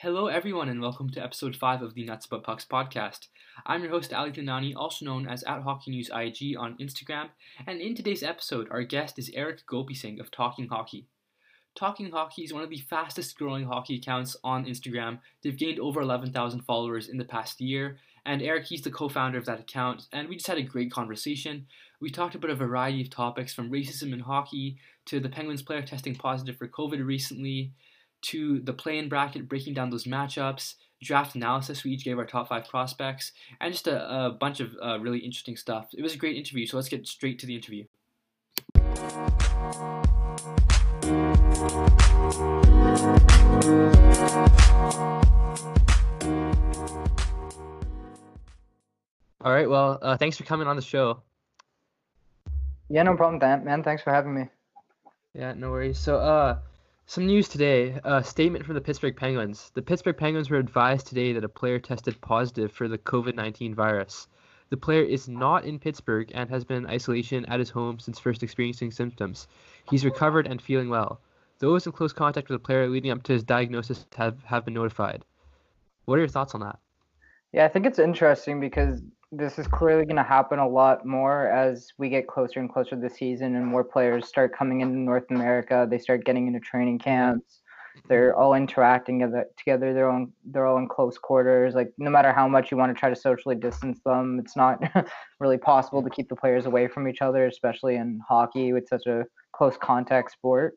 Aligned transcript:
Hello, 0.00 0.26
everyone, 0.26 0.68
and 0.68 0.82
welcome 0.82 1.08
to 1.08 1.24
episode 1.24 1.56
5 1.56 1.80
of 1.80 1.94
the 1.94 2.04
Nuts 2.04 2.26
But 2.26 2.42
Pucks 2.42 2.66
podcast. 2.66 3.28
I'm 3.64 3.80
your 3.82 3.92
host, 3.92 4.12
Ali 4.12 4.30
Tanani, 4.30 4.74
also 4.76 5.06
known 5.06 5.26
as 5.26 5.42
at 5.44 5.62
Hockey 5.62 5.90
News 5.90 6.10
IG 6.14 6.54
on 6.54 6.76
Instagram, 6.76 7.30
and 7.66 7.80
in 7.80 7.94
today's 7.94 8.22
episode, 8.22 8.68
our 8.70 8.82
guest 8.82 9.18
is 9.18 9.30
Eric 9.32 9.62
Gopising 9.66 10.20
of 10.20 10.30
Talking 10.30 10.68
Hockey. 10.68 11.06
Talking 11.74 12.10
Hockey 12.10 12.42
is 12.42 12.52
one 12.52 12.62
of 12.62 12.68
the 12.68 12.76
fastest 12.76 13.38
growing 13.38 13.64
hockey 13.64 13.96
accounts 13.96 14.36
on 14.44 14.66
Instagram. 14.66 15.20
They've 15.42 15.56
gained 15.56 15.80
over 15.80 16.02
11,000 16.02 16.60
followers 16.60 17.08
in 17.08 17.16
the 17.16 17.24
past 17.24 17.58
year, 17.62 17.96
and 18.26 18.42
Eric, 18.42 18.66
he's 18.66 18.82
the 18.82 18.90
co 18.90 19.08
founder 19.08 19.38
of 19.38 19.46
that 19.46 19.60
account, 19.60 20.08
and 20.12 20.28
we 20.28 20.36
just 20.36 20.46
had 20.46 20.58
a 20.58 20.62
great 20.62 20.92
conversation. 20.92 21.68
We 22.02 22.10
talked 22.10 22.34
about 22.34 22.50
a 22.50 22.54
variety 22.54 23.00
of 23.00 23.08
topics 23.08 23.54
from 23.54 23.70
racism 23.70 24.12
in 24.12 24.20
hockey 24.20 24.76
to 25.06 25.20
the 25.20 25.30
Penguins 25.30 25.62
player 25.62 25.80
testing 25.80 26.16
positive 26.16 26.58
for 26.58 26.68
COVID 26.68 27.02
recently 27.02 27.72
to 28.22 28.60
the 28.60 28.72
play 28.72 28.98
in 28.98 29.08
bracket, 29.08 29.48
breaking 29.48 29.74
down 29.74 29.90
those 29.90 30.04
matchups, 30.04 30.74
draft 31.02 31.34
analysis. 31.34 31.84
We 31.84 31.92
each 31.92 32.04
gave 32.04 32.18
our 32.18 32.26
top 32.26 32.48
five 32.48 32.68
prospects, 32.68 33.32
and 33.60 33.72
just 33.72 33.86
a, 33.86 34.26
a 34.26 34.30
bunch 34.30 34.60
of 34.60 34.76
uh, 34.82 34.98
really 35.00 35.18
interesting 35.18 35.56
stuff. 35.56 35.88
It 35.96 36.02
was 36.02 36.14
a 36.14 36.18
great 36.18 36.36
interview, 36.36 36.66
so 36.66 36.76
let's 36.76 36.88
get 36.88 37.06
straight 37.06 37.38
to 37.40 37.46
the 37.46 37.54
interview. 37.54 37.84
All 49.46 49.52
right. 49.52 49.70
Well, 49.70 50.00
uh, 50.02 50.16
thanks 50.16 50.36
for 50.36 50.42
coming 50.42 50.66
on 50.66 50.74
the 50.74 50.82
show. 50.82 51.22
Yeah, 52.88 53.04
no 53.04 53.16
problem, 53.16 53.64
man. 53.64 53.84
Thanks 53.84 54.02
for 54.02 54.12
having 54.12 54.34
me. 54.34 54.48
Yeah, 55.34 55.52
no 55.52 55.70
worries. 55.70 55.98
So, 55.98 56.18
uh, 56.18 56.58
some 57.06 57.26
news 57.26 57.48
today. 57.48 57.98
A 58.04 58.22
statement 58.22 58.64
from 58.64 58.74
the 58.74 58.80
Pittsburgh 58.80 59.16
Penguins. 59.16 59.70
The 59.74 59.82
Pittsburgh 59.82 60.16
Penguins 60.16 60.50
were 60.50 60.58
advised 60.58 61.06
today 61.06 61.32
that 61.32 61.44
a 61.44 61.48
player 61.48 61.78
tested 61.78 62.20
positive 62.20 62.72
for 62.72 62.88
the 62.88 62.98
COVID 62.98 63.34
19 63.34 63.74
virus. 63.74 64.26
The 64.70 64.76
player 64.76 65.04
is 65.04 65.28
not 65.28 65.64
in 65.64 65.78
Pittsburgh 65.78 66.32
and 66.34 66.50
has 66.50 66.64
been 66.64 66.78
in 66.78 66.86
isolation 66.86 67.46
at 67.46 67.60
his 67.60 67.70
home 67.70 68.00
since 68.00 68.18
first 68.18 68.42
experiencing 68.42 68.90
symptoms. 68.90 69.46
He's 69.88 70.04
recovered 70.04 70.48
and 70.48 70.60
feeling 70.60 70.88
well. 70.88 71.20
Those 71.60 71.86
in 71.86 71.92
close 71.92 72.12
contact 72.12 72.48
with 72.48 72.60
the 72.60 72.66
player 72.66 72.88
leading 72.88 73.12
up 73.12 73.22
to 73.24 73.32
his 73.32 73.44
diagnosis 73.44 74.04
have, 74.16 74.42
have 74.42 74.64
been 74.64 74.74
notified. 74.74 75.24
What 76.04 76.16
are 76.16 76.22
your 76.22 76.28
thoughts 76.28 76.54
on 76.54 76.60
that? 76.62 76.78
Yeah, 77.52 77.64
I 77.64 77.68
think 77.68 77.86
it's 77.86 78.00
interesting 78.00 78.58
because 78.58 79.00
this 79.32 79.58
is 79.58 79.66
clearly 79.66 80.04
going 80.04 80.16
to 80.16 80.22
happen 80.22 80.58
a 80.58 80.68
lot 80.68 81.04
more 81.04 81.48
as 81.48 81.88
we 81.98 82.08
get 82.08 82.28
closer 82.28 82.60
and 82.60 82.72
closer 82.72 82.90
to 82.90 82.96
the 82.96 83.10
season 83.10 83.56
and 83.56 83.66
more 83.66 83.84
players 83.84 84.28
start 84.28 84.56
coming 84.56 84.80
into 84.80 84.96
North 84.96 85.24
America. 85.30 85.86
They 85.90 85.98
start 85.98 86.24
getting 86.24 86.46
into 86.46 86.60
training 86.60 87.00
camps. 87.00 87.62
They're 88.08 88.36
all 88.36 88.54
interacting 88.54 89.20
together. 89.56 89.94
They're 89.94 90.10
all 90.10 90.26
they're 90.44 90.66
all 90.66 90.76
in 90.78 90.86
close 90.86 91.18
quarters. 91.18 91.74
Like 91.74 91.92
no 91.98 92.10
matter 92.10 92.32
how 92.32 92.46
much 92.46 92.70
you 92.70 92.76
want 92.76 92.94
to 92.94 92.98
try 92.98 93.08
to 93.08 93.16
socially 93.16 93.56
distance 93.56 94.00
them, 94.04 94.38
it's 94.38 94.54
not 94.54 94.80
really 95.40 95.58
possible 95.58 96.02
to 96.02 96.10
keep 96.10 96.28
the 96.28 96.36
players 96.36 96.66
away 96.66 96.88
from 96.88 97.08
each 97.08 97.22
other, 97.22 97.46
especially 97.46 97.96
in 97.96 98.20
hockey 98.28 98.72
with 98.72 98.86
such 98.86 99.06
a 99.06 99.24
close 99.52 99.76
contact 99.78 100.30
sport. 100.30 100.76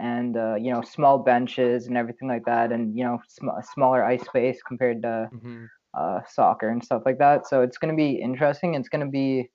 And 0.00 0.36
uh, 0.36 0.54
you 0.54 0.70
know, 0.70 0.82
small 0.82 1.18
benches 1.18 1.86
and 1.86 1.96
everything 1.96 2.28
like 2.28 2.44
that, 2.44 2.70
and 2.70 2.96
you 2.96 3.04
know, 3.04 3.20
sm- 3.26 3.48
smaller 3.74 4.04
ice 4.04 4.24
space 4.24 4.60
compared 4.62 5.02
to. 5.02 5.28
Mm-hmm 5.34 5.64
uh, 5.94 6.20
soccer 6.28 6.68
and 6.68 6.84
stuff 6.84 7.02
like 7.04 7.18
that. 7.18 7.46
So 7.46 7.62
it's 7.62 7.78
going 7.78 7.94
to 7.94 7.96
be 7.96 8.12
interesting. 8.12 8.74
It's 8.74 8.88
going 8.88 9.04
to 9.04 9.10
be, 9.10 9.50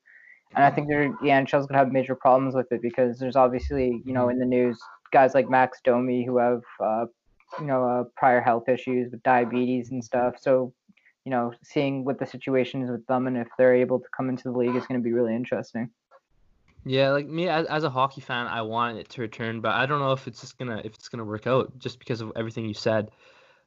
and 0.56 0.64
I 0.64 0.72
think 0.72 0.88
the 0.88 1.14
NHL's 1.24 1.68
going 1.68 1.74
to 1.74 1.78
have 1.78 1.92
major 1.92 2.16
problems 2.16 2.56
with 2.56 2.72
it 2.72 2.82
because 2.82 3.20
there's 3.20 3.36
obviously, 3.36 4.02
you 4.06 4.14
know, 4.14 4.30
in 4.30 4.40
the 4.40 4.46
news, 4.46 4.80
guys 5.12 5.34
like 5.34 5.50
Max 5.50 5.80
Domi 5.84 6.26
who 6.26 6.38
have, 6.38 6.62
uh, 6.80 7.06
you 7.60 7.66
know, 7.66 7.88
uh, 7.88 8.04
prior 8.18 8.42
health 8.42 8.68
issues 8.68 9.12
with 9.12 9.24
diabetes 9.24 9.92
and 9.92 10.04
stuff. 10.04 10.36
So, 10.40 10.74
you 11.24 11.32
know, 11.32 11.54
seeing 11.64 12.06
what 12.06 12.20
the 12.20 12.26
situation 12.26 12.84
is 12.84 12.92
with 12.92 13.06
them 13.08 13.28
and 13.28 13.38
if 13.38 13.48
they're 13.58 13.76
able 13.76 14.00
to 14.00 14.06
come 14.16 14.30
into 14.30 14.44
the 14.44 14.58
league 14.58 14.76
is 14.76 14.86
going 14.86 15.00
to 15.00 15.04
be 15.04 15.14
really 15.14 15.36
interesting. 15.36 15.90
Yeah, 16.88 17.10
like 17.10 17.28
me 17.28 17.50
as, 17.50 17.66
as 17.66 17.84
a 17.84 17.90
hockey 17.90 18.22
fan, 18.22 18.46
I 18.46 18.62
want 18.62 19.00
it 19.00 19.10
to 19.10 19.22
return, 19.22 19.60
but 19.60 19.74
I 19.74 19.88
don't 19.88 20.00
know 20.00 20.12
if 20.12 20.28
it's 20.28 20.40
just 20.40 20.60
gonna 20.60 20.82
if 20.86 20.94
it's 20.94 21.10
gonna 21.10 21.26
work 21.26 21.48
out 21.48 21.80
just 21.80 21.98
because 21.98 22.22
of 22.22 22.32
everything 22.36 22.66
you 22.66 22.76
said. 22.76 23.10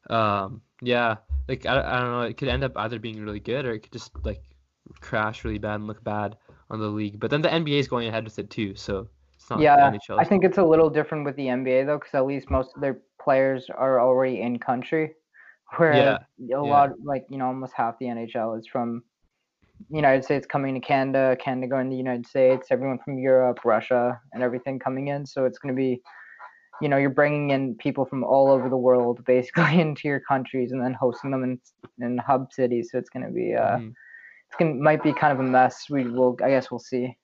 Um, 0.08 0.62
yeah, 0.80 1.16
like 1.48 1.66
I, 1.66 1.80
I 1.80 2.00
don't 2.00 2.10
know, 2.10 2.22
it 2.22 2.36
could 2.36 2.48
end 2.48 2.64
up 2.64 2.72
either 2.76 2.98
being 2.98 3.22
really 3.22 3.40
good 3.40 3.64
or 3.66 3.72
it 3.72 3.80
could 3.80 3.92
just 3.92 4.12
like 4.24 4.42
crash 5.00 5.44
really 5.44 5.58
bad 5.58 5.76
and 5.76 5.86
look 5.86 6.02
bad 6.04 6.36
on 6.70 6.80
the 6.80 6.88
league. 6.88 7.18
But 7.18 7.30
then 7.30 7.42
the 7.42 7.48
NBA 7.48 7.78
is 7.78 7.88
going 7.88 8.08
ahead 8.08 8.24
with 8.24 8.38
it 8.38 8.50
too, 8.50 8.74
so 8.74 9.08
it's 9.34 9.50
not 9.50 9.60
yeah. 9.60 9.92
I 10.16 10.24
think 10.24 10.44
it's 10.44 10.58
a 10.58 10.64
little 10.64 10.90
different 10.90 11.24
with 11.24 11.36
the 11.36 11.46
NBA 11.46 11.86
though, 11.86 11.98
because 11.98 12.14
at 12.14 12.26
least 12.26 12.50
most 12.50 12.74
of 12.74 12.80
their 12.80 13.00
players 13.20 13.68
are 13.74 14.00
already 14.00 14.40
in 14.40 14.58
country, 14.58 15.14
whereas 15.76 16.18
yeah. 16.38 16.56
a 16.56 16.64
yeah. 16.64 16.70
lot 16.70 16.90
like 17.02 17.26
you 17.28 17.38
know 17.38 17.46
almost 17.46 17.72
half 17.74 17.98
the 17.98 18.06
NHL 18.06 18.58
is 18.58 18.66
from 18.66 19.02
United 19.90 20.24
States 20.24 20.46
coming 20.46 20.74
to 20.74 20.80
Canada, 20.80 21.36
Canada 21.40 21.68
going 21.68 21.86
to 21.86 21.90
the 21.90 21.96
United 21.96 22.26
States, 22.26 22.68
everyone 22.70 22.98
from 23.04 23.18
Europe, 23.18 23.60
Russia, 23.64 24.20
and 24.32 24.42
everything 24.42 24.78
coming 24.78 25.08
in. 25.08 25.24
So 25.24 25.44
it's 25.44 25.58
going 25.58 25.74
to 25.74 25.78
be 25.78 26.02
you 26.80 26.88
know 26.88 26.96
you're 26.96 27.10
bringing 27.10 27.50
in 27.50 27.74
people 27.74 28.04
from 28.04 28.24
all 28.24 28.50
over 28.50 28.68
the 28.68 28.76
world 28.76 29.24
basically 29.24 29.80
into 29.80 30.08
your 30.08 30.20
countries 30.20 30.72
and 30.72 30.82
then 30.82 30.94
hosting 30.94 31.30
them 31.30 31.44
in 31.44 31.60
in 32.04 32.18
hub 32.18 32.52
cities 32.52 32.90
so 32.90 32.98
it's 32.98 33.10
going 33.10 33.24
to 33.24 33.32
be 33.32 33.54
uh 33.54 33.78
mm. 33.78 33.92
it's 34.46 34.56
going 34.58 34.76
to 34.76 34.82
might 34.82 35.02
be 35.02 35.12
kind 35.12 35.32
of 35.32 35.40
a 35.40 35.48
mess 35.48 35.86
we 35.90 36.04
will 36.04 36.36
i 36.42 36.48
guess 36.48 36.70
we'll 36.70 36.78
see 36.78 37.16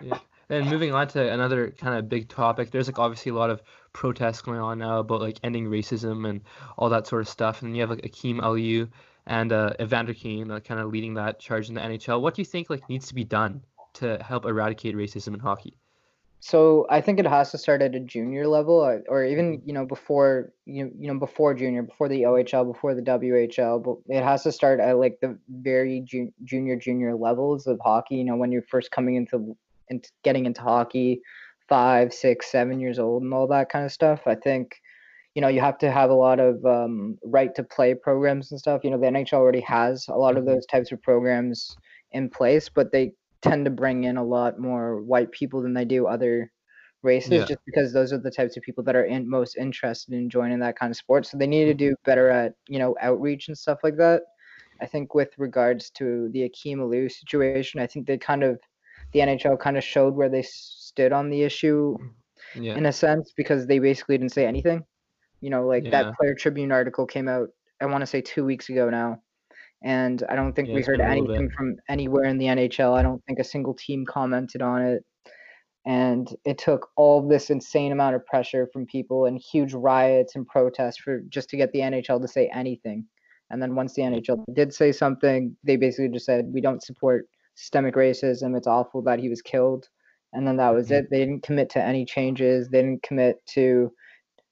yeah 0.00 0.18
and 0.50 0.68
moving 0.68 0.92
on 0.92 1.08
to 1.08 1.32
another 1.32 1.70
kind 1.70 1.98
of 1.98 2.08
big 2.08 2.28
topic 2.28 2.70
there's 2.70 2.86
like 2.86 2.98
obviously 2.98 3.30
a 3.30 3.34
lot 3.34 3.50
of 3.50 3.62
protests 3.92 4.42
going 4.42 4.60
on 4.60 4.78
now 4.78 4.98
about 4.98 5.20
like 5.20 5.38
ending 5.42 5.66
racism 5.66 6.28
and 6.28 6.42
all 6.76 6.90
that 6.90 7.06
sort 7.06 7.22
of 7.22 7.28
stuff 7.28 7.62
and 7.62 7.74
you 7.74 7.80
have 7.80 7.90
like 7.90 8.04
Akim 8.04 8.40
Aliu 8.40 8.88
and 9.26 9.52
uh, 9.52 9.72
Evander 9.80 10.14
Kane 10.14 10.50
uh, 10.50 10.60
kind 10.60 10.80
of 10.80 10.88
leading 10.88 11.14
that 11.14 11.40
charge 11.40 11.68
in 11.68 11.74
the 11.74 11.80
NHL. 11.80 12.20
What 12.20 12.34
do 12.34 12.42
you 12.42 12.46
think 12.46 12.70
like 12.70 12.88
needs 12.88 13.08
to 13.08 13.14
be 13.14 13.24
done 13.24 13.62
to 13.94 14.22
help 14.22 14.44
eradicate 14.44 14.94
racism 14.94 15.34
in 15.34 15.40
hockey? 15.40 15.78
So 16.46 16.86
I 16.90 17.00
think 17.00 17.18
it 17.18 17.26
has 17.26 17.52
to 17.52 17.58
start 17.58 17.80
at 17.80 17.94
a 17.94 18.00
junior 18.00 18.46
level, 18.46 18.74
or, 18.74 19.02
or 19.08 19.24
even 19.24 19.62
you 19.64 19.72
know 19.72 19.86
before 19.86 20.52
you 20.66 20.92
you 20.94 21.08
know 21.08 21.18
before 21.18 21.54
junior, 21.54 21.82
before 21.82 22.06
the 22.06 22.24
OHL, 22.24 22.70
before 22.70 22.94
the 22.94 23.00
WHL. 23.00 23.82
But 23.82 24.14
it 24.14 24.22
has 24.22 24.42
to 24.42 24.52
start 24.52 24.78
at 24.78 24.98
like 24.98 25.20
the 25.22 25.38
very 25.48 26.00
ju- 26.00 26.34
junior 26.44 26.76
junior 26.76 27.16
levels 27.16 27.66
of 27.66 27.80
hockey. 27.82 28.16
You 28.16 28.24
know 28.24 28.36
when 28.36 28.52
you're 28.52 28.60
first 28.60 28.90
coming 28.90 29.14
into 29.14 29.56
into 29.88 30.10
getting 30.22 30.44
into 30.44 30.60
hockey, 30.60 31.22
five, 31.66 32.12
six, 32.12 32.52
seven 32.52 32.78
years 32.78 32.98
old, 32.98 33.22
and 33.22 33.32
all 33.32 33.46
that 33.46 33.70
kind 33.70 33.86
of 33.86 33.90
stuff. 33.90 34.26
I 34.26 34.34
think 34.34 34.82
you 35.34 35.40
know 35.40 35.48
you 35.48 35.62
have 35.62 35.78
to 35.78 35.90
have 35.90 36.10
a 36.10 36.14
lot 36.14 36.40
of 36.40 36.62
um, 36.66 37.16
right 37.24 37.54
to 37.54 37.62
play 37.62 37.94
programs 37.94 38.50
and 38.50 38.60
stuff. 38.60 38.84
You 38.84 38.90
know 38.90 38.98
the 38.98 39.06
NHL 39.06 39.32
already 39.32 39.62
has 39.62 40.08
a 40.08 40.14
lot 40.14 40.36
of 40.36 40.44
mm-hmm. 40.44 40.52
those 40.52 40.66
types 40.66 40.92
of 40.92 41.00
programs 41.00 41.74
in 42.12 42.28
place, 42.28 42.68
but 42.68 42.92
they 42.92 43.12
tend 43.44 43.66
to 43.66 43.70
bring 43.70 44.04
in 44.04 44.16
a 44.16 44.24
lot 44.24 44.58
more 44.58 45.02
white 45.02 45.30
people 45.30 45.60
than 45.60 45.74
they 45.74 45.84
do 45.84 46.06
other 46.06 46.50
races 47.02 47.30
yeah. 47.30 47.44
just 47.44 47.60
because 47.66 47.92
those 47.92 48.10
are 48.10 48.18
the 48.18 48.30
types 48.30 48.56
of 48.56 48.62
people 48.62 48.82
that 48.82 48.96
are 48.96 49.04
in, 49.04 49.28
most 49.28 49.58
interested 49.58 50.14
in 50.14 50.30
joining 50.30 50.58
that 50.58 50.78
kind 50.78 50.90
of 50.90 50.96
sport 50.96 51.26
so 51.26 51.36
they 51.36 51.46
need 51.46 51.66
to 51.66 51.72
mm-hmm. 51.72 51.90
do 51.90 51.96
better 52.06 52.30
at 52.30 52.54
you 52.68 52.78
know 52.78 52.96
outreach 53.02 53.48
and 53.48 53.58
stuff 53.58 53.78
like 53.84 53.98
that 53.98 54.22
i 54.80 54.86
think 54.86 55.14
with 55.14 55.28
regards 55.36 55.90
to 55.90 56.30
the 56.32 56.44
akim 56.44 56.78
aliu 56.78 57.12
situation 57.12 57.78
i 57.78 57.86
think 57.86 58.06
they 58.06 58.16
kind 58.16 58.42
of 58.42 58.58
the 59.12 59.20
nhl 59.20 59.60
kind 59.60 59.76
of 59.76 59.84
showed 59.84 60.14
where 60.14 60.30
they 60.30 60.42
stood 60.42 61.12
on 61.12 61.28
the 61.28 61.42
issue 61.42 61.94
yeah. 62.54 62.74
in 62.74 62.86
a 62.86 62.92
sense 62.92 63.34
because 63.36 63.66
they 63.66 63.78
basically 63.78 64.16
didn't 64.16 64.32
say 64.32 64.46
anything 64.46 64.82
you 65.42 65.50
know 65.50 65.66
like 65.66 65.84
yeah. 65.84 65.90
that 65.90 66.14
player 66.16 66.34
tribune 66.34 66.72
article 66.72 67.04
came 67.04 67.28
out 67.28 67.48
i 67.82 67.84
want 67.84 68.00
to 68.00 68.06
say 68.06 68.22
two 68.22 68.46
weeks 68.46 68.70
ago 68.70 68.88
now 68.88 69.20
and 69.82 70.22
I 70.28 70.36
don't 70.36 70.54
think 70.54 70.68
yeah, 70.68 70.74
we 70.74 70.82
heard 70.82 71.00
anything 71.00 71.50
from 71.50 71.76
anywhere 71.88 72.24
in 72.24 72.38
the 72.38 72.46
NHL. 72.46 72.96
I 72.96 73.02
don't 73.02 73.22
think 73.26 73.38
a 73.38 73.44
single 73.44 73.74
team 73.74 74.04
commented 74.06 74.62
on 74.62 74.82
it. 74.82 75.04
And 75.86 76.34
it 76.46 76.56
took 76.56 76.88
all 76.96 77.26
this 77.26 77.50
insane 77.50 77.92
amount 77.92 78.16
of 78.16 78.24
pressure 78.24 78.68
from 78.72 78.86
people 78.86 79.26
and 79.26 79.38
huge 79.38 79.74
riots 79.74 80.34
and 80.34 80.46
protests 80.46 80.96
for 80.96 81.20
just 81.28 81.50
to 81.50 81.58
get 81.58 81.72
the 81.72 81.80
NHL 81.80 82.22
to 82.22 82.28
say 82.28 82.50
anything. 82.54 83.06
And 83.50 83.60
then 83.60 83.74
once 83.74 83.92
the 83.94 84.02
NHL 84.02 84.42
did 84.54 84.72
say 84.72 84.92
something, 84.92 85.54
they 85.62 85.76
basically 85.76 86.08
just 86.08 86.24
said, 86.24 86.50
"We 86.52 86.62
don't 86.62 86.82
support 86.82 87.28
systemic 87.54 87.94
racism. 87.94 88.56
It's 88.56 88.66
awful 88.66 89.02
that 89.02 89.18
he 89.18 89.28
was 89.28 89.42
killed." 89.42 89.86
And 90.32 90.46
then 90.46 90.56
that 90.56 90.74
was 90.74 90.86
mm-hmm. 90.86 91.04
it. 91.04 91.10
They 91.10 91.18
didn't 91.18 91.42
commit 91.42 91.68
to 91.70 91.84
any 91.84 92.06
changes. 92.06 92.68
They 92.70 92.80
didn't 92.80 93.02
commit 93.02 93.44
to 93.48 93.92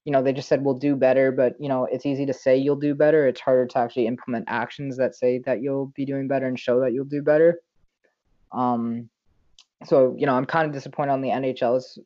you 0.05 0.13
know, 0.13 0.23
they 0.23 0.33
just 0.33 0.49
said 0.49 0.65
we'll 0.65 0.75
do 0.75 0.97
better, 0.97 1.31
but 1.31 1.55
you 1.61 1.69
know, 1.69 1.87
it's 1.91 2.07
easy 2.07 2.27
to 2.27 2.33
say 2.33 2.57
you'll 2.57 2.77
do 2.77 2.95
better. 2.95 3.27
It's 3.27 3.41
harder 3.41 3.67
to 3.67 3.79
actually 3.79 4.07
implement 4.07 4.47
actions 4.49 4.97
that 4.97 5.15
say 5.15 5.39
that 5.47 5.63
you'll 5.63 5.87
be 5.95 6.05
doing 6.05 6.27
better 6.27 6.47
and 6.47 6.59
show 6.59 6.81
that 6.81 6.93
you'll 6.93 7.05
do 7.05 7.23
better. 7.23 7.61
Um, 8.51 9.09
so 9.85 10.15
you 10.19 10.27
know, 10.27 10.35
I'm 10.35 10.45
kind 10.45 10.67
of 10.67 10.73
disappointed 10.73 11.13
on 11.13 11.21
the 11.21 11.29
NHL's 11.29 11.99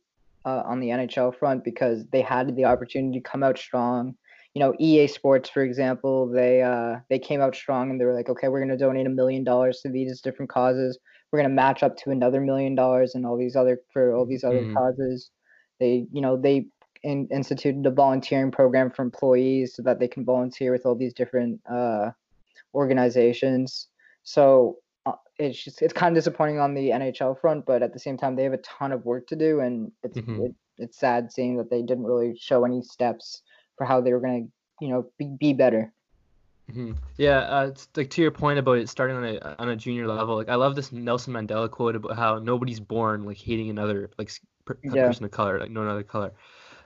uh, 0.45 0.63
on 0.65 0.81
the 0.81 0.89
NHL 0.89 1.37
front 1.37 1.65
because 1.65 2.07
they 2.13 2.21
had 2.21 2.55
the 2.55 2.67
opportunity 2.67 3.19
to 3.19 3.29
come 3.29 3.43
out 3.43 3.59
strong. 3.59 4.15
You 4.55 4.61
know, 4.61 4.75
EA 4.79 5.07
Sports, 5.07 5.51
for 5.51 5.63
example, 5.63 6.29
they 6.29 6.63
uh, 6.63 6.97
they 7.09 7.19
came 7.19 7.41
out 7.41 7.55
strong 7.55 7.91
and 7.91 8.01
they 8.01 8.05
were 8.05 8.15
like, 8.15 8.29
okay, 8.29 8.49
we're 8.49 8.61
going 8.61 8.71
to 8.71 8.77
donate 8.77 9.07
a 9.07 9.11
million 9.11 9.43
dollars 9.43 9.81
to 9.83 9.91
these 9.91 10.21
different 10.21 10.51
causes. 10.51 10.99
We're 11.31 11.41
going 11.41 11.51
to 11.51 11.55
match 11.55 11.83
up 11.83 11.97
to 11.99 12.11
another 12.11 12.41
million 12.41 12.75
dollars 12.75 13.15
and 13.15 13.27
all 13.27 13.37
these 13.37 13.57
other 13.57 13.81
for 13.93 14.15
all 14.15 14.27
these 14.27 14.45
other 14.45 14.63
mm. 14.63 14.75
causes. 14.75 15.31
They, 15.81 16.07
you 16.11 16.23
know, 16.23 16.37
they 16.39 16.69
in, 17.03 17.29
instituted 17.31 17.85
a 17.87 17.91
volunteering 17.91 18.51
program 18.51 18.91
for 18.91 19.03
employees 19.03 19.75
so 19.75 19.83
that 19.83 19.99
they 19.99 20.09
can 20.09 20.25
volunteer 20.25 20.73
with 20.73 20.87
all 20.87 20.95
these 20.95 21.15
different 21.15 21.61
uh, 21.71 22.11
organizations. 22.75 23.89
So 24.23 24.79
uh, 25.07 25.13
it's 25.39 25.63
just 25.63 25.83
it's 25.83 25.93
kind 25.93 26.17
of 26.17 26.21
disappointing 26.21 26.59
on 26.59 26.75
the 26.75 26.91
NHL 26.91 27.41
front, 27.41 27.65
but 27.67 27.83
at 27.83 27.93
the 27.93 27.99
same 27.99 28.17
time 28.17 28.37
they 28.37 28.45
have 28.45 28.53
a 28.53 28.59
ton 28.59 28.93
of 28.93 29.05
work 29.05 29.27
to 29.29 29.37
do, 29.37 29.61
and 29.61 29.93
it's 30.03 30.19
Mhm. 30.19 30.47
it, 30.47 30.55
it's 30.79 30.99
sad 30.99 31.33
seeing 31.33 31.57
that 31.57 31.71
they 31.71 31.83
didn't 31.83 32.05
really 32.05 32.37
show 32.37 32.65
any 32.65 32.83
steps 32.83 33.43
for 33.79 33.85
how 33.85 34.01
they 34.01 34.13
were 34.13 34.21
gonna 34.21 34.47
you 34.81 34.89
know 34.89 35.11
be, 35.19 35.27
be 35.39 35.53
better. 35.53 35.93
hmm 36.71 36.93
Yeah, 37.17 37.39
uh, 37.39 37.67
it's 37.69 37.89
like 37.97 38.11
to 38.11 38.23
your 38.23 38.33
point 38.33 38.59
about 38.59 38.79
it 38.79 38.89
starting 38.89 39.17
on 39.17 39.25
a 39.25 39.57
on 39.61 39.69
a 39.69 39.77
junior 39.77 40.07
level. 40.09 40.35
Like 40.37 40.49
I 40.49 40.57
love 40.57 40.75
this 40.75 40.91
Nelson 40.93 41.33
Mandela 41.33 41.71
quote 41.71 41.95
about 41.97 42.17
how 42.17 42.39
nobody's 42.41 42.81
born 42.81 43.25
like 43.25 43.39
hating 43.39 43.71
another 43.71 44.11
like 44.19 44.31
per, 44.65 44.77
Yeah. 44.83 45.07
person 45.07 45.25
of 45.25 45.31
color, 45.31 45.61
like 45.61 45.71
no 45.71 45.87
other 45.89 46.03
color. 46.03 46.33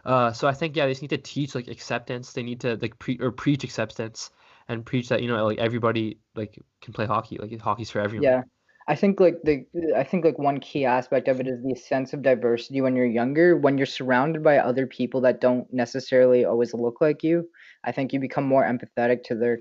Uh, 0.05 0.33
so 0.33 0.49
I 0.49 0.53
think 0.53 0.77
yeah, 0.77 0.87
they 0.87 0.93
just 0.93 1.03
need 1.03 1.09
to 1.09 1.19
teach 1.19 1.55
like 1.55 1.69
acceptance. 1.69 2.33
They 2.33 2.43
need 2.43 2.61
to 2.61 2.77
like 2.77 2.99
pre 2.99 3.19
or 3.21 3.31
preach 3.31 3.65
acceptance 3.65 4.31
and 4.69 4.85
preach 4.85 5.09
that 5.09 5.23
you 5.23 5.29
know 5.29 5.45
like 5.45 5.59
everybody 5.59 6.19
like 6.35 6.59
can 6.81 6.93
play 6.93 7.07
hockey. 7.07 7.39
Like 7.39 7.59
hockey's 7.61 7.91
for 7.91 8.01
everyone. 8.01 8.25
Yeah. 8.25 8.43
I 8.89 8.97
think 8.97 9.21
like 9.21 9.37
the 9.45 9.65
I 9.97 10.03
think 10.03 10.25
like 10.25 10.39
one 10.39 10.59
key 10.59 10.85
aspect 10.85 11.29
of 11.29 11.39
it 11.39 11.47
is 11.47 11.63
the 11.63 11.77
sense 11.77 12.13
of 12.13 12.23
diversity 12.23 12.81
when 12.81 12.97
you're 12.97 13.07
younger, 13.07 13.57
when 13.57 13.79
you're 13.79 13.87
surrounded 13.87 14.43
by 14.43 14.59
other 14.59 14.87
people 14.87 15.21
that 15.21 15.41
don't 15.41 15.73
necessarily 15.73 16.45
always 16.45 16.75
look 16.75 17.01
like 17.01 17.23
you. 17.23 17.49
I 17.85 17.93
think 17.93 18.13
you 18.13 18.19
become 18.19 18.45
more 18.45 18.65
empathetic 18.65 19.23
to 19.25 19.37
their 19.37 19.61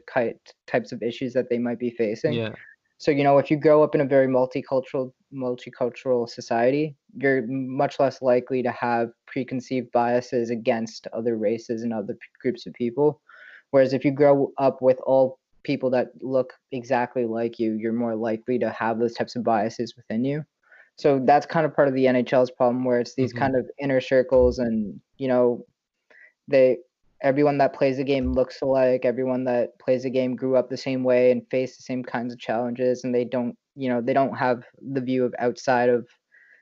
types 0.68 0.92
of 0.92 1.04
issues 1.04 1.34
that 1.34 1.50
they 1.50 1.60
might 1.60 1.80
be 1.80 1.92
facing. 1.92 2.34
Yeah. 2.34 2.54
So 3.00 3.12
you 3.12 3.24
know, 3.24 3.38
if 3.40 3.50
you 3.52 3.58
grow 3.58 3.84
up 3.84 3.96
in 3.96 4.02
a 4.02 4.06
very 4.06 4.28
multicultural 4.28 5.14
multicultural 5.34 6.30
society, 6.30 6.98
you're 7.16 7.46
much 7.48 8.00
less 8.00 8.22
likely 8.22 8.64
to 8.64 8.72
have 8.72 9.10
preconceived 9.28 9.92
biases 9.92 10.50
against 10.52 11.08
other 11.14 11.38
races 11.38 11.84
and 11.84 11.94
other 11.94 12.18
groups 12.42 12.68
of 12.68 12.74
people. 12.74 13.22
Whereas 13.72 13.94
if 13.94 14.04
you 14.06 14.12
grow 14.12 14.52
up 14.58 14.82
with 14.82 15.00
all 15.06 15.40
people 15.64 15.90
that 15.92 16.10
look 16.22 16.54
exactly 16.72 17.26
like 17.26 17.60
you, 17.60 17.74
you're 17.74 17.94
more 17.94 18.16
likely 18.16 18.60
to 18.60 18.72
have 18.72 19.00
those 19.00 19.14
types 19.14 19.36
of 19.36 19.44
biases 19.44 19.96
within 19.96 20.26
you. 20.26 20.44
So 20.98 21.22
that's 21.26 21.46
kind 21.46 21.66
of 21.66 21.74
part 21.76 21.88
of 21.88 21.94
the 21.94 22.08
NHL's 22.08 22.52
problem 22.52 22.84
where 22.86 23.00
it's 23.00 23.16
these 23.16 23.32
Mhm. 23.32 23.34
kind 23.34 23.56
of 23.56 23.66
inner 23.80 24.02
circles 24.02 24.60
and 24.60 25.00
you 25.18 25.28
know 25.28 25.66
they 26.48 26.78
everyone 27.22 27.58
that 27.58 27.74
plays 27.74 27.98
the 27.98 28.04
game 28.04 28.34
looks 28.34 28.62
alike 28.62 29.06
everyone 29.06 29.44
that 29.44 29.78
plays 29.80 30.04
the 30.04 30.10
game 30.10 30.36
grew 30.36 30.56
up 30.56 30.70
the 30.70 30.78
same 30.78 31.04
way 31.04 31.32
and 31.32 31.48
faced 31.50 31.78
the 31.78 31.84
same 31.84 32.04
kinds 32.04 32.34
of 32.34 32.40
challenges 32.40 33.04
and 33.04 33.14
they 33.14 33.26
don't 33.26 33.56
you 33.76 33.90
know 33.90 34.02
they 34.02 34.14
don't 34.14 34.36
have 34.38 34.64
the 34.94 35.02
view 35.02 35.24
of 35.26 35.34
outside 35.40 35.90
of 35.90 36.08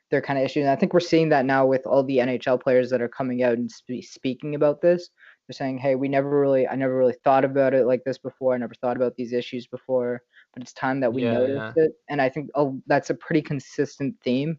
their 0.10 0.22
kind 0.22 0.40
of 0.40 0.46
issues 0.46 0.62
and 0.62 0.70
i 0.72 0.76
think 0.76 0.94
we're 0.94 1.00
seeing 1.00 1.30
that 1.30 1.46
now 1.46 1.66
with 1.66 1.86
all 1.86 2.04
the 2.04 2.18
nhl 2.18 2.62
players 2.62 2.90
that 2.90 3.02
are 3.02 3.10
coming 3.10 3.44
out 3.44 3.54
and 3.58 3.72
spe- 3.72 4.02
speaking 4.04 4.56
about 4.56 4.82
this. 4.82 5.10
They're 5.48 5.54
saying 5.56 5.78
hey 5.80 5.96
we 5.96 6.08
never 6.10 6.30
really 6.42 6.68
i 6.68 6.76
never 6.76 6.96
really 6.98 7.16
thought 7.24 7.46
about 7.46 7.74
it 7.74 7.86
like 7.86 8.04
this 8.06 8.18
before 8.18 8.54
i 8.54 8.58
never 8.58 8.74
thought 8.76 8.98
about 8.98 9.16
these 9.16 9.34
issues 9.34 9.68
before 9.68 10.22
but 10.54 10.64
it's 10.64 10.74
time 10.74 11.00
that 11.02 11.14
we 11.14 11.24
Yeah, 11.24 11.26
noticed 11.26 11.74
it. 11.76 11.92
And 12.10 12.22
i 12.22 12.30
think 12.30 12.50
oh, 12.56 12.82
that's 12.88 13.10
a 13.10 13.16
pretty 13.16 13.42
consistent 13.42 14.16
theme 14.24 14.58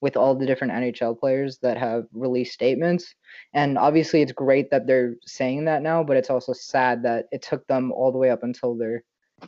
with 0.00 0.16
all 0.16 0.34
the 0.34 0.46
different 0.46 0.72
NHL 0.72 1.18
players 1.18 1.58
that 1.58 1.78
have 1.78 2.04
released 2.12 2.52
statements. 2.52 3.14
And 3.54 3.78
obviously, 3.78 4.22
it's 4.22 4.32
great 4.32 4.70
that 4.70 4.86
they're 4.86 5.14
saying 5.24 5.64
that 5.64 5.82
now, 5.82 6.02
but 6.02 6.16
it's 6.16 6.30
also 6.30 6.52
sad 6.52 7.02
that 7.04 7.26
it 7.32 7.42
took 7.42 7.66
them 7.66 7.92
all 7.92 8.12
the 8.12 8.18
way 8.18 8.30
up 8.30 8.42
until 8.42 8.74
their 8.76 9.02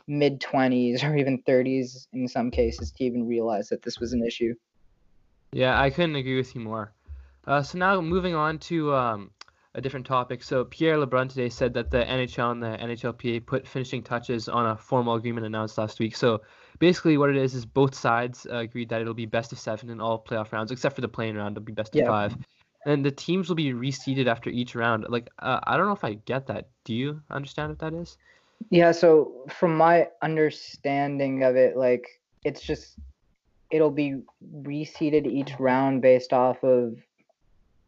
mid 0.07 0.39
20s 0.41 1.03
or 1.07 1.15
even 1.15 1.41
30s 1.43 2.07
in 2.13 2.27
some 2.27 2.51
cases 2.51 2.91
to 2.91 3.03
even 3.03 3.27
realize 3.27 3.69
that 3.69 3.81
this 3.81 3.99
was 3.99 4.13
an 4.13 4.25
issue. 4.25 4.53
Yeah, 5.51 5.79
I 5.79 5.89
couldn't 5.89 6.15
agree 6.15 6.37
with 6.37 6.53
you 6.55 6.61
more. 6.61 6.93
Uh, 7.45 7.63
so 7.63 7.77
now 7.77 7.99
moving 8.01 8.35
on 8.35 8.59
to 8.59 8.93
um, 8.93 9.31
a 9.75 9.81
different 9.81 10.05
topic. 10.05 10.43
So 10.43 10.65
Pierre 10.65 10.97
LeBrun 10.97 11.29
today 11.29 11.49
said 11.49 11.73
that 11.75 11.91
the 11.91 11.99
NHL 11.99 12.51
and 12.51 12.63
the 12.63 12.77
NHLPA 12.77 13.45
put 13.45 13.67
finishing 13.67 14.01
touches 14.01 14.49
on 14.49 14.65
a 14.65 14.75
formal 14.75 15.15
agreement 15.15 15.45
announced 15.45 15.77
last 15.77 15.99
week. 15.99 16.15
So 16.15 16.41
basically, 16.79 17.17
what 17.17 17.29
it 17.29 17.35
is 17.35 17.53
is 17.53 17.65
both 17.65 17.93
sides 17.93 18.47
uh, 18.49 18.57
agreed 18.57 18.89
that 18.89 19.01
it'll 19.01 19.13
be 19.13 19.27
best 19.27 19.51
of 19.51 19.59
seven 19.59 19.89
in 19.89 20.01
all 20.01 20.23
playoff 20.23 20.51
rounds, 20.51 20.71
except 20.71 20.95
for 20.95 21.01
the 21.01 21.07
play-in 21.07 21.37
round. 21.37 21.55
It'll 21.55 21.65
be 21.65 21.71
best 21.71 21.95
of 21.95 22.07
five, 22.07 22.35
and 22.85 23.05
the 23.05 23.11
teams 23.11 23.47
will 23.47 23.55
be 23.55 23.73
reseeded 23.73 24.25
after 24.25 24.49
each 24.49 24.73
round. 24.73 25.05
Like 25.07 25.29
uh, 25.39 25.59
I 25.63 25.77
don't 25.77 25.85
know 25.85 25.93
if 25.93 26.03
I 26.03 26.13
get 26.13 26.47
that. 26.47 26.69
Do 26.83 26.95
you 26.95 27.21
understand 27.29 27.69
what 27.69 27.79
that 27.79 27.93
is? 27.93 28.17
Yeah, 28.71 28.91
so 28.91 29.45
from 29.49 29.77
my 29.77 30.07
understanding 30.21 31.43
of 31.43 31.55
it, 31.55 31.77
like 31.77 32.19
it's 32.43 32.61
just 32.61 32.97
it'll 33.69 33.91
be 33.91 34.21
reseeded 34.61 35.27
each 35.27 35.51
round 35.59 36.01
based 36.01 36.33
off 36.33 36.63
of 36.63 36.97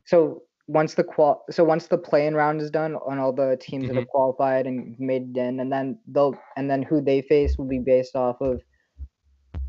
so 0.05 0.43
once 0.71 0.93
the 0.93 1.03
qual 1.03 1.43
so 1.49 1.63
once 1.63 1.87
the 1.87 1.97
play-in 1.97 2.33
round 2.33 2.61
is 2.61 2.71
done 2.71 2.95
on 2.95 3.19
all 3.19 3.33
the 3.33 3.57
teams 3.59 3.87
that 3.87 3.95
have 3.97 4.07
qualified 4.07 4.65
and 4.65 4.97
made 4.99 5.35
it 5.35 5.37
in 5.37 5.59
and 5.59 5.71
then 5.71 5.99
they'll 6.07 6.35
and 6.55 6.69
then 6.69 6.81
who 6.81 7.01
they 7.01 7.21
face 7.21 7.57
will 7.57 7.67
be 7.67 7.79
based 7.79 8.15
off 8.15 8.39
of 8.41 8.61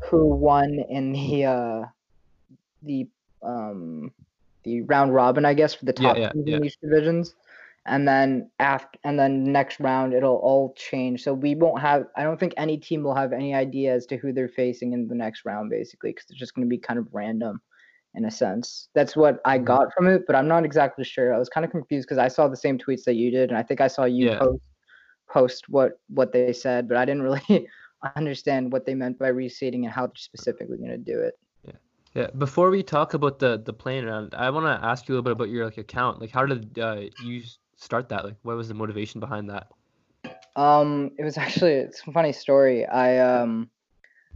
who 0.09 0.27
won 0.27 0.79
in 0.89 1.11
the 1.11 1.45
uh 1.45 1.81
the 2.83 3.07
um 3.41 4.11
the 4.63 4.81
round 4.83 5.13
robin 5.13 5.45
I 5.45 5.53
guess 5.53 5.73
for 5.73 5.85
the 5.85 5.93
Yeah, 5.99 6.13
top 6.13 6.17
yeah, 6.17 6.31
teams 6.31 6.47
yeah. 6.47 6.57
in 6.57 6.65
each 6.65 6.79
divisions. 6.79 7.35
And 7.85 8.07
then 8.07 8.49
after 8.59 8.97
and 9.03 9.19
then 9.19 9.51
next 9.51 9.81
round 9.81 10.13
it'll 10.13 10.37
all 10.37 10.73
change. 10.77 11.21
So 11.21 11.33
we 11.33 11.53
won't 11.53 11.81
have 11.81 12.05
i 12.15 12.23
don't 12.23 12.39
think 12.39 12.53
any 12.55 12.77
team 12.77 13.03
will 13.03 13.15
have 13.15 13.33
any 13.33 13.53
idea 13.53 13.93
as 13.93 14.05
to 14.05 14.17
who 14.17 14.31
they're 14.31 14.47
facing 14.47 14.93
in 14.93 15.07
the 15.09 15.15
next 15.15 15.43
round 15.43 15.69
basically 15.69 16.11
because 16.11 16.29
it's 16.29 16.39
just 16.39 16.53
going 16.55 16.65
to 16.65 16.69
be 16.69 16.77
kind 16.77 16.97
of 16.97 17.07
random 17.11 17.61
in 18.15 18.25
a 18.25 18.31
sense 18.31 18.89
that's 18.95 19.15
what 19.15 19.39
i 19.45 19.57
Mhm. 19.57 19.65
got 19.65 19.87
from 19.95 20.07
it 20.07 20.23
but 20.27 20.35
i'm 20.35 20.47
not 20.47 20.65
exactly 20.65 21.03
sure 21.03 21.33
i 21.33 21.37
was 21.39 21.49
kind 21.49 21.65
of 21.65 21.71
confused 21.71 22.07
because 22.07 22.17
i 22.17 22.27
saw 22.27 22.47
the 22.47 22.57
same 22.57 22.77
tweets 22.77 23.03
that 23.05 23.15
you 23.15 23.31
did 23.31 23.49
and 23.49 23.57
i 23.57 23.63
think 23.63 23.81
i 23.81 23.87
saw 23.87 24.05
you 24.05 24.27
Yeah. 24.27 24.37
post 24.39 24.61
post 25.29 25.69
what 25.69 25.99
what 26.09 26.31
they 26.33 26.53
said 26.53 26.87
but 26.87 26.97
i 26.97 27.05
didn't 27.05 27.23
really 27.23 27.67
understand 28.15 28.71
what 28.71 28.85
they 28.85 28.93
meant 28.95 29.17
by 29.17 29.31
reseeding 29.31 29.83
and 29.83 29.89
how 29.89 30.05
they're 30.05 30.11
specifically 30.15 30.77
going 30.77 30.89
to 30.89 30.97
do 30.97 31.19
it 31.19 31.33
Yeah. 31.65 31.73
Yeah. 32.13 32.27
Before 32.37 32.69
we 32.69 32.83
talk 32.83 33.13
about 33.13 33.39
the 33.39 33.57
the 33.63 33.73
play-in 33.73 34.05
round, 34.05 34.33
I 34.35 34.49
want 34.49 34.65
to 34.65 34.85
ask 34.85 35.07
you 35.07 35.13
a 35.13 35.15
little 35.15 35.23
bit 35.23 35.33
about 35.33 35.49
your 35.49 35.65
like 35.65 35.77
account. 35.77 36.21
Like, 36.21 36.31
how 36.31 36.45
did 36.45 36.77
uh, 36.79 37.01
you 37.17 37.41
start 37.75 38.09
that? 38.09 38.25
Like, 38.25 38.35
what 38.43 38.55
was 38.57 38.67
the 38.67 38.73
motivation 38.73 39.19
behind 39.19 39.49
that? 39.49 39.67
Um, 40.55 41.11
it 41.17 41.23
was 41.23 41.37
actually 41.37 41.73
it's 41.73 42.01
a 42.07 42.11
funny 42.11 42.31
story. 42.33 42.85
I 42.85 43.19
um, 43.19 43.69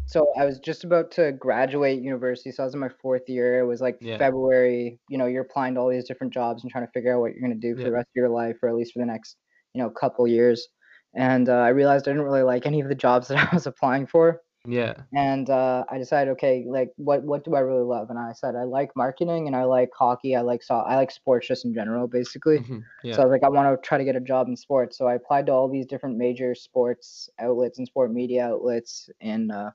so 0.07 0.27
I 0.39 0.45
was 0.45 0.59
just 0.59 0.83
about 0.83 1.12
to 1.12 1.31
graduate 1.33 2.01
university, 2.01 2.51
so 2.51 2.63
I 2.63 2.65
was 2.65 2.74
in 2.74 2.80
my 2.80 2.89
fourth 3.01 3.27
year. 3.27 3.59
It 3.59 3.65
was 3.65 3.81
like 3.81 3.98
Yeah. 4.01 4.18
February. 4.18 5.00
You 5.09 5.18
know, 5.18 5.25
you're 5.27 5.44
applying 5.44 5.75
to 5.75 5.81
all 5.81 5.89
these 5.89 6.07
different 6.07 6.33
jobs 6.33 6.63
and 6.63 6.71
trying 6.71 6.86
to 6.86 6.92
figure 6.92 7.15
out 7.15 7.21
what 7.21 7.33
you're 7.33 7.42
gonna 7.42 7.56
do 7.59 7.75
for 7.75 7.81
Yeah. 7.81 7.88
the 7.88 7.92
rest 7.94 8.07
of 8.09 8.15
your 8.15 8.30
life, 8.30 8.57
or 8.63 8.69
at 8.69 8.75
least 8.75 8.94
for 8.94 9.00
the 9.00 9.06
next, 9.06 9.38
you 9.74 9.81
know, 9.81 9.89
couple 9.89 10.27
years. 10.27 10.68
And 11.15 11.50
uh, 11.50 11.54
I 11.57 11.69
realized 11.69 12.07
I 12.07 12.12
didn't 12.12 12.25
really 12.25 12.44
like 12.44 12.65
any 12.65 12.79
of 12.81 12.89
the 12.89 12.96
jobs 12.96 13.27
that 13.29 13.38
I 13.51 13.55
was 13.55 13.67
applying 13.67 14.08
for. 14.08 14.41
Yeah. 14.65 14.96
And 15.13 15.50
uh, 15.50 15.86
I 15.89 15.98
decided, 15.98 16.31
okay, 16.31 16.65
like 16.70 16.89
what 16.98 17.24
what 17.24 17.46
do 17.46 17.55
I 17.55 17.60
really 17.62 17.84
love? 17.84 18.10
And 18.10 18.20
I 18.20 18.34
said 18.34 18.55
I 18.55 18.63
like 18.63 18.91
marketing 18.96 19.48
and 19.48 19.55
I 19.55 19.63
like 19.63 19.89
hockey. 19.98 20.36
I 20.36 20.41
like 20.41 20.62
so 20.63 20.75
I 20.75 20.96
like 20.98 21.12
sports 21.12 21.48
just 21.48 21.63
in 21.65 21.74
general, 21.74 22.08
basically. 22.08 22.60
Mhm, 22.60 22.81
Yeah. 23.03 23.13
So 23.15 23.22
I 23.22 23.25
was 23.25 23.31
like, 23.31 23.43
I 23.43 23.50
want 23.50 23.81
to 23.81 23.88
try 23.88 23.98
to 23.98 24.03
get 24.03 24.17
a 24.17 24.20
job 24.22 24.48
in 24.50 24.58
sports. 24.58 24.98
So 24.98 25.08
I 25.08 25.15
applied 25.15 25.46
to 25.48 25.53
all 25.53 25.70
these 25.70 25.86
different 25.86 26.17
major 26.17 26.53
sports 26.55 27.29
outlets 27.39 27.77
and 27.77 27.88
sport 27.88 28.12
media 28.12 28.48
outlets 28.48 29.10
in 29.22 29.50
uh, 29.50 29.72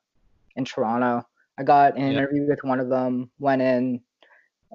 in 0.57 0.65
Toronto. 0.65 1.23
I 1.59 1.63
got 1.65 1.97
an 1.97 2.03
Yeah. 2.03 2.11
interview 2.11 2.47
with 2.49 2.65
one 2.65 2.81
of 2.81 2.89
them, 2.89 3.31
went 3.39 3.63
in, 3.63 4.01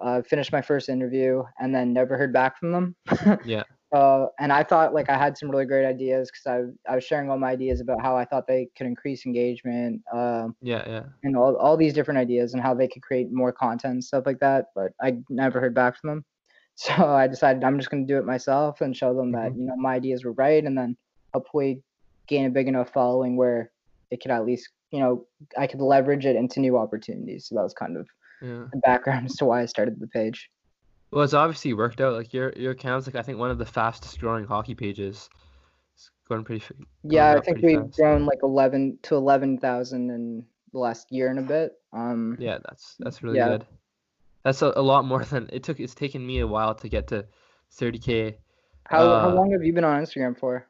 uh, 0.02 0.22
finished 0.22 0.52
my 0.52 0.62
first 0.62 0.90
interview, 0.90 1.44
and 1.60 1.74
then 1.74 1.94
never 1.94 2.18
heard 2.18 2.34
back 2.34 2.58
from 2.58 2.72
them. 2.72 2.96
Yeah. 3.46 3.64
Uh, 3.94 4.26
and 4.38 4.52
I 4.52 4.64
thought 4.64 4.94
like 4.94 5.10
I 5.10 5.18
had 5.18 5.38
some 5.38 5.50
really 5.50 5.66
great 5.66 5.86
ideas 5.86 6.30
because 6.30 6.46
I, 6.88 6.92
I 6.92 6.96
was 6.96 7.06
sharing 7.06 7.30
all 7.32 7.38
my 7.38 7.52
ideas 7.52 7.80
about 7.80 8.02
how 8.02 8.18
I 8.18 8.26
thought 8.26 8.46
they 8.46 8.68
could 8.78 8.86
increase 8.86 9.26
engagement 9.26 10.02
um, 10.14 10.58
Yeah. 10.62 10.84
Yeah. 10.86 11.04
and 11.24 11.38
all, 11.38 11.56
all 11.56 11.78
these 11.78 11.94
different 11.94 12.18
ideas 12.18 12.54
and 12.54 12.62
how 12.62 12.74
they 12.74 12.90
could 12.90 13.02
create 13.02 13.32
more 13.32 13.54
content 13.54 13.94
and 13.94 14.04
stuff 14.04 14.26
like 14.26 14.40
that. 14.40 14.66
But 14.76 14.92
I 15.02 15.20
never 15.30 15.62
heard 15.62 15.74
back 15.74 16.00
from 16.00 16.10
them. 16.10 16.26
So 16.76 16.94
I 16.94 17.26
decided 17.28 17.64
I'm 17.64 17.80
just 17.80 17.90
going 17.90 18.06
to 18.06 18.14
do 18.14 18.20
it 18.20 18.26
myself 18.26 18.82
and 18.82 18.96
show 18.96 19.16
them 19.16 19.32
that, 19.32 19.56
you 19.58 19.66
know, 19.66 19.76
my 19.78 19.96
ideas 19.96 20.24
were 20.24 20.34
right. 20.34 20.64
And 20.64 20.78
then 20.78 20.96
hopefully 21.34 21.82
gain 22.28 22.46
a 22.46 22.50
big 22.52 22.68
enough 22.68 22.92
following 22.94 23.36
where 23.36 23.72
it 24.12 24.22
could 24.22 24.30
at 24.30 24.46
least, 24.46 24.70
you 24.92 25.00
know, 25.00 25.26
I 25.58 25.68
could 25.68 25.82
leverage 25.82 26.26
it 26.26 26.36
into 26.36 26.60
new 26.60 26.78
opportunities. 26.78 27.48
So 27.48 27.56
that 27.56 27.64
was 27.64 27.74
kind 27.74 27.98
of 27.98 28.08
Yeah. 28.42 28.66
the 28.72 28.80
background 28.84 29.26
as 29.26 29.36
to 29.38 29.46
why 29.46 29.62
I 29.62 29.66
started 29.66 30.00
the 30.00 30.08
page. 30.08 30.50
Well, 31.12 31.24
it's 31.24 31.34
obviously 31.34 31.74
worked 31.74 32.02
out. 32.02 32.14
Like 32.14 32.34
your 32.34 32.52
your 32.56 32.72
account's 32.72 33.08
like 33.08 33.16
I 33.16 33.22
think 33.22 33.38
one 33.40 33.52
of 33.52 33.58
the 33.58 33.66
fastest 33.66 34.20
growing 34.20 34.46
hockey 34.46 34.76
pages. 34.76 35.30
It's 35.96 36.12
going 36.28 36.44
pretty. 36.44 36.64
f- 36.64 36.72
Yeah, 37.04 37.36
I 37.36 37.40
think 37.42 37.62
we've 37.62 37.80
fast. 37.80 37.96
grown 37.96 38.26
like 38.26 38.40
11 38.44 39.00
to 39.04 39.16
11,000 39.16 40.10
in 40.10 40.46
the 40.74 40.80
last 40.80 41.12
year 41.12 41.30
and 41.30 41.40
a 41.40 41.44
bit. 41.44 41.74
Um, 41.94 42.36
Yeah, 42.40 42.58
that's 42.68 42.96
that's 43.00 43.24
really 43.24 43.38
Yeah. 43.38 43.48
good. 43.50 43.66
That's 44.44 44.62
a, 44.62 44.74
a 44.76 44.82
lot 44.82 45.06
more 45.06 45.24
than 45.26 45.50
it 45.52 45.64
took. 45.64 45.80
It's 45.80 45.96
taken 45.96 46.26
me 46.26 46.40
a 46.40 46.48
while 46.48 46.76
to 46.76 46.90
get 46.90 47.08
to 47.08 47.26
30k. 47.80 48.36
how, 48.86 49.20
how 49.20 49.30
Uh, 49.30 49.34
long 49.34 49.52
have 49.52 49.64
you 49.64 49.74
been 49.74 49.84
on 49.84 50.02
Instagram 50.04 50.38
for? 50.38 50.66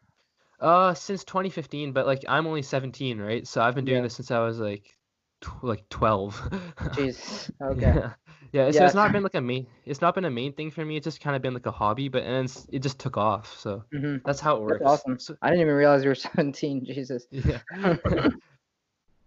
Uh, 0.59 0.93
since 0.93 1.23
2015, 1.23 1.91
but 1.93 2.05
like 2.07 2.23
I'm 2.27 2.47
only 2.47 2.61
17, 2.63 3.19
right? 3.19 3.45
So 3.47 3.61
I've 3.61 3.75
been 3.75 3.85
doing 3.85 3.97
Yeah. 3.97 4.03
this 4.03 4.15
since 4.15 4.31
I 4.31 4.39
was 4.39 4.59
like, 4.59 4.97
tw- 5.41 5.63
like 5.63 5.87
12. 5.89 6.49
Jeez. 6.95 7.51
Okay. 7.61 7.81
Yeah, 7.81 8.13
Yeah, 8.53 8.65
it's, 8.67 8.77
Yeah. 8.77 8.85
it's 8.85 8.95
not 8.95 9.11
been 9.11 9.23
like 9.23 9.35
a 9.35 9.41
main. 9.41 9.67
It's 9.85 10.01
not 10.01 10.15
been 10.15 10.25
a 10.25 10.31
main 10.31 10.53
thing 10.53 10.71
for 10.71 10.83
me. 10.85 10.95
It's 10.97 11.03
just 11.03 11.21
kind 11.21 11.35
of 11.35 11.41
been 11.41 11.53
like 11.53 11.65
a 11.65 11.71
hobby, 11.71 12.07
but 12.07 12.23
and 12.23 12.45
it's, 12.45 12.65
it 12.71 12.79
just 12.79 12.97
took 12.99 13.17
off. 13.17 13.55
So 13.59 13.83
hmm 13.91 14.17
that's 14.25 14.39
how 14.39 14.55
it 14.55 14.61
works. 14.63 14.79
That's 14.79 14.91
awesome. 15.05 15.19
So, 15.19 15.35
I 15.41 15.49
didn't 15.49 15.61
even 15.61 15.73
realize 15.75 16.03
you 16.03 16.09
were 16.09 16.15
17. 16.15 16.85
Jesus. 16.85 17.27
yeah. 17.31 17.59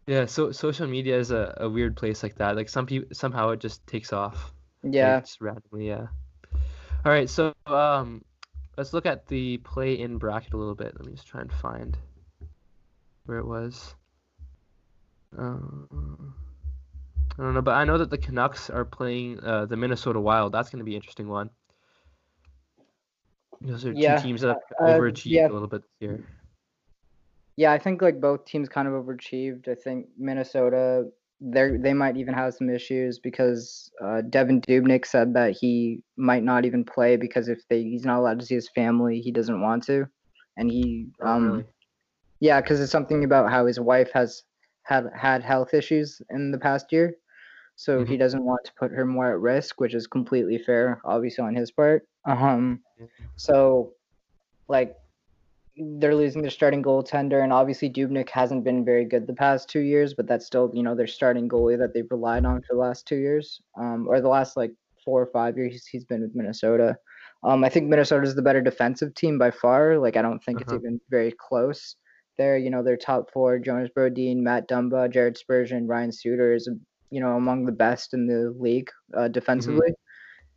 yeah. 0.07 0.27
So 0.27 0.53
social 0.53 0.87
media 0.87 1.19
is 1.19 1.31
a, 1.31 1.55
a 1.59 1.69
weird 1.69 1.97
place 1.97 2.23
like 2.23 2.37
that. 2.37 2.57
Like 2.57 2.69
some 2.69 2.87
people 2.87 3.09
somehow 3.15 3.51
it 3.51 3.61
just 3.61 3.87
takes 3.87 4.13
off. 4.13 4.53
like, 4.83 4.95
yeah. 4.95 5.21
just 5.21 5.41
randomly. 5.41 5.87
Yeah. 5.89 6.07
All 7.05 7.13
right. 7.13 7.29
So 7.29 7.55
um, 7.67 8.23
let's 8.81 8.95
look 8.95 9.05
at 9.05 9.27
the 9.27 9.59
play-in 9.59 10.17
bracket 10.17 10.55
a 10.55 10.57
little 10.57 10.75
bit. 10.75 10.95
Let 10.97 11.05
me 11.05 11.13
just 11.13 11.27
try 11.27 11.43
and 11.43 11.53
find 11.53 11.99
where 13.27 13.37
it 13.37 13.45
was. 13.47 13.95
Uh, 15.39 15.59
I 17.39 17.43
don't 17.43 17.53
know, 17.53 17.61
but 17.61 17.75
I 17.75 17.85
know 17.85 17.99
that 17.99 18.09
the 18.09 18.17
Canucks 18.17 18.71
are 18.71 18.87
playing 18.87 19.39
uh, 19.41 19.67
the 19.67 19.77
Minnesota 19.77 20.19
Wild. 20.19 20.53
That's 20.53 20.71
going 20.71 20.79
to 20.79 20.85
be 20.85 20.93
an 20.93 20.97
interesting 20.97 21.29
one. 21.29 21.51
Those 23.61 23.85
are 23.85 23.93
Yeah, 23.93 24.17
two 24.17 24.23
teams 24.23 24.41
that 24.41 24.49
have 24.49 24.57
uh, 24.81 24.99
overachieved 24.99 25.27
yeah. 25.27 25.49
a 25.49 25.53
little 25.53 25.69
bit 25.69 25.83
this 25.83 26.09
year. 26.09 26.25
Yeah, 27.57 27.73
I 27.73 27.79
think 27.79 28.01
like 28.01 28.19
both 28.19 28.47
teams 28.47 28.71
kind 28.71 28.89
of 28.89 28.95
overachieved. 28.95 29.69
I 29.69 29.75
think 29.75 30.07
Minnesota, 30.17 31.11
they 31.41 31.77
they 31.79 31.95
might 31.95 32.17
even 32.17 32.35
have 32.35 32.55
some 32.55 32.71
issues 32.71 33.19
because 33.19 33.91
uh, 34.03 34.23
Devan 34.29 34.65
Dubnyk 34.65 35.07
said 35.07 35.35
that 35.35 35.57
he 35.59 36.03
might 36.17 36.43
not 36.45 36.65
even 36.67 36.85
play 36.85 37.17
because 37.17 37.49
if 37.49 37.67
they 37.69 37.83
he's 37.83 38.05
not 38.05 38.19
allowed 38.19 38.41
to 38.41 38.47
see 38.47 38.55
his 38.55 38.69
family, 38.71 39.21
he 39.21 39.33
doesn't 39.33 39.61
want 39.63 39.85
to, 39.85 40.07
and 40.57 40.71
he 40.71 41.09
Oh, 41.21 41.27
um 41.27 41.53
really? 41.53 41.67
yeah, 42.41 42.61
because 42.61 42.81
it's 42.81 42.93
something 42.93 43.25
about 43.25 43.51
how 43.51 43.67
his 43.67 43.81
wife 43.81 44.11
has 44.13 44.43
had 44.85 45.05
had 45.17 45.43
health 45.43 45.75
issues 45.75 46.21
in 46.31 46.53
the 46.53 46.59
past 46.59 46.93
year, 46.93 47.15
so 47.77 48.05
he 48.05 48.17
doesn't 48.17 48.45
want 48.45 48.65
to 48.67 48.73
put 48.79 48.93
her 48.93 49.07
more 49.07 49.33
at 49.33 49.41
risk, 49.41 49.81
which 49.81 49.95
is 49.95 50.07
completely 50.07 50.59
fair, 50.59 51.01
obviously 51.05 51.45
on 51.45 51.55
his 51.55 51.71
part. 51.73 52.09
Um, 52.27 52.85
so 53.37 53.95
like 54.69 54.97
they're 55.99 56.15
losing 56.15 56.43
their 56.43 56.51
starting 56.51 56.83
goaltender, 56.83 57.43
and 57.43 57.53
obviously 57.53 57.91
Dubnyk 57.91 58.29
hasn't 58.31 58.65
been 58.65 58.85
very 58.85 59.05
good 59.05 59.27
the 59.27 59.35
past 59.35 59.69
two 59.69 59.81
years, 59.81 60.15
but 60.15 60.27
that's 60.27 60.47
still 60.47 60.71
you 60.75 60.83
know 60.83 60.95
their 60.95 61.07
starting 61.07 61.49
goalie 61.49 61.79
that 61.79 61.95
they've 61.95 62.11
relied 62.11 62.45
on 62.45 62.61
for 62.63 62.75
the 62.75 62.81
last 62.81 63.07
two 63.07 63.17
years, 63.17 63.61
um, 63.79 64.07
or 64.09 64.21
the 64.21 64.29
last 64.29 64.57
like 64.57 64.73
four 65.05 65.23
or 65.23 65.27
five 65.27 65.57
years 65.57 65.73
he's, 65.73 65.87
he's 65.87 66.05
been 66.05 66.21
with 66.23 66.35
Minnesota. 66.35 66.97
Um, 67.43 67.65
I 67.65 67.69
think 67.71 67.89
Minnesota's 67.89 68.35
the 68.35 68.43
better 68.43 68.61
defensive 68.61 69.15
team 69.15 69.39
by 69.39 69.51
far. 69.51 69.99
Like 69.99 70.17
I 70.17 70.23
don't 70.23 70.41
think 70.45 70.61
it's 70.61 70.73
Uh-huh. 70.73 70.81
even 70.81 71.01
very 71.11 71.33
close. 71.39 71.97
There, 72.39 72.57
you 72.59 72.71
know, 72.71 72.83
their 72.83 72.97
top 72.97 73.31
four: 73.33 73.59
Jonas 73.59 73.91
Brodin, 73.97 74.39
Matt 74.43 74.69
Dumba, 74.69 75.11
Jared 75.13 75.37
Spurgeon, 75.39 75.87
Ryan 75.87 76.13
Suter 76.13 76.55
is 76.55 76.69
you 77.11 77.21
know 77.21 77.37
among 77.37 77.67
the 77.67 77.73
best 77.73 78.15
in 78.15 78.27
the 78.27 78.55
league 78.59 78.91
uh, 79.17 79.29
defensively, 79.29 79.93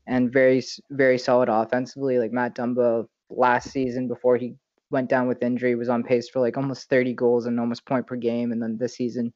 and 0.08 0.32
very 0.32 0.62
very 0.92 1.18
solid 1.18 1.50
offensively. 1.50 2.20
Like 2.20 2.32
Matt 2.32 2.56
Dumba 2.56 3.06
last 3.30 3.72
season 3.72 4.08
before 4.08 4.38
he 4.38 4.56
went 4.94 5.10
down 5.10 5.28
with 5.28 5.44
injury 5.44 5.76
was 5.76 5.90
on 5.90 6.04
pace 6.04 6.30
for 6.30 6.40
like 6.40 6.56
almost 6.56 6.90
30 6.90 7.14
goals 7.14 7.46
and 7.46 7.60
almost 7.60 7.86
point 7.86 8.08
per 8.08 8.16
game, 8.16 8.54
and 8.54 8.62
then 8.62 8.78
this 8.78 8.96
season. 8.96 9.34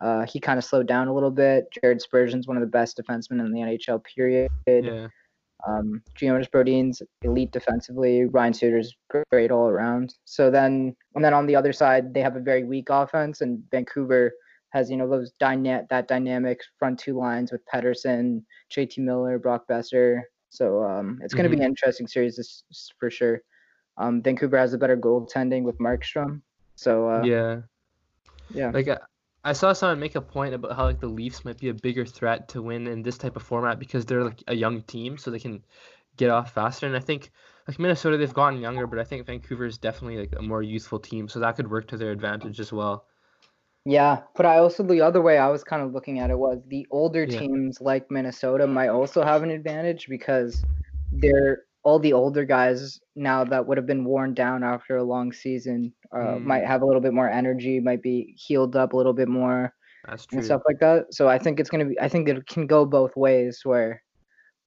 Uh, 0.00 0.24
he 0.24 0.40
kind 0.40 0.58
of 0.58 0.64
slowed 0.64 0.86
down 0.86 1.08
a 1.08 1.14
little 1.14 1.30
bit. 1.30 1.64
Jared 1.72 2.00
Spurgeon's 2.00 2.46
one 2.46 2.56
of 2.56 2.62
the 2.62 2.66
best 2.66 2.98
defensemen 2.98 3.44
in 3.44 3.52
the 3.52 3.60
NHL. 3.60 4.02
Period. 4.04 4.50
Yeah. 4.66 5.08
Um, 5.68 6.02
elite 7.22 7.52
defensively. 7.52 8.24
Ryan 8.24 8.54
Suter's 8.54 8.94
great 9.30 9.50
all 9.50 9.68
around. 9.68 10.14
So 10.24 10.50
then, 10.50 10.96
and 11.14 11.24
then 11.24 11.34
on 11.34 11.46
the 11.46 11.56
other 11.56 11.72
side, 11.72 12.14
they 12.14 12.22
have 12.22 12.36
a 12.36 12.40
very 12.40 12.64
weak 12.64 12.88
offense, 12.88 13.42
and 13.42 13.62
Vancouver 13.70 14.32
has 14.70 14.90
you 14.90 14.96
know 14.96 15.08
those 15.08 15.32
dyna- 15.38 15.86
that 15.90 16.08
dynamic 16.08 16.60
front 16.78 16.98
two 16.98 17.18
lines 17.18 17.52
with 17.52 17.60
Pettersson, 17.72 18.42
JT 18.74 18.98
Miller, 18.98 19.38
Brock 19.38 19.64
Boeser. 19.68 20.22
So 20.48 20.82
um, 20.82 21.18
it's 21.22 21.34
going 21.34 21.48
to 21.48 21.54
be 21.54 21.62
an 21.62 21.68
interesting 21.68 22.06
series 22.06 22.36
this 22.36 22.64
for 22.98 23.10
sure. 23.10 23.42
Um, 23.96 24.22
Vancouver 24.22 24.58
has 24.58 24.72
a 24.72 24.78
better 24.78 24.96
goaltending 24.96 25.62
with 25.62 25.78
Markstrom. 25.78 26.42
So 26.76 27.08
uh, 27.08 27.22
yeah. 27.24 27.60
yeah. 28.50 28.70
Like 28.70 28.88
I, 28.88 28.98
I 29.44 29.52
saw 29.52 29.72
someone 29.72 30.00
make 30.00 30.14
a 30.14 30.20
point 30.20 30.54
about 30.54 30.76
how 30.76 30.84
like 30.84 31.00
the 31.00 31.06
Leafs 31.06 31.44
might 31.44 31.58
be 31.58 31.68
a 31.68 31.74
bigger 31.74 32.06
threat 32.06 32.48
to 32.48 32.62
win 32.62 32.86
in 32.86 33.02
this 33.02 33.18
type 33.18 33.36
of 33.36 33.42
format 33.42 33.78
because 33.78 34.04
they're 34.04 34.24
like 34.24 34.42
a 34.48 34.54
young 34.54 34.82
team, 34.82 35.18
so 35.18 35.30
they 35.30 35.38
can 35.38 35.64
get 36.16 36.30
off 36.30 36.52
faster. 36.52 36.86
And 36.86 36.96
I 36.96 37.00
think 37.00 37.30
like 37.68 37.78
Minnesota, 37.78 38.16
they've 38.16 38.32
gotten 38.32 38.60
younger, 38.60 38.86
but 38.86 38.98
I 38.98 39.04
think 39.04 39.26
Vancouver 39.26 39.66
is 39.66 39.78
definitely 39.78 40.18
like 40.18 40.34
a 40.38 40.42
more 40.42 40.62
youthful 40.62 40.98
team, 40.98 41.28
so 41.28 41.40
that 41.40 41.56
could 41.56 41.70
work 41.70 41.88
to 41.88 41.96
their 41.96 42.10
advantage 42.10 42.60
as 42.60 42.72
well. 42.72 43.06
Yeah, 43.84 44.22
but 44.36 44.44
I 44.44 44.58
also 44.58 44.82
the 44.82 45.00
other 45.00 45.22
way 45.22 45.38
I 45.38 45.48
was 45.48 45.64
kind 45.64 45.82
of 45.82 45.92
looking 45.92 46.18
at 46.18 46.30
it 46.30 46.38
was 46.38 46.60
the 46.68 46.86
older 46.90 47.24
Yeah. 47.24 47.38
teams 47.38 47.80
like 47.80 48.10
Minnesota 48.10 48.66
might 48.66 48.88
also 48.88 49.22
have 49.22 49.42
an 49.42 49.50
advantage 49.50 50.06
because 50.08 50.62
they're 51.12 51.64
all 51.82 51.98
the 51.98 52.12
older 52.12 52.44
guys 52.44 53.00
now 53.16 53.44
that 53.44 53.66
would 53.66 53.78
have 53.78 53.86
been 53.86 54.04
worn 54.04 54.34
down 54.34 54.62
after 54.62 54.96
a 54.96 55.02
long 55.02 55.32
season 55.32 55.92
uh, 56.14 56.36
Mm. 56.38 56.44
might 56.44 56.66
have 56.66 56.82
a 56.82 56.86
little 56.86 57.00
bit 57.00 57.14
more 57.14 57.28
energy, 57.30 57.80
might 57.80 58.02
be 58.02 58.34
healed 58.36 58.76
up 58.76 58.92
a 58.92 58.96
little 58.96 59.12
bit 59.14 59.28
more 59.28 59.72
That's 60.06 60.26
true. 60.26 60.38
and 60.38 60.44
stuff 60.44 60.62
like 60.66 60.78
that. 60.80 61.14
So 61.14 61.28
I 61.28 61.38
think 61.38 61.58
it's 61.60 61.70
gonna 61.70 61.86
be 61.86 61.98
I 62.00 62.08
think 62.08 62.28
it 62.28 62.46
can 62.46 62.66
go 62.66 62.84
both 62.84 63.16
ways 63.16 63.60
where 63.64 64.02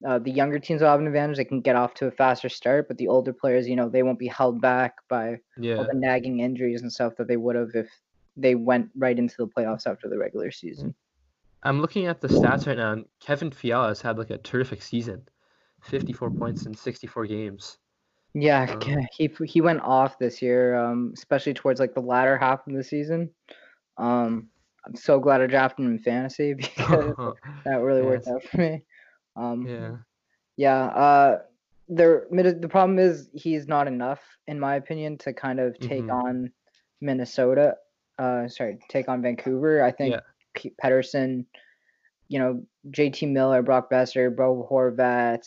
uh, 0.08 0.20
the 0.20 0.32
younger 0.32 0.60
teams 0.60 0.82
will 0.82 0.90
have 0.90 1.00
an 1.00 1.08
advantage. 1.08 1.38
They 1.38 1.46
can 1.46 1.62
get 1.62 1.76
off 1.76 1.94
to 1.96 2.08
a 2.08 2.12
faster 2.12 2.50
start, 2.50 2.88
but 2.88 2.98
the 2.98 3.08
older 3.08 3.32
players, 3.34 3.68
you 3.68 3.76
know, 3.76 3.90
they 3.90 4.04
won't 4.04 4.20
be 4.20 4.28
held 4.28 4.60
back 4.62 4.96
by 5.10 5.38
all 5.78 5.86
the 5.86 5.94
nagging 6.00 6.40
injuries 6.40 6.82
and 6.82 6.92
stuff 6.92 7.14
that 7.18 7.28
they 7.28 7.38
would 7.38 7.56
have 7.56 7.70
if 7.76 7.90
they 8.36 8.56
went 8.56 8.90
right 8.98 9.18
into 9.18 9.36
the 9.38 9.48
playoffs 9.48 9.86
after 9.88 10.10
the 10.10 10.18
regular 10.18 10.52
season. 10.52 10.94
I'm 11.64 11.80
looking 11.80 12.08
at 12.08 12.20
the 12.20 12.28
stats 12.28 12.68
right 12.68 12.76
now, 12.76 12.92
and 12.92 13.06
Kevin 13.22 13.52
Fiala 13.52 13.88
has 13.90 14.02
had 14.02 14.18
like 14.18 14.32
a 14.32 14.38
terrific 14.40 14.82
season, 14.82 15.26
54 15.84 16.32
points 16.32 16.66
in 16.66 16.74
64 16.74 17.26
games. 17.28 17.78
Yeah, 18.36 18.76
Um, 18.82 19.08
he 19.16 19.30
he 19.46 19.62
went 19.62 19.82
off 19.82 20.18
this 20.18 20.42
year, 20.42 20.76
um, 20.76 21.12
especially 21.16 21.54
towards 21.54 21.80
like 21.80 21.94
the 21.94 22.02
latter 22.02 22.36
half 22.38 22.66
of 22.68 22.74
the 22.74 22.84
season. 22.84 23.30
Um, 23.98 24.50
I'm 24.86 24.96
so 24.96 25.20
glad 25.20 25.42
I 25.42 25.48
drafted 25.48 25.86
him 25.86 25.92
in 25.92 26.00
fantasy 26.00 26.54
because 26.56 27.14
that 27.66 27.76
really 27.82 28.02
worked 28.02 28.28
out 28.28 28.44
for 28.44 28.58
me. 28.58 28.82
Um, 29.36 29.68
yeah. 29.68 29.98
yeah, 30.58 30.86
uh, 30.86 31.40
there 31.90 32.26
the 32.32 32.68
problem 32.70 32.98
is 32.98 33.30
he's 33.34 33.68
not 33.68 33.88
enough, 33.88 34.22
in 34.48 34.60
my 34.60 34.76
opinion, 34.76 35.18
to 35.20 35.34
kind 35.34 35.60
of 35.60 35.78
take 35.80 36.06
Mhm. 36.06 36.12
on 36.26 36.52
Minnesota. 37.02 37.76
Uh, 38.18 38.48
sorry, 38.48 38.80
take 38.90 39.10
on 39.10 39.22
Vancouver. 39.22 39.84
I 39.84 39.92
think 39.92 40.14
Yeah. 40.14 40.20
P- 40.56 40.74
Pettersson, 40.84 41.46
you 42.30 42.40
know, 42.40 42.64
JT 42.90 43.28
Miller, 43.32 43.62
Brock 43.62 43.92
Boeser, 43.92 44.36
Bo 44.36 44.68
Horvat, 44.72 45.44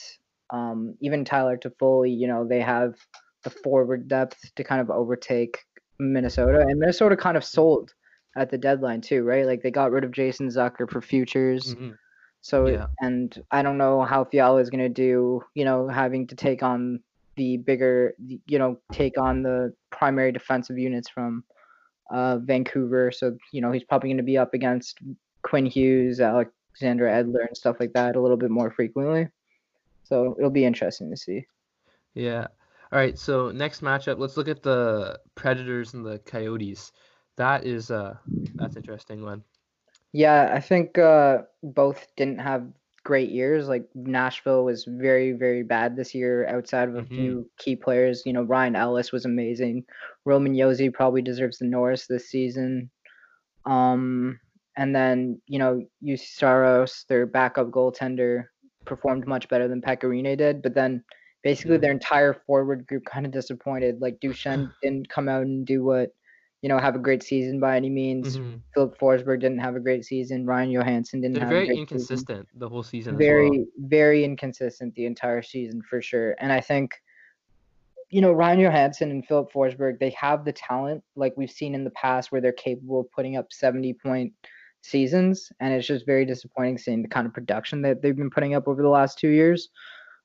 um, 0.50 0.94
even 1.00 1.24
Tyler 1.24 1.56
Toffoli, 1.58 2.16
you 2.16 2.26
know, 2.28 2.46
they 2.46 2.60
have 2.60 2.94
the 3.44 3.50
forward 3.50 4.08
depth 4.08 4.54
to 4.56 4.64
kind 4.64 4.80
of 4.80 4.90
overtake 4.90 5.58
Minnesota. 5.98 6.60
And 6.60 6.78
Minnesota 6.78 7.16
kind 7.16 7.36
of 7.36 7.44
sold 7.44 7.94
at 8.36 8.50
the 8.50 8.58
deadline 8.58 9.00
too, 9.00 9.22
right? 9.24 9.46
Like 9.46 9.62
they 9.62 9.70
got 9.70 9.92
rid 9.92 10.04
of 10.04 10.10
Jason 10.12 10.48
Zucker 10.48 10.90
for 10.90 11.00
futures. 11.00 11.74
Mhm. 11.74 11.96
So 12.42 12.66
Yeah. 12.66 12.86
and 13.00 13.42
I 13.50 13.62
don't 13.62 13.78
know 13.78 14.02
how 14.02 14.24
Fiala 14.24 14.60
is 14.60 14.70
going 14.70 14.82
to 14.84 14.88
do, 14.88 15.42
you 15.54 15.64
know, 15.64 15.88
having 15.88 16.26
to 16.28 16.36
take 16.36 16.62
on 16.62 17.02
the 17.36 17.58
bigger, 17.58 18.14
you 18.46 18.58
know, 18.58 18.78
take 18.92 19.18
on 19.18 19.42
the 19.42 19.74
primary 19.90 20.32
defensive 20.32 20.78
units 20.78 21.08
from 21.08 21.44
uh, 22.10 22.38
Vancouver. 22.38 23.10
So 23.12 23.36
you 23.52 23.60
know 23.60 23.72
he's 23.72 23.84
probably 23.84 24.10
going 24.10 24.16
to 24.18 24.22
be 24.22 24.38
up 24.38 24.54
against 24.54 24.98
Quinn 25.42 25.66
Hughes, 25.66 26.20
Alexander 26.20 27.04
Edler, 27.06 27.46
and 27.46 27.56
stuff 27.56 27.76
like 27.80 27.92
that 27.94 28.16
a 28.16 28.20
little 28.20 28.36
bit 28.36 28.50
more 28.50 28.70
frequently. 28.70 29.28
So 30.08 30.34
it'll 30.38 30.50
be 30.50 30.64
interesting 30.64 31.10
to 31.10 31.16
see. 31.16 31.46
Yeah. 32.14 32.46
All 32.92 32.98
right. 32.98 33.18
So 33.18 33.50
next 33.50 33.82
matchup, 33.82 34.18
let's 34.18 34.36
look 34.36 34.48
at 34.48 34.62
the 34.62 35.18
Predators 35.34 35.94
and 35.94 36.04
the 36.04 36.18
Coyotes. 36.20 36.92
That 37.36 37.64
is 37.64 37.90
uh, 37.90 38.14
that's 38.58 38.76
interesting 38.76 39.22
one. 39.22 39.42
Yeah, 40.12 40.50
I 40.54 40.60
think 40.60 40.96
uh, 40.96 41.42
both 41.62 42.06
didn't 42.16 42.38
have 42.38 42.66
great 43.04 43.30
years. 43.30 43.68
Like 43.68 43.86
Nashville 43.94 44.64
was 44.64 44.84
very, 44.84 45.32
very 45.32 45.62
bad 45.62 45.94
this 45.94 46.14
year 46.14 46.46
outside 46.48 46.88
of 46.88 46.96
a 46.96 47.02
Mhm. 47.02 47.08
few 47.08 47.50
key 47.58 47.76
players. 47.76 48.22
You 48.24 48.32
know, 48.32 48.42
Ryan 48.44 48.76
Ellis 48.76 49.12
was 49.12 49.24
amazing. 49.26 49.84
Roman 50.24 50.54
Josi 50.54 50.92
probably 50.92 51.22
deserves 51.22 51.58
the 51.58 51.66
Norris 51.66 52.06
this 52.06 52.30
season. 52.30 52.90
Um, 53.64 54.40
and 54.76 54.94
then, 54.94 55.40
you 55.46 55.58
know, 55.58 55.82
Juuse 56.02 56.20
Saros, 56.34 57.04
their 57.08 57.26
backup 57.26 57.68
goaltender, 57.70 58.46
performed 58.86 59.26
much 59.26 59.48
better 59.48 59.68
than 59.68 59.82
Pekka 59.82 60.04
Rinne 60.04 60.36
did. 60.36 60.62
But 60.62 60.74
then 60.74 61.02
basically 61.42 61.72
Yeah. 61.74 61.78
their 61.80 61.92
entire 61.92 62.32
forward 62.32 62.86
group 62.86 63.04
kind 63.04 63.26
of 63.26 63.32
disappointed. 63.32 64.00
Like 64.00 64.18
Duchene 64.20 64.70
didn't 64.82 65.08
come 65.08 65.28
out 65.28 65.42
and 65.42 65.66
do 65.66 65.84
what, 65.84 66.14
you 66.62 66.68
know, 66.68 66.78
have 66.78 66.96
a 66.96 66.98
great 66.98 67.22
season 67.22 67.60
by 67.60 67.76
any 67.76 67.90
means. 67.90 68.38
Mhm. 68.38 68.60
Filip 68.74 68.98
Forsberg 68.98 69.40
didn't 69.40 69.58
have 69.58 69.76
a 69.76 69.80
great 69.80 70.04
season. 70.04 70.46
Ryan 70.46 70.70
Johansen 70.72 71.20
didn't 71.20 71.34
They're 71.34 71.42
have 71.44 71.50
a 71.50 71.54
very 71.54 71.66
great 71.66 71.74
season. 71.74 71.82
inconsistent 71.82 72.48
the 72.54 72.68
whole 72.68 72.82
season 72.82 73.14
as 73.14 73.18
Very, 73.18 73.50
well. 73.50 73.64
very 73.78 74.24
inconsistent 74.24 74.94
the 74.94 75.06
entire 75.06 75.42
season 75.42 75.82
for 75.82 76.00
sure. 76.02 76.34
And 76.38 76.50
I 76.50 76.60
think, 76.60 76.94
you 78.10 78.20
know, 78.20 78.32
Ryan 78.32 78.60
Johansen 78.60 79.10
and 79.10 79.24
Filip 79.26 79.52
Forsberg, 79.52 79.98
they 80.00 80.10
have 80.10 80.44
the 80.44 80.52
talent 80.52 81.04
like 81.14 81.34
we've 81.36 81.50
seen 81.50 81.74
in 81.74 81.84
the 81.84 81.90
past 81.90 82.32
where 82.32 82.40
they're 82.40 82.52
capable 82.52 83.00
of 83.00 83.10
putting 83.12 83.36
up 83.36 83.52
70 83.52 83.92
point 83.94 84.32
seasons, 84.90 85.50
and 85.60 85.72
it's 85.72 85.86
just 85.86 86.06
very 86.06 86.24
disappointing 86.24 86.78
seeing 86.78 87.02
the 87.02 87.08
kind 87.08 87.26
of 87.26 87.34
production 87.34 87.82
that 87.82 88.02
they've 88.02 88.16
been 88.16 88.30
putting 88.30 88.54
up 88.54 88.68
over 88.68 88.82
the 88.82 88.88
last 88.88 89.18
two 89.18 89.28
years. 89.28 89.68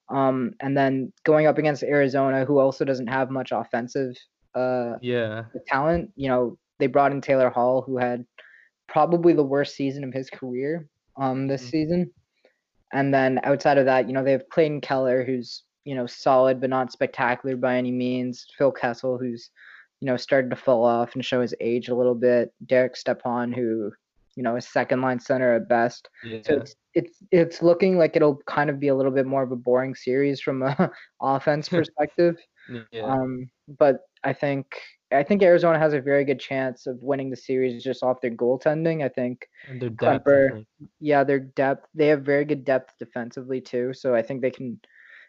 Um, 0.10 0.52
and 0.60 0.78
then 0.78 1.14
going 1.24 1.48
up 1.48 1.58
against 1.58 1.84
Arizona, 1.84 2.44
who 2.46 2.60
also 2.60 2.84
doesn't 2.84 3.08
have 3.08 3.30
much 3.30 3.52
offensive 3.52 4.16
uh, 4.54 4.96
Yeah. 5.02 5.46
talent. 5.68 6.12
You 6.16 6.28
know, 6.28 6.58
they 6.80 6.88
brought 6.88 7.14
in 7.14 7.22
Taylor 7.22 7.50
Hall, 7.50 7.82
who 7.82 7.98
had 7.98 8.26
probably 8.90 9.32
the 9.34 9.44
worst 9.44 9.76
season 9.76 10.04
of 10.04 10.14
his 10.14 10.30
career 10.30 10.88
um, 11.18 11.48
this 11.48 11.66
Mhm. 11.66 11.70
season. 11.70 12.12
And 12.94 13.14
then 13.14 13.40
outside 13.44 13.78
of 13.78 13.86
that, 13.86 14.08
you 14.08 14.14
know, 14.14 14.24
they 14.24 14.34
have 14.34 14.50
Clayton 14.50 14.82
Keller, 14.82 15.24
who's, 15.24 15.64
you 15.86 15.96
know, 15.96 16.06
solid 16.06 16.60
but 16.60 16.70
not 16.70 16.92
spectacular 16.92 17.56
by 17.56 17.78
any 17.78 17.92
means. 17.92 18.46
Phil 18.58 18.72
Kessel, 18.72 19.18
who's, 19.18 19.50
you 20.02 20.08
know, 20.08 20.18
started 20.18 20.50
to 20.50 20.58
fall 20.58 20.84
off 20.84 21.16
and 21.16 21.24
show 21.24 21.42
his 21.42 21.56
age 21.62 21.88
a 21.88 21.96
little 21.96 22.16
bit. 22.16 22.54
Derek 22.66 22.98
Stepan, 22.98 23.54
who, 23.54 23.94
you 24.36 24.44
know, 24.44 24.56
a 24.56 24.62
second 24.62 25.02
line 25.02 25.20
center 25.20 25.56
at 25.56 25.68
best. 25.68 26.10
Yeah. 26.24 26.40
So 26.44 26.54
it's 26.56 26.76
it's 26.94 27.18
it's 27.32 27.62
looking 27.62 27.98
like 27.98 28.16
it'll 28.16 28.42
kind 28.48 28.70
of 28.70 28.80
be 28.80 28.90
a 28.90 28.96
little 28.96 29.12
bit 29.12 29.26
more 29.26 29.44
of 29.44 29.52
a 29.52 29.56
boring 29.56 29.96
series 29.96 30.42
from 30.42 30.64
a 30.64 30.92
offense 31.22 31.70
perspective. 31.70 32.38
yeah. 32.92 33.04
Um, 33.04 33.50
but 33.80 34.02
I 34.24 34.34
think 34.34 34.66
I 35.12 35.24
think 35.24 35.42
Arizona 35.42 35.80
has 35.80 35.94
a 35.94 36.02
very 36.02 36.24
good 36.24 36.40
chance 36.40 36.88
of 36.88 36.98
winning 37.02 37.30
the 37.30 37.36
series 37.36 37.84
just 37.84 38.04
off 38.04 38.22
their 38.22 38.32
goaltending. 38.32 39.04
I 39.04 39.10
think 39.10 39.48
and 39.68 39.82
their 39.82 39.90
depth. 39.90 40.28
I 40.28 40.50
think. 40.50 40.68
yeah, 41.00 41.24
their 41.24 41.40
depth 41.40 41.88
they 41.94 42.08
have 42.08 42.24
very 42.24 42.46
good 42.46 42.64
depth 42.64 42.94
defensively 43.00 43.62
too. 43.62 43.94
So 43.94 44.16
I 44.16 44.22
think 44.22 44.42
they 44.42 44.52
can 44.52 44.80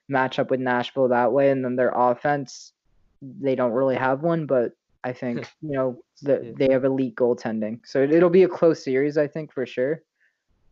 match 0.09 0.39
up 0.39 0.51
with 0.51 0.61
Nashville 0.61 1.09
that 1.09 1.33
way. 1.33 1.51
And 1.51 1.65
then 1.65 1.77
their 1.77 1.93
offense, 1.95 2.73
they 3.21 3.55
don't 3.55 3.73
really 3.73 3.97
have 3.97 4.23
one, 4.23 4.47
but 4.47 4.73
I 5.05 5.13
think 5.13 5.39
you 5.63 5.73
know 5.77 6.03
the, 6.23 6.41
Yeah. 6.43 6.53
they 6.67 6.73
have 6.73 6.85
elite 6.85 7.17
goaltending. 7.17 7.81
So 7.85 8.03
it, 8.03 8.13
it'll 8.13 8.31
be 8.31 8.45
a 8.45 8.49
close 8.49 8.83
series, 8.85 9.19
I 9.19 9.27
think 9.27 9.53
for 9.53 9.67
sure. 9.67 10.03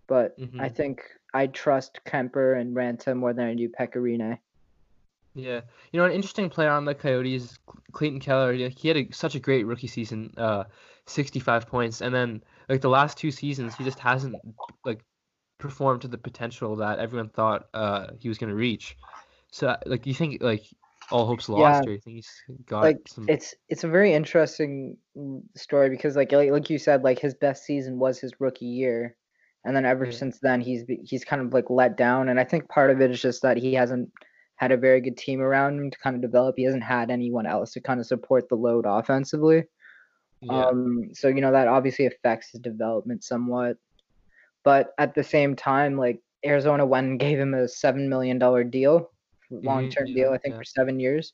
But 0.08 0.34
I 0.58 0.68
Mhm. 0.68 0.76
think 0.76 1.02
I 1.34 1.46
trust 1.46 2.00
Kuemper 2.06 2.60
and 2.60 2.74
Raanta 2.74 3.16
more 3.16 3.32
than 3.32 3.46
I 3.46 3.54
do 3.54 3.68
Pekka 3.68 3.96
Rinne. 3.96 4.38
Yeah, 5.34 5.60
you 5.92 6.00
know, 6.00 6.06
an 6.06 6.12
interesting 6.12 6.50
player 6.50 6.70
on 6.70 6.84
the 6.84 6.94
Coyotes, 6.94 7.56
Clayton 7.92 8.18
Keller. 8.18 8.52
yeah, 8.52 8.68
He 8.68 8.88
had 8.88 8.96
a, 8.96 9.12
such 9.12 9.36
a 9.36 9.40
great 9.40 9.64
rookie 9.64 9.86
season, 9.86 10.34
uh, 10.36 10.64
65 11.06 11.68
points, 11.68 12.02
and 12.02 12.12
then 12.12 12.42
like 12.68 12.80
the 12.80 12.88
last 12.88 13.16
two 13.16 13.30
seasons, 13.30 13.76
he 13.76 13.84
just 13.84 14.00
hasn't 14.00 14.34
like 14.84 15.04
performed 15.58 16.02
to 16.02 16.08
the 16.08 16.18
potential 16.18 16.74
that 16.76 16.98
everyone 16.98 17.28
thought 17.28 17.68
uh 17.74 18.08
he 18.18 18.28
was 18.28 18.38
gonna 18.38 18.54
reach. 18.54 18.96
So, 19.52 19.76
like, 19.86 20.06
you 20.06 20.14
think 20.14 20.42
like 20.42 20.64
all 21.10 21.26
hopes 21.26 21.48
lost, 21.48 21.86
or 21.86 21.92
you 21.92 22.00
think 22.00 22.16
he's 22.16 22.42
got 22.66 22.82
like 22.82 22.98
some? 23.06 23.26
it's 23.28 23.54
it's 23.68 23.84
a 23.84 23.88
very 23.88 24.12
interesting 24.12 24.96
story 25.56 25.90
because 25.90 26.16
like 26.16 26.32
like, 26.32 26.50
like 26.50 26.70
you 26.70 26.78
said 26.78 27.02
like 27.02 27.18
his 27.18 27.34
best 27.34 27.64
season 27.64 27.98
was 27.98 28.18
his 28.18 28.32
rookie 28.40 28.66
year 28.66 29.16
and 29.64 29.76
then 29.76 29.84
ever 29.84 30.06
Yeah. 30.06 30.12
since 30.12 30.38
then 30.40 30.60
he's 30.60 30.84
he's 31.04 31.24
kind 31.24 31.42
of 31.42 31.52
like 31.52 31.68
let 31.68 31.96
down 31.96 32.28
and 32.28 32.40
i 32.40 32.44
think 32.44 32.68
part 32.68 32.90
of 32.90 33.00
it 33.00 33.10
is 33.10 33.20
just 33.20 33.42
that 33.42 33.56
he 33.56 33.74
hasn't 33.74 34.10
had 34.56 34.72
a 34.72 34.76
very 34.76 35.00
good 35.00 35.16
team 35.16 35.40
around 35.40 35.78
him 35.78 35.90
to 35.90 35.98
kind 35.98 36.16
of 36.16 36.22
develop 36.22 36.54
he 36.56 36.64
hasn't 36.64 36.82
had 36.82 37.10
anyone 37.10 37.46
else 37.46 37.72
to 37.72 37.80
kind 37.80 38.00
of 38.00 38.06
support 38.06 38.48
the 38.48 38.54
load 38.54 38.84
offensively 38.86 39.64
yeah, 40.42 40.66
um 40.66 41.10
so 41.12 41.28
you 41.28 41.40
know 41.40 41.52
that 41.52 41.68
obviously 41.68 42.06
affects 42.06 42.50
his 42.50 42.60
development 42.60 43.22
somewhat 43.24 43.76
but 44.64 44.92
at 44.98 45.14
the 45.14 45.24
same 45.24 45.54
time 45.56 45.96
like 45.98 46.20
arizona 46.44 46.84
went 46.86 47.06
and 47.06 47.20
gave 47.20 47.38
him 47.38 47.52
a 47.54 47.68
seven 47.68 48.08
million 48.08 48.38
dollar 48.38 48.64
deal 48.64 49.10
long 49.50 49.90
term 49.90 50.06
yeah, 50.06 50.14
deal 50.14 50.32
i 50.32 50.38
think 50.38 50.54
yeah. 50.54 50.58
for 50.58 50.64
seven 50.64 50.98
years 51.00 51.32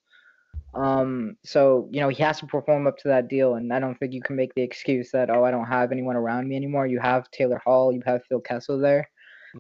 um 0.75 1.37
so 1.45 1.89
you 1.91 2.01
know 2.01 2.09
he 2.09 2.23
has 2.23 2.39
to 2.41 2.47
perform 2.47 2.87
up 2.87 2.97
to 2.97 3.09
that 3.09 3.29
deal 3.29 3.55
and 3.55 3.73
i 3.73 3.79
don't 3.79 3.97
think 3.97 4.13
you 4.13 4.23
can 4.23 4.37
make 4.37 4.55
the 4.55 4.63
excuse 4.63 5.11
that 5.11 5.31
oh 5.31 5.45
i 5.45 5.51
don't 5.51 5.67
have 5.67 5.93
anyone 5.93 6.17
around 6.17 6.49
me 6.49 6.57
anymore 6.57 6.87
you 6.87 6.99
have 6.99 7.31
taylor 7.31 7.61
hall 7.65 7.93
you 7.93 8.03
have 8.07 8.23
phil 8.29 8.41
kessel 8.41 8.79
there 8.79 9.09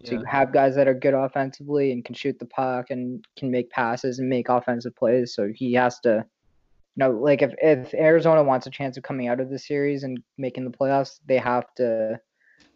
so 0.04 0.12
you 0.12 0.24
have 0.24 0.52
guys 0.52 0.74
that 0.74 0.88
are 0.88 0.94
good 0.94 1.14
offensively 1.14 1.92
and 1.92 2.04
can 2.04 2.14
shoot 2.14 2.38
the 2.38 2.46
puck 2.46 2.90
and 2.90 3.24
can 3.38 3.50
make 3.50 3.70
passes 3.70 4.18
and 4.18 4.28
make 4.28 4.48
offensive 4.48 4.94
plays. 4.96 5.34
So 5.34 5.50
he 5.54 5.72
has 5.74 6.00
to, 6.00 6.24
you 6.96 7.04
know, 7.04 7.10
like 7.10 7.42
if, 7.42 7.54
if 7.62 7.94
Arizona 7.94 8.42
wants 8.42 8.66
a 8.66 8.70
chance 8.70 8.96
of 8.96 9.02
coming 9.02 9.28
out 9.28 9.40
of 9.40 9.50
the 9.50 9.58
series 9.58 10.02
and 10.02 10.18
making 10.38 10.64
the 10.64 10.76
playoffs, 10.76 11.20
they 11.26 11.38
have 11.38 11.66
to 11.76 12.20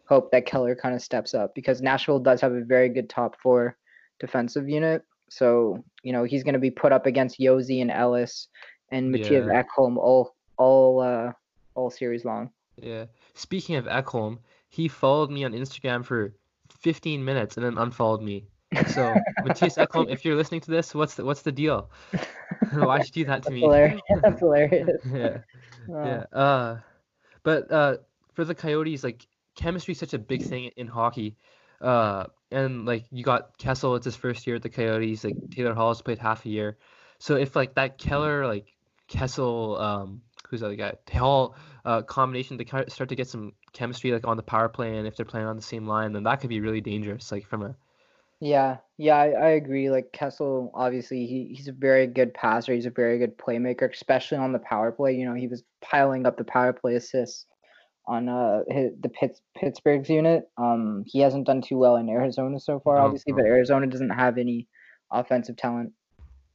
hope 0.07 0.31
that 0.31 0.45
Keller 0.45 0.75
kind 0.75 0.95
of 0.95 1.01
steps 1.01 1.33
up 1.33 1.53
because 1.55 1.81
Nashville 1.81 2.19
does 2.19 2.41
have 2.41 2.53
a 2.53 2.63
very 2.63 2.89
good 2.89 3.09
top 3.09 3.35
four 3.41 3.77
defensive 4.19 4.67
unit. 4.67 5.03
So, 5.31 5.81
you 6.03 6.11
know, 6.11 6.25
he's 6.25 6.43
going 6.43 6.55
to 6.55 6.59
be 6.59 6.69
put 6.71 6.91
up 6.91 7.05
against 7.05 7.39
Josi 7.39 7.81
and 7.81 7.89
Ellis 7.89 8.49
and 8.89 9.15
Mattias 9.15 9.47
Yeah. 9.47 9.63
Ekholm 9.63 9.95
all, 9.95 10.35
all, 10.57 10.99
uh, 10.99 11.31
all 11.73 11.89
series 11.89 12.25
long. 12.25 12.49
yeah. 12.75 13.05
Speaking 13.33 13.77
of 13.77 13.85
Ekholm, 13.85 14.39
he 14.67 14.89
followed 14.89 15.31
me 15.31 15.45
on 15.45 15.53
Instagram 15.53 16.03
for 16.03 16.33
15 16.81 17.23
minutes 17.23 17.55
and 17.55 17.65
then 17.65 17.77
unfollowed 17.77 18.21
me. 18.21 18.45
So, 18.87 19.15
Mattias 19.45 19.77
Ekholm, 19.77 20.09
if 20.09 20.25
you're 20.25 20.35
listening 20.35 20.59
to 20.61 20.71
this, 20.71 20.93
what's 20.93 21.15
the 21.15 21.23
what's 21.23 21.43
the 21.43 21.51
deal? 21.51 21.89
Why'd 22.73 23.05
you 23.05 23.11
do 23.11 23.25
that 23.25 23.43
to 23.43 23.49
That's 23.49 23.53
me? 23.53 23.61
hilarious. 23.61 24.01
That's 24.21 24.39
hilarious. 24.39 24.89
yeah. 25.13 25.37
Yeah. 25.89 26.23
Uh, 26.33 26.79
but 27.43 27.71
uh, 27.71 27.97
for 28.33 28.43
the 28.43 28.53
Coyotes, 28.55 29.03
like 29.03 29.25
chemistry 29.55 29.93
is 29.93 29.99
such 29.99 30.13
a 30.13 30.19
big 30.19 30.43
thing 30.43 30.71
in 30.75 30.87
hockey. 30.87 31.35
Uh, 31.81 32.25
and 32.51 32.85
like 32.85 33.05
you 33.11 33.23
got 33.23 33.57
Kessel, 33.57 33.95
it's 33.95 34.05
his 34.05 34.15
first 34.15 34.45
year 34.45 34.57
at 34.57 34.61
the 34.61 34.69
Coyotes. 34.69 35.23
Like 35.23 35.35
Taylor 35.51 35.73
Hall's 35.73 36.01
played 36.01 36.19
half 36.19 36.45
a 36.45 36.49
year. 36.49 36.77
So 37.19 37.35
if 37.35 37.55
like 37.55 37.75
that 37.75 37.97
Keller, 37.97 38.45
like 38.45 38.73
Kessel, 39.07 39.77
um, 39.79 40.21
who's 40.49 40.59
the 40.59 40.67
other 40.67 40.75
guy, 40.75 40.93
Hall, 41.11 41.55
uh, 41.85 42.01
combination, 42.01 42.57
they 42.57 42.65
start 42.65 43.09
to 43.09 43.15
get 43.15 43.27
some 43.27 43.53
chemistry 43.73 44.11
like 44.11 44.27
on 44.27 44.37
the 44.37 44.43
power 44.43 44.69
play, 44.69 44.97
and 44.97 45.07
if 45.07 45.15
they're 45.15 45.25
playing 45.25 45.47
on 45.47 45.55
the 45.55 45.61
same 45.61 45.87
line, 45.87 46.13
then 46.13 46.23
that 46.23 46.41
could 46.41 46.49
be 46.49 46.59
really 46.59 46.81
dangerous. 46.81 47.31
Like 47.31 47.47
from 47.47 47.63
a 47.63 47.75
Yeah, 48.39 48.77
yeah, 48.97 49.15
I, 49.15 49.29
I 49.29 49.49
agree. 49.51 49.89
Like 49.89 50.11
Kessel, 50.11 50.71
obviously, 50.73 51.25
he, 51.25 51.53
he's 51.55 51.67
a 51.67 51.73
very 51.73 52.07
good 52.07 52.33
passer. 52.33 52.73
He's 52.73 52.85
a 52.85 52.91
very 52.91 53.17
good 53.17 53.37
playmaker, 53.37 53.91
especially 53.91 54.37
on 54.37 54.51
the 54.51 54.59
power 54.59 54.91
play. 54.91 55.15
You 55.15 55.25
know, 55.25 55.35
he 55.35 55.47
was 55.47 55.63
piling 55.81 56.25
up 56.25 56.37
the 56.37 56.43
power 56.43 56.73
play 56.73 56.95
assists 56.95 57.45
on 58.07 58.27
uh 58.29 58.61
his, 58.67 58.91
the 59.01 59.09
Pitts, 59.09 59.41
Pittsburgh's 59.55 60.09
unit. 60.09 60.49
Um, 60.57 61.03
he 61.05 61.19
hasn't 61.19 61.45
done 61.47 61.61
too 61.61 61.77
well 61.77 61.95
in 61.97 62.09
Arizona 62.09 62.59
so 62.59 62.79
far, 62.79 62.97
No, 62.97 63.05
obviously, 63.05 63.33
but. 63.33 63.45
Arizona 63.45 63.87
doesn't 63.87 64.09
have 64.09 64.37
any 64.37 64.67
offensive 65.11 65.57
talent 65.57 65.91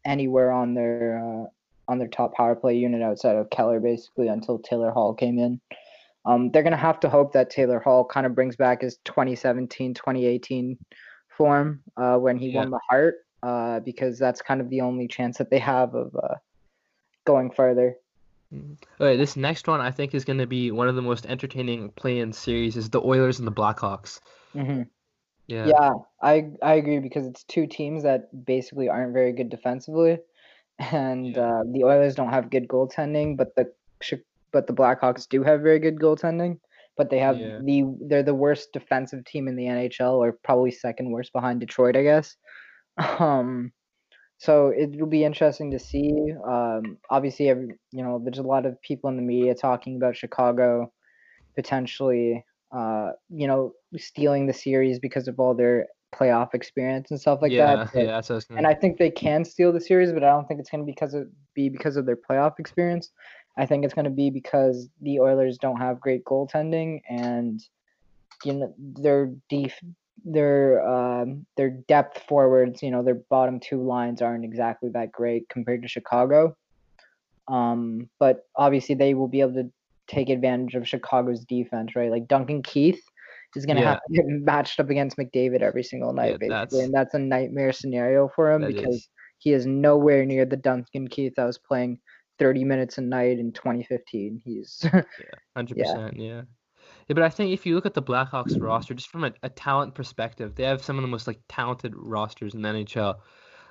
anywhere 0.05 0.51
on 0.53 0.75
their 0.75 1.19
uh, 1.25 1.47
on 1.89 1.99
their 1.99 2.09
top 2.09 2.35
power 2.35 2.55
play 2.57 2.77
unit 2.77 3.03
outside 3.03 3.37
of 3.37 3.49
Keller, 3.51 3.81
basically, 3.81 4.29
until 4.29 4.59
Taylor 4.59 4.91
Hall 4.91 5.15
came 5.15 5.39
in. 5.39 5.61
Um, 6.25 6.51
they're 6.51 6.65
gonna 6.65 6.77
have 6.77 6.99
to 7.01 7.09
hope 7.09 7.33
that 7.35 7.51
Taylor 7.51 7.79
Hall 7.79 8.05
kind 8.05 8.27
of 8.27 8.35
brings 8.35 8.57
back 8.57 8.83
his 8.83 8.97
2017, 9.05 9.95
2018 9.95 10.77
form 11.37 11.83
uh, 11.97 12.17
when 12.19 12.37
he 12.39 12.49
Yeah. 12.51 12.61
won 12.61 12.71
the 12.71 12.81
Hart, 12.91 13.15
uh, 13.45 13.79
because 13.81 14.19
that's 14.19 14.43
kind 14.43 14.61
of 14.61 14.69
the 14.69 14.81
only 14.81 15.07
chance 15.07 15.39
that 15.39 15.51
they 15.51 15.59
have 15.61 15.95
of 15.95 16.15
uh, 16.17 16.35
going 17.25 17.51
further. 17.53 17.95
Okay, 19.01 19.17
this 19.17 19.37
next 19.37 19.67
one 19.69 19.81
I 19.81 19.91
think 19.91 20.15
is 20.15 20.25
going 20.25 20.39
to 20.39 20.47
be 20.47 20.71
one 20.71 20.89
of 20.89 20.95
the 20.95 21.03
most 21.03 21.27
entertaining 21.27 21.91
play-in 21.91 22.33
series 22.33 22.77
is 22.77 22.91
the 22.91 23.03
Oilers 23.03 23.39
and 23.39 23.47
the 23.47 23.53
Blackhawks. 23.53 24.21
hmm 24.55 24.83
Yeah. 25.47 25.67
Yeah, 25.67 25.95
I 26.23 26.53
I 26.63 26.75
agree 26.75 27.01
because 27.01 27.27
it's 27.27 27.45
two 27.45 27.67
teams 27.67 28.05
that 28.05 28.31
basically 28.47 28.89
aren't 28.89 29.15
very 29.15 29.33
good 29.33 29.51
defensively, 29.51 30.19
and 30.79 31.37
Yeah. 31.37 31.43
uh, 31.43 31.65
the 31.73 31.85
Oilers 31.85 32.15
don't 32.17 32.31
have 32.33 32.51
good 32.51 32.69
goaltending, 32.69 33.37
but 33.37 33.55
the 33.57 33.73
but 34.53 34.67
the 34.67 34.75
Blackhawks 34.75 35.29
do 35.29 35.43
have 35.43 35.61
very 35.63 35.79
good 35.79 35.97
goaltending. 35.99 36.61
But 36.97 37.11
they 37.11 37.19
have 37.19 37.39
Yeah. 37.41 37.59
the 37.59 37.85
they're 38.09 38.23
the 38.23 38.35
worst 38.35 38.73
defensive 38.73 39.25
team 39.27 39.49
in 39.49 39.57
the 39.57 39.67
NHL, 39.67 40.17
or 40.17 40.33
probably 40.45 40.71
second 40.73 41.11
worst 41.13 41.33
behind 41.33 41.61
Detroit, 41.61 41.97
I 41.97 42.03
guess. 42.03 42.37
Um, 43.21 43.73
so 44.39 44.69
it 44.69 44.99
will 44.99 45.07
be 45.07 45.25
interesting 45.25 45.71
to 45.71 45.79
see. 45.79 46.33
Um, 46.47 46.99
obviously, 47.11 47.49
every 47.49 47.75
you 47.93 48.03
know, 48.03 48.21
there's 48.23 48.39
a 48.39 48.43
lot 48.43 48.67
of 48.67 48.81
people 48.83 49.09
in 49.11 49.17
the 49.17 49.23
media 49.23 49.55
talking 49.55 49.97
about 49.97 50.17
Chicago 50.17 50.93
potentially, 51.55 52.45
uh, 52.71 53.11
you 53.31 53.47
know, 53.47 53.73
stealing 53.97 54.47
the 54.47 54.53
series 54.53 54.99
because 54.99 55.27
of 55.27 55.41
all 55.41 55.55
their 55.55 55.87
playoff 56.15 56.55
experience 56.55 57.11
and 57.11 57.21
stuff 57.21 57.41
like 57.43 57.53
yeah, 57.53 57.77
that. 57.77 57.93
but- 57.93 58.05
yeah, 58.05 58.07
that's 58.07 58.29
what 58.29 58.45
I 58.51 58.57
and 58.57 58.67
I 58.67 58.75
think 58.75 58.99
they 58.99 59.11
can 59.11 59.45
steal 59.45 59.73
the 59.73 59.81
series, 59.81 60.13
but 60.13 60.23
I 60.23 60.31
don't 60.31 60.47
think 60.47 60.61
it's 60.61 60.71
going 60.71 60.85
to 60.85 60.87
because 60.87 61.15
of 61.15 61.29
be 61.55 61.69
because 61.69 61.97
of 61.97 62.07
their 62.07 62.17
playoff 62.17 62.59
experience. 62.59 63.11
I 63.59 63.67
think 63.67 63.85
it's 63.85 63.95
going 63.95 64.05
to 64.05 64.11
be 64.11 64.31
because 64.31 64.89
the 65.01 65.19
Oilers 65.19 65.57
don't 65.59 65.79
have 65.79 65.99
great 66.01 66.25
goaltending 66.25 67.01
and 67.09 67.61
you 68.45 68.53
know 68.53 68.75
their 68.79 69.33
def- 69.49 69.81
their 70.25 70.87
um, 70.89 71.47
their 71.57 71.71
depth 71.71 72.23
forwards, 72.29 72.83
you 72.83 72.91
know, 72.91 73.03
their 73.03 73.21
bottom 73.31 73.61
two 73.61 73.83
lines 73.83 74.23
aren't 74.23 74.45
exactly 74.45 74.91
that 74.91 75.13
great 75.13 75.49
compared 75.49 75.83
to 75.83 75.89
Chicago. 75.89 76.57
Um, 77.49 78.09
but 78.19 78.41
obviously 78.57 78.95
they 78.95 79.15
will 79.15 79.29
be 79.29 79.41
able 79.41 79.55
to 79.55 79.71
take 80.09 80.29
advantage 80.31 80.75
of 80.75 80.89
Chicago's 80.89 81.45
defense, 81.45 81.95
right? 81.95 82.11
Like 82.11 82.27
Duncan 82.29 82.63
Keith 82.63 83.01
is 83.55 83.65
going 83.67 83.77
to 83.77 83.83
have 83.85 84.01
to 84.09 84.13
get 84.15 84.25
matched 84.29 84.81
up 84.81 84.91
against 84.91 85.17
McDavid 85.17 85.63
every 85.63 85.83
single 85.83 86.13
night, 86.13 86.33
Yeah, 86.33 86.37
basically, 86.39 86.51
that's- 86.51 86.85
and 86.85 86.95
that's 86.95 87.15
a 87.15 87.19
nightmare 87.19 87.73
scenario 87.73 88.29
for 88.35 88.51
him 88.53 88.63
because 88.67 88.97
is. 88.97 89.09
he 89.39 89.53
is 89.53 89.65
nowhere 89.67 90.25
near 90.27 90.45
the 90.45 90.57
Duncan 90.57 91.09
Keith 91.09 91.35
that 91.37 91.45
was 91.45 91.59
playing 91.59 91.99
30 92.39 92.65
minutes 92.65 92.99
a 92.99 93.01
night 93.01 93.39
in 93.39 93.53
2015. 93.53 94.43
He's 94.45 94.85
Hundred 95.57 95.79
Yeah. 95.79 95.85
percent, 95.85 96.17
yeah. 96.19 96.25
Yeah, 96.35 96.43
but 97.15 97.23
I 97.23 97.29
think 97.29 97.53
if 97.53 97.65
you 97.65 97.75
look 97.75 97.87
at 97.87 97.95
the 97.95 98.03
Blackhawks 98.03 98.61
roster, 98.61 98.95
just 98.95 99.11
from 99.11 99.25
a, 99.25 99.33
a 99.43 99.49
talent 99.49 99.95
perspective, 99.95 100.55
they 100.55 100.65
have 100.65 100.83
some 100.83 100.97
of 100.99 101.03
the 101.03 101.09
most 101.09 101.27
like 101.27 101.41
talented 101.49 101.95
rosters 101.97 102.55
in 102.55 102.63
the 102.63 102.69
NHL. 102.69 103.17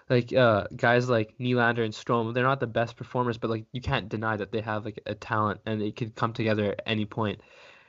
Like 0.09 0.31
uh, 0.33 0.67
guys 0.75 1.09
like 1.09 1.35
Nylander 1.39 1.83
and 1.83 1.93
Strome, 1.93 2.33
they're 2.33 2.43
not 2.43 2.59
the 2.59 2.67
best 2.67 2.95
performers, 2.95 3.37
but 3.37 3.49
like 3.49 3.65
you 3.71 3.81
can't 3.81 4.07
deny 4.07 4.37
that 4.37 4.51
they 4.51 4.61
have 4.61 4.85
like 4.85 4.99
a 5.05 5.15
talent 5.15 5.61
and 5.65 5.81
it 5.81 5.95
could 5.95 6.15
come 6.15 6.31
together 6.31 6.71
at 6.71 6.81
any 6.85 7.05
point. 7.05 7.41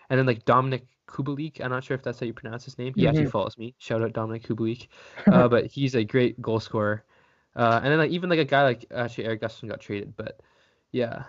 And 0.09 0.19
then 0.19 0.27
like 0.27 0.45
Dominik 0.45 0.87
Kubalik, 1.07 1.61
I'm 1.61 1.71
not 1.71 1.85
sure 1.85 1.95
if 1.95 2.03
that's 2.03 2.19
how 2.19 2.27
you 2.27 2.33
pronounce 2.33 2.65
his 2.65 2.79
name. 2.79 2.93
He 2.95 3.03
mm-hmm. 3.03 3.11
actually 3.11 3.31
follows 3.31 3.59
me. 3.59 3.75
Shout 3.79 4.03
out 4.03 4.13
Dominik 4.13 4.47
Kubalik. 4.47 4.89
Uh, 5.31 5.49
but 5.53 5.67
he's 5.67 5.95
a 5.95 6.05
great 6.05 6.41
goal 6.41 6.59
scorer. 6.59 7.05
Uh, 7.55 7.81
and 7.83 7.93
then 7.93 7.99
like 7.99 8.11
even 8.11 8.31
like 8.31 8.39
a 8.39 8.45
guy 8.45 8.63
like 8.63 8.87
actually 8.95 9.25
Erik 9.25 9.43
Gustafsson 9.43 9.69
got 9.69 9.81
traded, 9.81 10.15
but 10.17 10.41
yeah. 10.93 11.25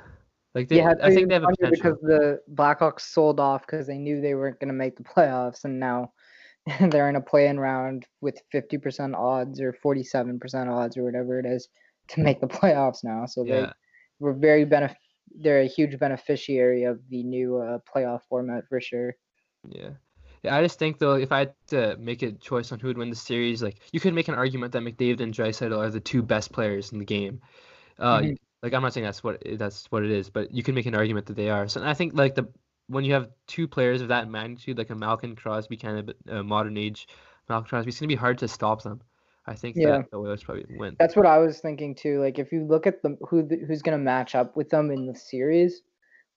Like 0.57 0.69
they, 0.69 0.77
yeah, 0.77 0.95
I 1.03 1.13
think 1.13 1.27
they 1.27 1.35
have 1.35 1.43
a 1.43 1.49
potential. 1.49 1.69
because 1.69 1.99
the 2.01 2.41
Blackhawks 2.51 3.01
sold 3.01 3.39
off 3.39 3.61
because 3.61 3.85
they 3.85 3.99
knew 3.99 4.21
they 4.21 4.33
weren't 4.33 4.59
going 4.59 4.69
to 4.69 4.73
make 4.73 4.95
the 4.95 5.03
playoffs, 5.03 5.65
and 5.65 5.79
now 5.79 6.13
they're 6.79 7.09
in 7.09 7.15
a 7.15 7.21
play-in 7.21 7.59
round 7.59 8.07
with 8.21 8.41
50% 8.51 9.15
odds 9.15 9.61
or 9.61 9.71
47% 9.85 10.67
odds 10.67 10.97
or 10.97 11.03
whatever 11.03 11.39
it 11.39 11.45
is 11.45 11.67
to 12.07 12.21
make 12.21 12.41
the 12.41 12.47
playoffs 12.47 13.03
now. 13.03 13.27
So 13.27 13.45
yeah. 13.45 13.53
they 13.53 13.71
were 14.17 14.33
very 14.33 14.65
benef- 14.65 14.95
They're 15.29 15.61
a 15.61 15.67
huge 15.67 15.99
beneficiary 15.99 16.85
of 16.85 17.01
the 17.07 17.21
new 17.21 17.57
uh, 17.57 17.77
playoff 17.87 18.21
format 18.27 18.63
for 18.67 18.81
sure. 18.81 19.15
Yeah. 19.69 19.91
Yeah, 20.41 20.55
I 20.55 20.63
just 20.63 20.79
think 20.79 20.97
though, 20.97 21.13
if 21.13 21.31
I 21.31 21.39
had 21.39 21.53
to 21.67 21.97
make 21.97 22.23
a 22.23 22.31
choice 22.31 22.71
on 22.71 22.79
who 22.79 22.87
would 22.87 22.97
win 22.97 23.11
the 23.11 23.15
series, 23.15 23.61
like 23.61 23.77
you 23.91 23.99
could 23.99 24.15
make 24.15 24.27
an 24.27 24.33
argument 24.33 24.71
that 24.71 24.81
McDavid 24.81 25.19
and 25.19 25.31
Draisaitl 25.31 25.77
are 25.77 25.91
the 25.91 25.99
two 25.99 26.23
best 26.23 26.51
players 26.51 26.91
in 26.91 26.97
the 26.97 27.05
game. 27.05 27.41
Uh, 27.99 28.19
mm-hmm. 28.21 28.33
Like 28.63 28.73
I'm 28.73 28.81
not 28.81 28.93
saying 28.93 29.05
that's 29.05 29.23
what 29.23 29.41
that's 29.57 29.85
what 29.91 30.03
it 30.03 30.11
is, 30.11 30.29
but 30.29 30.51
you 30.53 30.63
can 30.63 30.73
make 30.73 30.85
an 30.85 30.95
argument 30.95 31.27
that 31.27 31.35
they 31.35 31.49
are. 31.49 31.67
So 31.67 31.83
I 31.83 31.93
think 31.93 32.13
like 32.15 32.35
the 32.35 32.47
when 32.87 33.03
you 33.03 33.13
have 33.13 33.29
two 33.47 33.67
players 33.67 34.01
of 34.01 34.07
that 34.07 34.29
magnitude, 34.29 34.77
like 34.77 34.89
a 34.89 34.95
Malkin 34.95 35.35
Crosby 35.35 35.77
kind 35.77 36.09
of 36.09 36.15
uh, 36.29 36.43
modern 36.43 36.77
age 36.77 37.07
Malkin 37.49 37.69
Crosby, 37.69 37.89
it's 37.89 37.99
gonna 37.99 38.07
be 38.07 38.15
hard 38.15 38.37
to 38.39 38.47
stop 38.47 38.81
them. 38.81 39.01
I 39.45 39.53
think 39.53 39.75
yeah. 39.77 39.97
that 39.97 40.11
the 40.11 40.17
Oilers 40.17 40.43
probably 40.43 40.65
win. 40.77 40.95
That's 40.99 41.15
what 41.15 41.25
I 41.25 41.37
was 41.37 41.59
thinking 41.59 41.95
too. 41.95 42.19
Like 42.19 42.39
if 42.39 42.51
you 42.51 42.65
look 42.65 42.87
at 42.87 43.01
the 43.01 43.17
who 43.29 43.47
who's 43.67 43.81
gonna 43.81 43.97
match 43.97 44.35
up 44.35 44.57
with 44.57 44.69
them 44.69 44.89
in 44.91 45.05
the 45.05 45.15
series, 45.15 45.83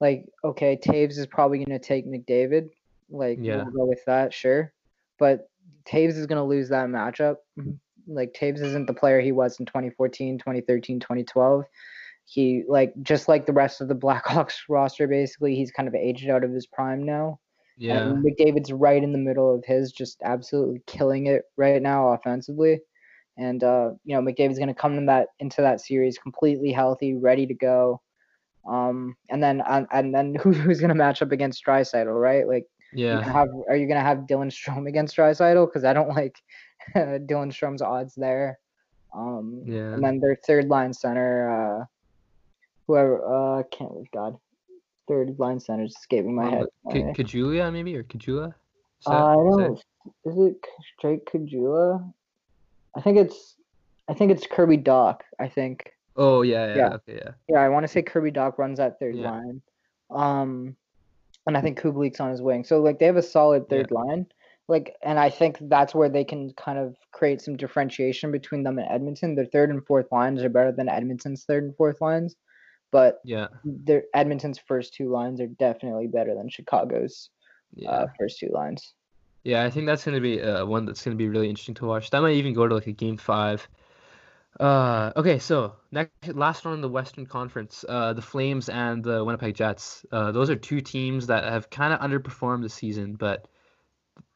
like 0.00 0.26
okay, 0.44 0.76
Toews 0.76 1.18
is 1.18 1.26
probably 1.26 1.64
gonna 1.64 1.78
take 1.78 2.06
McDavid. 2.06 2.68
Like 3.08 3.38
yeah. 3.40 3.56
we'll 3.56 3.72
go 3.72 3.84
with 3.86 4.04
that, 4.06 4.34
sure. 4.34 4.72
But 5.18 5.48
Toews 5.86 6.16
is 6.16 6.26
gonna 6.26 6.46
lose 6.46 6.68
that 6.68 6.88
matchup. 6.88 7.36
Mm-hmm. 7.58 7.72
Like 8.06 8.34
Toews 8.34 8.60
isn't 8.60 8.86
the 8.86 8.94
player 8.94 9.20
he 9.20 9.32
was 9.32 9.58
in 9.58 9.66
2014, 9.66 10.38
2013, 10.38 11.00
2012 11.00 11.64
he 12.30 12.62
like 12.68 12.94
just 13.02 13.26
like 13.26 13.44
the 13.44 13.52
rest 13.52 13.80
of 13.80 13.88
the 13.88 13.94
Blackhawks 14.06 14.54
roster, 14.68 15.08
basically, 15.08 15.56
he's 15.56 15.72
kind 15.72 15.88
of 15.88 15.94
aged 15.96 16.28
out 16.30 16.44
of 16.44 16.52
his 16.52 16.66
prime 16.66 17.02
now. 17.02 17.40
Yeah. 17.76 18.02
And 18.02 18.24
McDavid's 18.24 18.72
right 18.72 19.02
in 19.02 19.10
the 19.10 19.18
middle 19.18 19.52
of 19.52 19.64
his, 19.64 19.90
just 19.90 20.20
absolutely 20.22 20.82
killing 20.86 21.26
it 21.26 21.42
right 21.56 21.82
now 21.82 22.10
offensively. 22.12 22.80
And 23.36 23.64
uh, 23.64 23.92
you 24.04 24.14
know, 24.14 24.22
McDavid's 24.22 24.60
gonna 24.60 24.74
come 24.74 24.96
in 24.96 25.06
that 25.06 25.28
into 25.40 25.60
that 25.62 25.80
series 25.80 26.18
completely 26.18 26.70
healthy, 26.70 27.14
ready 27.14 27.46
to 27.46 27.54
go. 27.54 28.00
Um, 28.70 29.16
and 29.30 29.42
then 29.42 29.60
and, 29.68 29.88
and 29.90 30.14
then 30.14 30.34
who, 30.42 30.52
who's 30.52 30.80
gonna 30.80 30.94
match 30.94 31.22
up 31.22 31.32
against 31.32 31.64
Draisaitl, 31.66 32.20
right? 32.20 32.46
Like, 32.46 32.66
yeah. 32.92 33.16
You 33.16 33.22
have 33.22 33.48
are 33.68 33.76
you 33.76 33.88
gonna 33.88 34.02
have 34.02 34.18
Dylan 34.18 34.52
Strome 34.52 34.86
against 34.88 35.16
Draisaitl? 35.16 35.66
Because 35.66 35.84
I 35.84 35.92
don't 35.92 36.08
like 36.14 36.36
Dylan 36.94 37.52
Strome's 37.52 37.82
odds 37.82 38.14
there. 38.14 38.60
Um, 39.12 39.64
yeah. 39.66 39.94
And 39.94 40.04
then 40.04 40.20
their 40.20 40.36
third 40.46 40.68
line 40.68 40.92
center, 40.92 41.80
uh, 41.80 41.84
whoever 42.90 43.22
uh 43.24 43.62
can't 43.70 44.10
God 44.12 44.36
third 45.06 45.38
line 45.38 45.60
center 45.60 45.84
is 45.84 45.94
escaping 45.96 46.34
my 46.34 46.48
head. 46.50 46.66
K- 46.90 47.12
Caggiula 47.16 47.72
maybe 47.72 47.96
or 47.96 48.02
Caggiula? 48.02 48.52
Uh, 49.06 49.10
I 49.10 49.34
don't. 49.34 49.78
Is 50.24 50.38
it 50.38 50.56
straight 50.96 51.24
Caggiula? 51.26 52.12
I 52.96 53.00
think 53.00 53.16
it's. 53.16 53.56
I 54.08 54.14
think 54.14 54.32
it's 54.32 54.46
Kirby 54.46 54.78
Dach. 54.78 55.20
I 55.38 55.48
think. 55.48 55.92
Oh 56.16 56.42
yeah, 56.42 56.66
yeah, 56.66 56.76
yeah. 56.76 56.88
Okay, 56.94 57.14
yeah. 57.24 57.30
Yeah, 57.48 57.58
I 57.58 57.68
want 57.68 57.84
to 57.84 57.88
say 57.88 58.02
Kirby 58.02 58.32
Dach 58.32 58.58
runs 58.58 58.78
that 58.78 58.98
third 58.98 59.16
yeah. 59.16 59.30
line. 59.30 59.62
Um, 60.10 60.76
and 61.46 61.56
I 61.56 61.60
think 61.60 61.80
Kubalik's 61.80 62.20
on 62.20 62.30
his 62.30 62.42
wing. 62.42 62.64
So 62.64 62.80
like 62.80 62.98
they 62.98 63.06
have 63.06 63.16
a 63.16 63.22
solid 63.22 63.68
third 63.68 63.88
yeah. 63.90 63.98
line. 63.98 64.26
Like, 64.68 64.94
and 65.02 65.18
I 65.18 65.30
think 65.30 65.58
that's 65.62 65.96
where 65.96 66.08
they 66.08 66.22
can 66.22 66.52
kind 66.52 66.78
of 66.78 66.94
create 67.10 67.40
some 67.40 67.56
differentiation 67.56 68.30
between 68.30 68.62
them 68.62 68.78
and 68.78 68.88
Edmonton. 68.88 69.34
Their 69.34 69.46
third 69.46 69.70
and 69.70 69.84
fourth 69.84 70.06
lines 70.12 70.44
are 70.44 70.48
better 70.48 70.70
than 70.70 70.88
Edmonton's 70.88 71.44
third 71.44 71.64
and 71.64 71.76
fourth 71.76 72.00
lines. 72.00 72.36
But 72.90 73.20
yeah, 73.24 73.48
their 73.64 74.04
Edmonton's 74.14 74.58
first 74.58 74.94
two 74.94 75.10
lines 75.10 75.40
are 75.40 75.46
definitely 75.46 76.08
better 76.08 76.34
than 76.34 76.48
Chicago's 76.48 77.30
uh, 77.78 77.82
yeah. 77.82 77.90
uh, 77.90 78.06
first 78.18 78.38
two 78.38 78.50
lines. 78.52 78.94
Yeah, 79.44 79.64
I 79.64 79.70
think 79.70 79.86
that's 79.86 80.04
gonna 80.04 80.20
be 80.20 80.40
uh, 80.42 80.66
one 80.66 80.84
that's 80.84 81.02
gonna 81.02 81.16
be 81.16 81.28
really 81.28 81.48
interesting 81.48 81.74
to 81.76 81.86
watch. 81.86 82.10
That 82.10 82.20
might 82.20 82.34
even 82.34 82.52
go 82.52 82.66
to 82.66 82.74
like 82.74 82.86
a 82.86 82.92
game 82.92 83.16
five. 83.16 83.66
Uh, 84.58 85.12
okay, 85.16 85.38
so 85.38 85.76
next 85.92 86.34
last 86.34 86.64
one 86.64 86.74
in 86.74 86.80
the 86.80 86.88
Western 86.88 87.24
Conference, 87.24 87.84
uh, 87.88 88.12
the 88.12 88.22
Flames 88.22 88.68
and 88.68 89.02
the 89.02 89.24
Winnipeg 89.24 89.54
Jets. 89.54 90.04
Uh, 90.10 90.32
those 90.32 90.50
are 90.50 90.56
two 90.56 90.80
teams 90.80 91.26
that 91.28 91.44
have 91.44 91.70
kind 91.70 91.94
of 91.94 92.00
underperformed 92.00 92.62
this 92.62 92.74
season, 92.74 93.14
but 93.14 93.46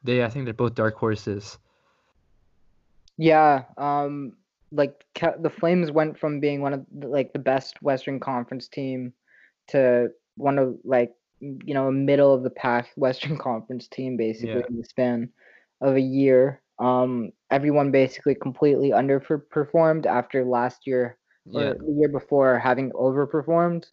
they 0.03 0.25
I 0.25 0.29
think 0.29 0.45
they're 0.45 0.55
both 0.55 0.75
dark 0.75 0.97
horses. 0.97 1.59
Yeah, 3.17 3.65
um, 3.77 4.37
like 4.75 5.05
the 5.41 5.51
Flames 5.51 5.91
went 5.91 6.19
from 6.19 6.41
being 6.41 6.61
one 6.61 6.75
of 6.75 6.87
the, 6.99 7.09
like 7.09 7.33
the 7.33 7.39
best 7.39 7.81
Western 7.83 8.21
Conference 8.21 8.69
team 8.69 9.13
to 9.69 10.09
one 10.37 10.59
of 10.59 10.77
like 10.85 11.13
you 11.41 11.75
know 11.75 11.89
a 11.89 11.93
middle 11.93 12.35
of 12.35 12.43
the 12.43 12.51
pack 12.51 12.89
Western 12.97 13.39
Conference 13.39 13.89
team 13.89 14.17
basically 14.17 14.61
yeah. 14.61 14.67
in 14.69 14.77
the 14.79 14.85
span 14.85 15.31
of 15.81 15.97
a 15.97 16.01
year. 16.01 16.61
Um, 16.81 17.31
everyone 17.51 17.93
basically 17.93 18.35
completely 18.35 18.91
underperformed 18.91 20.07
after 20.07 20.45
last 20.45 20.87
year 20.87 21.17
or 21.53 21.63
yeah. 21.63 21.73
the 21.75 21.95
year 21.99 22.09
before 22.09 22.59
having 22.59 22.91
overperformed. 22.93 23.85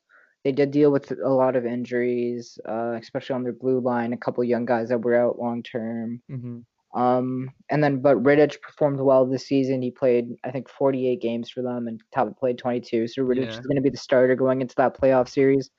They 0.43 0.51
did 0.51 0.71
deal 0.71 0.91
with 0.91 1.11
a 1.11 1.29
lot 1.29 1.55
of 1.55 1.67
injuries, 1.67 2.57
uh, 2.67 2.97
especially 2.99 3.35
on 3.35 3.43
their 3.43 3.53
blue 3.53 3.79
line. 3.79 4.13
A 4.13 4.17
couple 4.17 4.43
young 4.43 4.65
guys 4.65 4.89
that 4.89 4.97
were 4.97 5.15
out 5.15 5.37
long 5.37 5.61
term. 5.61 6.23
Mm-hmm. 6.31 6.59
Um, 6.93 7.51
and 7.69 7.83
then, 7.83 7.99
but 8.01 8.21
Rittich 8.21 8.61
performed 8.61 8.99
well 8.99 9.25
this 9.25 9.47
season. 9.47 9.81
He 9.81 9.91
played, 9.91 10.35
I 10.43 10.51
think, 10.51 10.69
48 10.69 11.21
games 11.21 11.49
for 11.49 11.61
them, 11.61 11.87
and 11.87 12.01
Talbot 12.13 12.37
played 12.37 12.57
22. 12.57 13.07
So 13.07 13.21
Rittich 13.21 13.43
yeah. 13.43 13.49
is 13.49 13.59
going 13.59 13.77
to 13.77 13.81
be 13.81 13.89
the 13.89 13.97
starter 13.97 14.35
going 14.35 14.61
into 14.61 14.75
that 14.75 14.99
playoff 14.99 15.29
series 15.29 15.69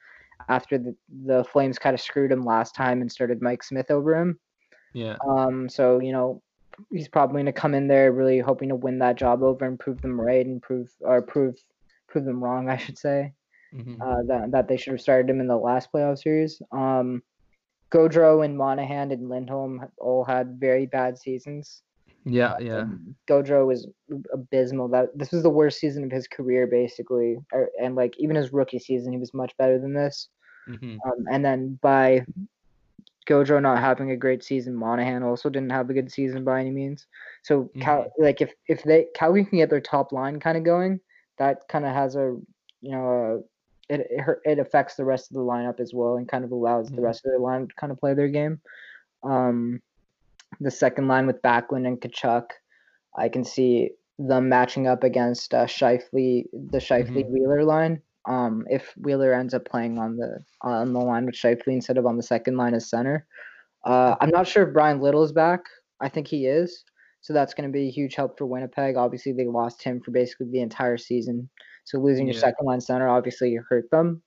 after 0.49 0.79
the, 0.79 0.95
the 1.27 1.45
Flames 1.45 1.79
kind 1.79 1.95
of 1.95 2.01
screwed 2.01 2.33
him 2.33 2.45
last 2.45 2.75
time 2.75 3.01
and 3.01 3.13
started 3.13 3.43
Mike 3.43 3.63
Smith 3.63 3.91
over 3.91 4.17
him. 4.17 4.39
Yeah. 4.95 5.17
Um. 5.29 5.69
So 5.69 6.01
you 6.01 6.13
know, 6.13 6.43
he's 6.91 7.09
probably 7.09 7.35
going 7.35 7.47
to 7.47 7.53
come 7.53 7.75
in 7.75 7.89
there 7.89 8.13
really 8.13 8.39
hoping 8.39 8.69
to 8.71 8.77
win 8.77 8.99
that 8.99 9.17
job 9.17 9.43
over 9.43 9.65
and 9.65 9.79
prove 9.79 10.01
them 10.03 10.21
right 10.21 10.45
and 10.45 10.61
prove 10.61 10.91
or 11.01 11.23
prove 11.23 11.57
prove 12.09 12.25
them 12.25 12.43
wrong, 12.43 12.69
I 12.69 12.77
should 12.77 12.99
say. 12.99 13.33
Mm-hmm. 13.75 14.03
Uh, 14.03 14.23
that 14.27 14.51
that 14.51 14.69
they 14.69 14.77
should 14.77 14.93
have 14.93 15.01
started 15.01 15.31
him 15.31 15.41
in 15.41 15.47
the 15.47 15.57
last 15.57 15.93
playoff 15.93 16.19
series. 16.19 16.61
Um. 16.73 17.23
Gaudreau 17.93 18.45
and 18.45 18.57
Monahan 18.57 19.11
and 19.11 19.29
Lindholm 19.29 19.87
all 19.99 20.25
had 20.25 20.59
very 20.59 20.87
bad 20.87 21.19
seasons. 21.19 21.83
Yeah, 22.25 22.57
yeah. 22.61 22.79
Um, 22.79 23.15
Gaudreau 23.29 23.67
was 23.67 23.89
abysmal. 24.33 24.89
That 24.89 25.17
this 25.17 25.33
was 25.33 25.43
the 25.43 25.51
worst 25.51 25.81
season 25.81 26.05
of 26.05 26.11
his 26.11 26.29
career, 26.29 26.67
basically, 26.67 27.37
or, 27.53 27.71
and 27.81 27.97
like 27.97 28.15
even 28.19 28.37
his 28.37 28.53
rookie 28.53 28.79
season, 28.79 29.13
he 29.13 29.19
was 29.19 29.35
much 29.35 29.53
better 29.59 29.79
than 29.79 29.93
this. 29.93 30.29
Mm-hmm. 30.69 30.99
Um, 31.05 31.25
and 31.31 31.45
then 31.45 31.79
by 31.83 32.25
Gaudreau 33.29 33.61
not 33.61 33.81
having 33.81 34.13
a 34.13 34.17
great 34.17 34.45
season, 34.45 34.75
Monahan 34.75 35.23
also 35.23 35.51
didn't 35.51 35.71
have 35.71 35.91
a 35.91 35.95
good 35.95 36.13
season 36.13 36.45
by 36.45 36.61
any 36.61 36.71
means. 36.71 37.07
So, 37.43 37.65
mm-hmm. 37.65 37.81
Cal, 37.81 38.13
like 38.19 38.41
if 38.41 38.53
if 38.69 38.85
they 38.85 39.07
Calgary 39.15 39.45
can 39.45 39.59
get 39.59 39.71
their 39.71 39.81
top 39.81 40.13
line 40.13 40.39
kind 40.39 40.57
of 40.57 40.65
going, 40.65 41.01
that 41.39 41.69
kind 41.69 41.85
of 41.85 41.93
has 41.93 42.15
a 42.15 42.37
you 42.81 42.93
know 42.93 43.45
it, 43.89 44.09
it 44.45 44.59
affects 44.59 44.95
the 44.95 45.05
rest 45.05 45.31
of 45.31 45.35
the 45.35 45.43
lineup 45.43 45.81
as 45.81 45.93
well 45.95 46.17
and 46.17 46.29
kind 46.29 46.45
of 46.45 46.53
allows 46.53 46.87
mm-hmm. 46.87 46.97
the 46.97 47.03
rest 47.03 47.25
of 47.25 47.33
the 47.33 47.39
line 47.39 47.69
to 47.69 47.75
kind 47.75 47.93
of 47.93 47.99
play 47.99 48.15
their 48.15 48.29
game. 48.29 48.61
Um, 49.23 49.81
the 50.61 50.71
second 50.71 51.09
line 51.09 51.27
with 51.27 51.43
Backlund 51.43 51.87
and 51.87 52.01
Tkachuk, 52.01 52.47
I 53.17 53.29
can 53.29 53.45
see 53.45 53.91
them 54.19 54.49
matching 54.49 54.87
up 54.87 55.05
against 55.05 55.55
uh, 55.55 55.67
Scheifele, 55.67 56.45
the 56.53 56.79
Scheifele 56.79 57.25
mm-hmm. 57.25 57.33
Wheeler 57.33 57.65
line. 57.65 58.01
Um, 58.29 58.65
if 58.71 58.93
Wheeler 58.97 59.35
ends 59.35 59.53
up 59.53 59.65
playing 59.65 59.99
on 59.99 60.17
the 60.17 60.39
on 60.61 60.93
the 60.93 61.01
line 61.01 61.27
with 61.27 61.35
Scheifele 61.35 61.73
instead 61.73 61.99
of 61.99 62.07
on 62.07 62.17
the 62.17 62.23
second 62.23 62.57
line 62.57 62.75
as 62.75 62.89
center, 62.89 63.27
uh, 63.85 64.15
I'm 64.21 64.31
not 64.31 64.47
sure 64.47 64.67
if 64.67 64.73
Bryan 64.73 65.01
Little 65.01 65.25
is 65.25 65.33
back. 65.33 65.61
I 66.01 66.09
think 66.09 66.29
he 66.29 66.47
is. 66.47 66.85
So 67.23 67.33
that's 67.33 67.55
going 67.55 67.69
to 67.69 67.73
be 67.73 67.87
a 67.87 67.91
huge 67.91 68.17
help 68.17 68.37
for 68.37 68.47
Winnipeg. 68.47 68.97
Obviously, 68.97 69.33
they 69.33 69.47
lost 69.47 69.83
him 69.83 70.01
for 70.01 70.11
basically 70.11 70.49
the 70.51 70.61
entire 70.61 70.99
season. 70.99 71.49
So 71.85 71.99
losing 71.99 72.27
yeah. 72.27 72.33
your 72.33 72.41
second 72.41 72.67
line 72.67 72.81
center 72.81 73.09
obviously 73.09 73.57
hurt 73.69 73.91
them. 73.91 74.23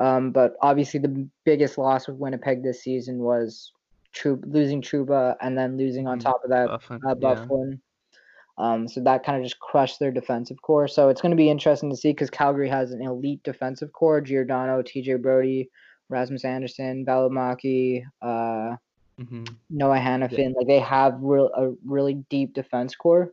Um, 0.00 0.30
but 0.30 0.54
obviously, 0.62 1.00
the 1.00 1.28
biggest 1.44 1.76
loss 1.76 2.06
with 2.06 2.16
Winnipeg 2.16 2.62
this 2.62 2.82
season 2.82 3.18
was 3.18 3.72
losing 4.24 4.80
Trouba 4.80 5.36
and 5.40 5.58
then 5.58 5.76
losing 5.76 6.06
on 6.06 6.18
mm, 6.18 6.22
top 6.22 6.40
of 6.44 6.50
that 6.50 6.68
Byfuglien. 6.68 7.00
Uh, 7.10 7.14
Byfuglien. 7.14 7.70
Yeah. 7.72 7.76
Um, 8.58 8.86
so 8.86 9.00
that 9.00 9.24
kind 9.24 9.38
of 9.38 9.42
just 9.42 9.58
crushed 9.58 9.98
their 9.98 10.10
defensive 10.12 10.60
core. 10.62 10.86
So 10.86 11.08
it's 11.08 11.20
going 11.20 11.30
to 11.30 11.36
be 11.36 11.50
interesting 11.50 11.90
to 11.90 11.96
see 11.96 12.10
because 12.10 12.30
Calgary 12.30 12.68
has 12.68 12.92
an 12.92 13.02
elite 13.02 13.42
defensive 13.42 13.92
core: 13.92 14.20
Giordano, 14.20 14.82
T.J. 14.82 15.14
Brodie, 15.14 15.70
Rasmus 16.10 16.44
Andersson, 16.44 17.04
Valimaki, 17.06 18.02
uh, 18.22 18.76
hmm 19.20 19.60
Noah 19.70 19.98
Hanifin. 19.98 20.54
Like 20.56 20.66
they 20.66 20.80
have 20.80 21.18
real 21.20 21.50
a 21.56 21.70
really 21.84 22.14
deep 22.30 22.54
defense 22.54 22.94
core, 22.96 23.32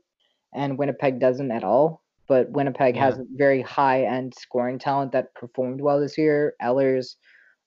and 0.53 0.77
Winnipeg 0.77 1.19
doesn't 1.19 1.51
at 1.51 1.63
all. 1.63 2.03
But 2.27 2.51
Winnipeg 2.51 2.95
Yeah. 2.95 2.97
has 2.97 3.19
very 3.35 3.61
high 3.61 4.03
end 4.03 4.33
scoring 4.35 4.79
talent 4.79 5.11
that 5.13 5.33
performed 5.35 5.81
well 5.81 5.99
this 5.99 6.17
year. 6.17 6.55
Ehlers, 6.61 7.15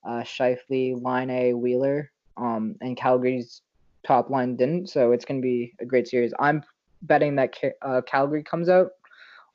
uh, 0.07 0.23
Scheifele, 0.23 1.01
Line 1.03 1.31
A, 1.31 1.55
Wheeler, 1.55 2.11
um, 2.37 2.77
and 2.81 2.97
Calgary's 2.97 3.63
top 4.07 4.31
line 4.31 4.57
didn't. 4.57 4.89
So 4.89 5.13
it's 5.13 5.25
going 5.25 5.41
to 5.41 5.45
be 5.47 5.75
a 5.81 5.87
great 5.87 6.09
series. 6.09 6.33
I'm 6.41 6.63
betting 7.03 7.37
that 7.37 7.55
uh, 7.83 8.03
Calgary 8.07 8.43
comes 8.45 8.69
out 8.69 8.89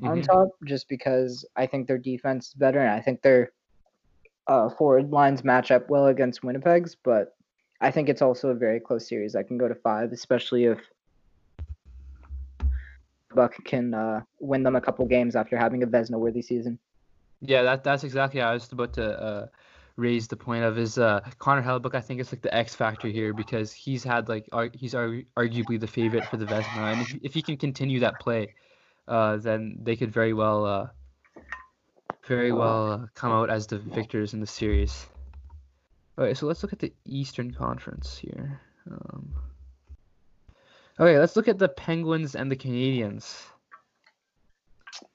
on 0.06 0.22
Mhm. 0.22 0.24
top 0.24 0.50
just 0.66 0.88
because 0.90 1.46
I 1.56 1.68
think 1.68 1.88
their 1.88 1.98
defense 1.98 2.48
is 2.50 2.54
better 2.56 2.80
and 2.80 2.92
I 2.92 3.02
think 3.02 3.22
their 3.22 3.52
uh, 4.48 4.70
forward 4.70 5.12
lines 5.12 5.44
match 5.44 5.72
up 5.72 5.90
well 5.90 6.08
against 6.08 6.44
Winnipeg's. 6.44 6.96
But 7.04 7.30
I 7.82 7.92
think 7.92 8.10
it's 8.10 8.22
also 8.22 8.50
a 8.50 8.56
very 8.56 8.80
close 8.80 9.08
series. 9.08 9.36
I 9.36 9.44
can 9.44 9.58
go 9.58 9.68
to 9.68 9.76
five, 9.76 10.12
especially 10.12 10.66
if 10.66 10.80
Buck 13.36 13.54
can 13.66 13.94
uh, 13.94 14.22
win 14.40 14.64
them 14.64 14.76
a 14.76 14.82
couple 14.82 15.06
games 15.06 15.36
after 15.36 15.58
having 15.58 15.84
a 15.84 15.88
Vezina 15.88 16.18
worthy 16.18 16.42
season. 16.42 16.80
Yeah, 17.42 17.64
that 17.64 17.84
that's 17.84 18.04
exactly 18.04 18.42
I 18.42 18.54
was 18.54 18.72
about 18.72 18.94
to 18.94 19.22
uh, 19.22 19.48
raise 19.98 20.28
the 20.28 20.38
point 20.38 20.64
of 20.64 20.78
is 20.78 20.98
uh, 20.98 21.20
Connor 21.38 21.62
Hellebuyck. 21.62 21.96
I 21.96 22.02
think 22.02 22.22
it's 22.22 22.32
like 22.32 22.42
the 22.42 22.54
X 22.54 22.76
factor 22.76 23.08
here 23.10 23.34
because 23.34 23.74
he's 23.74 24.04
had 24.04 24.30
like 24.30 24.48
ar- 24.52 24.72
he's 24.74 24.94
argu- 24.94 25.26
arguably 25.38 25.80
the 25.80 25.88
favorite 25.88 26.26
for 26.26 26.38
the 26.38 26.46
Vezina, 26.46 26.92
and 26.94 27.02
if, 27.02 27.14
if 27.22 27.34
he 27.34 27.42
can 27.42 27.58
continue 27.58 28.00
that 28.00 28.20
play, 28.20 28.56
uh, 29.08 29.38
then 29.38 29.78
they 29.84 29.96
could 29.96 30.12
very 30.12 30.34
well 30.34 30.66
uh, 30.66 30.88
very 32.26 32.52
well 32.52 32.92
uh, 32.92 33.08
come 33.14 33.32
out 33.32 33.50
as 33.50 33.68
the 33.68 33.78
victors 33.78 34.34
in 34.34 34.40
the 34.40 34.48
series. 34.48 35.08
Okay, 36.18 36.34
so 36.34 36.46
let's 36.46 36.64
look 36.64 36.74
at 36.74 36.80
the 36.80 36.94
Eastern 37.06 37.54
Conference 37.54 38.18
here. 38.18 38.62
Um, 38.90 39.34
okay, 41.00 41.20
let's 41.20 41.36
look 41.36 41.48
at 41.48 41.60
the 41.60 41.70
Penguins 41.70 42.36
and 42.36 42.50
the 42.50 42.56
Canadiens. 42.56 43.44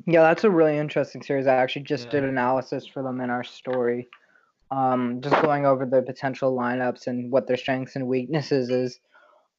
Yeah, 0.07 0.23
that's 0.23 0.45
a 0.45 0.51
really 0.51 0.77
interesting 0.77 1.23
series. 1.23 1.47
I 1.47 1.57
actually 1.57 1.83
just 1.83 2.07
Yeah. 2.07 2.11
did 2.13 2.25
analysis 2.25 2.87
for 2.87 3.03
them 3.03 3.21
in 3.21 3.31
our 3.31 3.45
story. 3.45 4.09
Um, 4.71 5.21
just 5.21 5.41
going 5.43 5.67
over 5.67 5.85
the 5.87 6.03
potential 6.03 6.55
lineups 6.55 7.07
and 7.07 7.33
what 7.33 7.47
their 7.47 7.57
strengths 7.57 7.97
and 7.97 8.07
weaknesses 8.07 8.71
is. 8.71 9.01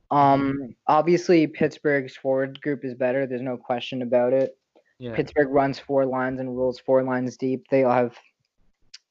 Um, 0.09 0.75
obviously 0.87 1.47
Pittsburgh's 1.47 2.15
forward 2.15 2.61
group 2.61 2.85
is 2.85 2.93
better. 2.93 3.25
There's 3.25 3.41
no 3.41 3.57
question 3.57 4.01
about 4.01 4.33
it. 4.33 4.57
Yeah. 4.99 5.15
Pittsburgh 5.15 5.49
runs 5.49 5.79
four 5.79 6.05
lines 6.05 6.39
and 6.39 6.55
rules 6.55 6.79
four 6.79 7.03
lines 7.03 7.35
deep. 7.37 7.65
They 7.69 7.83
all 7.83 7.93
have 7.93 8.15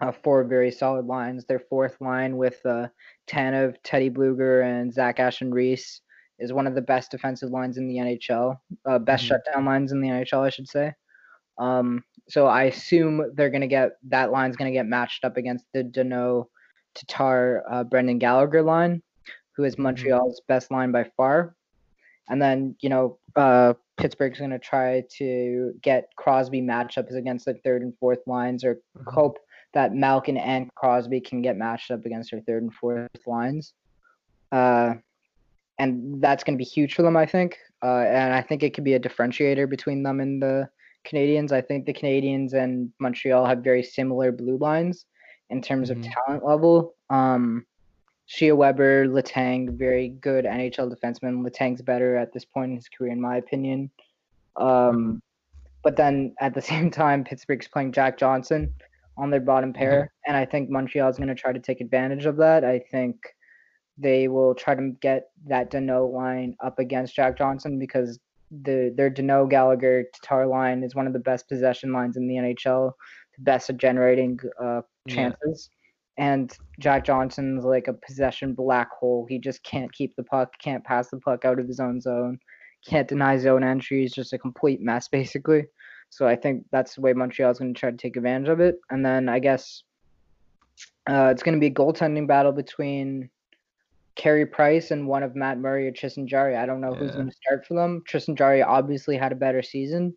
uh, 0.01 0.13
four 0.13 0.45
very 0.45 0.71
solid 0.71 1.07
lines. 1.07 1.45
Their 1.45 1.59
fourth 1.59 2.01
line 2.01 2.37
with 2.37 2.65
uh, 2.65 2.89
Tanev, 3.27 3.77
Teddy 3.85 4.11
Blueger, 4.11 4.65
and 4.65 4.93
Zach 4.93 5.21
Aston-Reese 5.21 6.01
is 6.39 6.53
one 6.53 6.67
of 6.67 6.75
the 6.75 6.81
best 6.81 7.11
defensive 7.11 7.51
lines 7.51 7.77
in 7.77 7.87
the 7.87 7.99
NHL. 7.99 8.61
Uh, 8.87 8.99
best 8.99 9.25
Mhm. 9.25 9.29
shutdown 9.29 9.65
lines 9.65 9.93
in 9.93 10.01
the 10.01 10.09
NHL, 10.09 10.41
I 10.41 10.49
should 10.51 10.69
say. 10.69 10.95
Um, 11.59 12.03
so 12.29 12.47
I 12.47 12.65
assume 12.65 13.33
they're 13.35 13.51
gonna 13.51 13.67
get 13.67 13.93
that 14.09 14.31
line's 14.31 14.57
gonna 14.57 14.71
get 14.71 14.87
matched 14.87 15.25
up 15.25 15.37
against 15.37 15.67
the 15.75 15.85
Danault, 15.85 16.47
Tatar, 16.95 17.63
uh, 17.71 17.85
Brendan 17.85 18.19
Gallagher 18.19 18.63
line, 18.63 19.03
who 19.53 19.65
is 19.65 19.77
Montreal's 19.79 20.41
best 20.49 20.71
line 20.71 20.91
by 20.93 21.05
far. 21.17 21.55
And 22.31 22.41
then 22.41 22.77
you 22.81 22.89
know 22.89 23.19
uh, 23.37 23.75
Pittsburgh's 23.99 24.39
gonna 24.41 24.59
try 24.59 25.05
to 25.19 25.75
get 25.83 26.09
Crosby 26.17 26.63
matchups 26.63 27.15
against 27.15 27.45
the 27.45 27.55
third 27.63 27.83
and 27.83 27.95
fourth 27.99 28.27
lines, 28.27 28.65
or 28.65 28.77
Mhm. 28.97 29.13
hope 29.13 29.39
that 29.73 29.95
Malkin 29.95 30.37
and 30.37 30.73
Crosby 30.75 31.21
can 31.21 31.43
get 31.43 31.57
matched 31.57 31.91
up 31.91 32.05
against 32.05 32.31
their 32.31 32.41
third 32.41 32.63
and 32.63 32.75
fourth 32.75 33.09
lines. 33.27 33.75
Uh, 34.51 34.95
and 35.79 36.21
that's 36.21 36.45
going 36.45 36.55
to 36.57 36.63
be 36.63 36.69
huge 36.69 36.95
for 36.95 37.03
them, 37.03 37.17
I 37.17 37.27
think. 37.27 37.57
Uh, 37.83 38.01
and 38.01 38.35
I 38.35 38.43
think 38.43 38.63
it 38.63 38.75
could 38.75 38.85
be 38.85 38.95
a 38.95 39.01
differentiator 39.01 39.69
between 39.71 40.03
them 40.03 40.21
and 40.21 40.43
the 40.43 40.69
Canadiens. 41.07 41.53
I 41.53 41.61
think 41.63 41.87
the 41.87 41.95
Canadiens 41.95 42.53
and 42.53 42.93
Montreal 42.99 43.47
have 43.47 43.61
very 43.61 43.83
similar 43.83 44.33
blue 44.33 44.59
lines 44.59 45.07
in 45.49 45.63
terms 45.63 45.91
Mhm. 45.91 45.93
of 45.93 46.13
talent 46.13 46.45
level. 46.45 46.95
Um, 47.09 47.65
Shea 48.27 48.53
Weber, 48.53 49.07
Letang, 49.09 49.71
very 49.71 50.09
good 50.09 50.45
NHL 50.45 50.89
defenseman. 50.95 51.43
Letang's 51.45 51.83
better 51.83 52.17
at 52.17 52.33
this 52.33 52.45
point 52.45 52.71
in 52.71 52.77
his 52.77 52.89
career, 52.89 53.13
in 53.13 53.21
my 53.21 53.37
opinion. 53.39 53.91
Um, 54.57 55.23
But 55.83 55.97
then 55.97 56.35
at 56.41 56.53
the 56.53 56.61
same 56.89 56.91
time, 56.91 57.25
Pittsburgh's 57.25 57.67
playing 57.67 57.93
Jack 57.93 58.19
Johnson 58.19 58.75
on 59.21 59.31
their 59.31 59.41
bottom 59.41 59.73
pair, 59.73 60.13
and 60.27 60.37
I 60.37 60.45
think 60.47 60.71
Montreal's 60.71 61.19
going 61.19 61.29
to 61.29 61.35
try 61.35 61.53
to 61.53 61.59
take 61.61 61.81
advantage 61.81 62.25
of 62.27 62.37
that. 62.39 62.65
I 62.65 62.81
think 62.91 63.17
they 63.99 64.29
will 64.29 64.55
try 64.55 64.75
to 64.75 64.93
get 65.01 65.25
that 65.47 65.71
Danault 65.71 66.13
line 66.13 66.57
up 66.65 66.79
against 66.79 67.15
Jack 67.15 67.37
Johnson 67.37 67.79
because 67.79 68.19
the 68.51 68.93
their 68.97 69.11
Danault 69.11 69.51
Gallagher 69.51 70.05
Tatar 70.15 70.47
line 70.47 70.83
is 70.83 70.95
one 70.95 71.07
of 71.07 71.13
the 71.13 71.19
best 71.19 71.49
possession 71.49 71.93
lines 71.93 72.17
in 72.17 72.27
the 72.27 72.37
NHL, 72.37 72.93
the 73.37 73.43
best 73.45 73.71
at 73.71 73.77
generating 73.77 74.39
uh, 74.63 74.81
Yeah. 75.07 75.15
chances. 75.15 75.71
And 76.19 76.53
Jack 76.81 77.05
Johnson's 77.05 77.65
like 77.65 77.89
a 77.89 77.95
possession 77.95 78.55
black 78.55 78.89
hole. 78.99 79.27
He 79.29 79.39
just 79.39 79.63
can't 79.63 79.93
keep 79.93 80.15
the 80.17 80.25
puck, 80.25 80.53
can't 80.63 80.85
pass 80.85 81.09
the 81.11 81.19
puck 81.21 81.45
out 81.45 81.59
of 81.61 81.67
his 81.69 81.81
own 81.81 82.01
zone, 82.01 82.39
can't 82.87 83.09
deny 83.09 83.39
zone 83.39 83.63
entry. 83.65 84.01
He's 84.03 84.13
just 84.13 84.33
a 84.33 84.39
complete 84.39 84.81
mess, 84.81 85.09
basically. 85.13 85.65
So 86.11 86.27
I 86.27 86.37
think 86.37 86.67
that's 86.73 86.97
the 86.97 87.01
way 87.01 87.13
Montreal 87.13 87.51
is 87.51 87.59
going 87.59 87.73
to 87.73 87.79
try 87.79 87.91
to 87.91 87.97
take 87.97 88.17
advantage 88.17 88.49
of 88.49 88.61
it. 88.61 88.81
And 88.91 89.05
then 89.05 89.29
I 89.29 89.39
guess 89.39 89.85
uh, 91.09 91.29
it's 91.31 91.43
going 91.43 91.55
to 91.55 91.61
be 91.61 91.67
a 91.67 91.75
goaltending 91.75 92.27
battle 92.27 92.53
between 92.53 93.31
Carey 94.17 94.45
Price 94.45 94.91
and 94.91 95.07
one 95.07 95.23
of 95.23 95.35
Matt 95.37 95.59
Murray 95.59 95.87
or 95.87 95.93
Tristan 95.93 96.27
Jarry. 96.27 96.57
I 96.57 96.67
don't 96.67 96.81
know 96.81 96.95
who's 96.95 97.13
going 97.13 97.31
to 97.31 97.37
start 97.37 97.67
for 97.67 97.75
them. 97.75 98.03
Tristan 98.07 98.37
Jarry 98.37 98.63
obviously 98.63 99.17
had 99.17 99.33
a 99.33 99.37
better 99.37 99.63
season, 99.63 100.15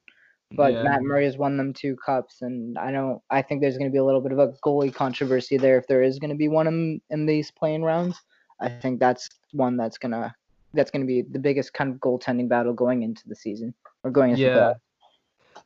but 0.52 0.74
Yeah. 0.74 0.84
Matt 0.84 1.04
Murray 1.04 1.26
has 1.26 1.38
won 1.38 1.58
them 1.58 1.74
two 1.74 1.96
cups, 1.96 2.42
and 2.42 2.78
I 2.78 2.92
don't. 2.92 3.22
I 3.30 3.42
think 3.42 3.62
there's 3.62 3.78
going 3.78 3.90
to 3.90 3.94
be 3.94 4.00
a 4.00 4.04
little 4.04 4.20
bit 4.20 4.32
of 4.32 4.40
a 4.40 4.50
goalie 4.66 4.94
controversy 4.94 5.58
there 5.58 5.78
if 5.78 5.88
there 5.88 6.02
is 6.02 6.20
going 6.20 6.32
to 6.32 6.36
be 6.36 6.48
one 6.48 6.68
in 6.68 7.02
in 7.12 7.26
these 7.26 7.52
play-in 7.52 7.84
rounds. 7.84 8.20
I 8.60 8.70
think 8.70 9.00
that's 9.00 9.30
one 9.52 9.78
that's 9.78 9.98
gonna 9.98 10.34
that's 10.74 10.90
gonna 10.90 11.06
be 11.06 11.22
the 11.22 11.40
biggest 11.40 11.74
kind 11.74 11.94
of 11.94 12.00
goaltending 12.00 12.48
battle 12.48 12.74
going 12.74 13.04
into 13.04 13.28
the 13.28 13.36
season 13.36 13.74
or 14.04 14.12
going 14.12 14.32
into 14.32 14.44
the 14.44 14.50
Yeah. 14.50 14.74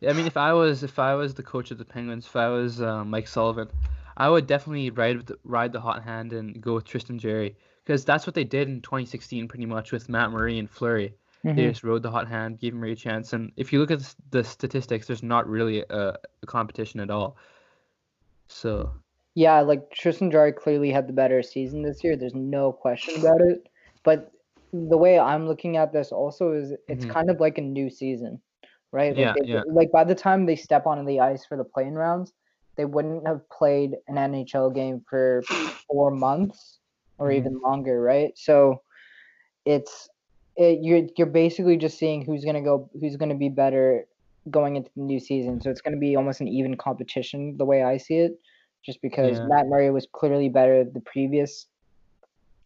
I 0.08 0.14
mean, 0.14 0.28
if 0.28 0.38
I 0.38 0.54
was 0.54 0.84
if 0.84 1.00
I 1.00 1.16
was 1.16 1.34
the 1.34 1.44
coach 1.44 1.72
of 1.72 1.78
the 1.78 1.86
Penguins, 1.86 2.26
if 2.28 2.36
I 2.36 2.50
was 2.50 2.82
uh, 2.82 3.04
Mike 3.06 3.28
Sullivan, 3.28 3.70
I 4.16 4.30
would 4.30 4.48
definitely 4.48 4.90
ride 4.92 5.18
with 5.18 5.28
the, 5.28 5.40
ride 5.44 5.72
the 5.72 5.82
hot 5.82 6.04
hand 6.04 6.34
and 6.34 6.62
go 6.62 6.76
with 6.76 6.86
Tristan 6.86 7.18
Jarry 7.20 7.56
because 7.84 8.06
that's 8.06 8.28
what 8.28 8.36
they 8.36 8.44
did 8.44 8.68
in 8.70 8.82
2016, 8.82 9.48
pretty 9.48 9.66
much 9.66 9.92
with 9.92 10.10
Matt 10.10 10.32
Murray 10.32 10.60
and 10.60 10.70
Fleury. 10.70 11.16
They 11.56 11.64
Mhm. 11.64 11.70
just 11.70 11.84
rode 11.84 12.04
the 12.04 12.12
hot 12.12 12.28
hand, 12.28 12.60
gave 12.60 12.74
him 12.74 12.84
a 12.84 12.96
chance, 12.96 13.34
and 13.34 13.52
if 13.58 13.74
you 13.74 13.80
look 13.80 13.92
at 13.92 14.16
the 14.30 14.44
statistics, 14.44 15.08
there's 15.08 15.24
not 15.24 15.48
really 15.48 15.84
a, 15.90 16.16
a 16.44 16.46
competition 16.46 17.00
at 17.00 17.10
all. 17.10 17.38
So 18.50 18.94
Yeah, 19.36 19.62
like 19.62 19.92
Tristan 19.92 20.32
Jarry 20.32 20.52
clearly 20.52 20.92
had 20.92 21.08
the 21.08 21.14
better 21.14 21.44
season 21.44 21.84
this 21.84 22.04
year. 22.04 22.16
There's 22.18 22.34
no 22.36 22.72
question 22.72 23.22
about 23.22 23.40
it. 23.42 23.68
But 24.04 24.32
the 24.74 24.98
way 24.98 25.20
I'm 25.20 25.48
looking 25.48 25.78
at 25.78 25.94
this 25.94 26.12
also 26.12 26.54
is 26.54 26.74
it's 26.88 27.06
Mhm. 27.06 27.14
kind 27.14 27.30
of 27.30 27.40
like 27.40 27.58
a 27.58 27.62
new 27.62 27.90
season, 27.90 28.42
right? 28.92 29.16
Like 29.16 29.18
Yeah, 29.18 29.34
they- 29.40 29.48
yeah. 29.54 29.62
Like 29.68 29.92
by 29.92 30.04
the 30.04 30.16
time 30.16 30.46
they 30.46 30.56
step 30.56 30.86
onto 30.86 31.06
the 31.06 31.20
ice 31.20 31.46
for 31.46 31.58
the 31.58 31.64
play-in 31.64 31.96
rounds, 31.96 32.34
they 32.76 32.86
wouldn't 32.86 33.26
have 33.28 33.48
played 33.50 33.96
an 34.08 34.16
NHL 34.18 34.70
game 34.74 35.04
for 35.10 35.42
four 35.90 36.12
months 36.12 36.80
or 37.18 37.30
Mhm. 37.30 37.38
even 37.38 37.60
longer, 37.62 38.02
right? 38.02 38.38
So 38.38 38.82
it's 39.66 40.10
it, 40.56 40.80
you're 40.82 41.08
you're 41.18 41.28
basically 41.28 41.78
just 41.78 41.98
seeing 42.00 42.24
who's 42.26 42.44
gonna 42.46 42.62
go, 42.64 42.90
who's 43.00 43.16
gonna 43.18 43.36
be 43.36 43.50
better 43.50 44.08
going 44.50 44.76
into 44.76 44.90
the 44.96 45.02
new 45.04 45.20
season. 45.20 45.60
So 45.62 45.70
it's 45.70 45.82
gonna 45.82 45.98
be 45.98 46.16
almost 46.16 46.42
an 46.42 46.48
even 46.48 46.76
competition 46.78 47.58
the 47.58 47.66
way 47.66 47.84
I 47.84 47.98
see 47.98 48.18
it, 48.18 48.40
just 48.84 49.02
because 49.02 49.38
Yeah. 49.38 49.46
Matt 49.48 49.68
Murray 49.68 49.92
was 49.92 50.08
clearly 50.14 50.50
better 50.50 50.84
the 50.84 51.02
previous 51.02 51.68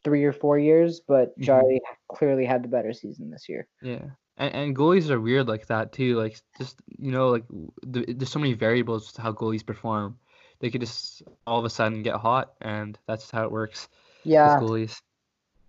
three 0.04 0.24
or 0.24 0.34
four 0.34 0.58
years, 0.58 1.00
but 1.08 1.38
Mhm. 1.40 1.80
Clearly 2.14 2.46
had 2.46 2.64
the 2.64 2.68
better 2.70 2.94
season 2.94 3.30
this 3.30 3.48
year. 3.50 3.68
yeah, 3.82 4.10
and, 4.42 4.54
and 4.56 4.76
goalies 4.76 5.10
are 5.10 5.22
weird 5.22 5.48
like 5.48 5.68
that 5.68 5.92
too. 5.94 6.16
Like 6.18 6.42
just 6.58 6.82
you 6.98 7.12
know, 7.12 7.30
like 7.30 7.46
the, 7.84 8.06
there's 8.14 8.32
so 8.32 8.40
many 8.40 8.54
variables 8.54 9.14
to 9.14 9.22
how 9.22 9.32
goalies 9.32 9.66
perform. 9.66 10.18
They 10.60 10.70
could 10.70 10.82
just 10.82 11.24
all 11.46 11.60
of 11.60 11.66
a 11.66 11.70
sudden 11.70 12.04
get 12.04 12.16
hot, 12.16 12.54
and 12.62 12.98
that's 13.08 13.30
how 13.30 13.44
it 13.46 13.52
works 13.52 13.88
Yeah, 14.24 14.60
with 14.60 14.70
goalies. 14.70 15.02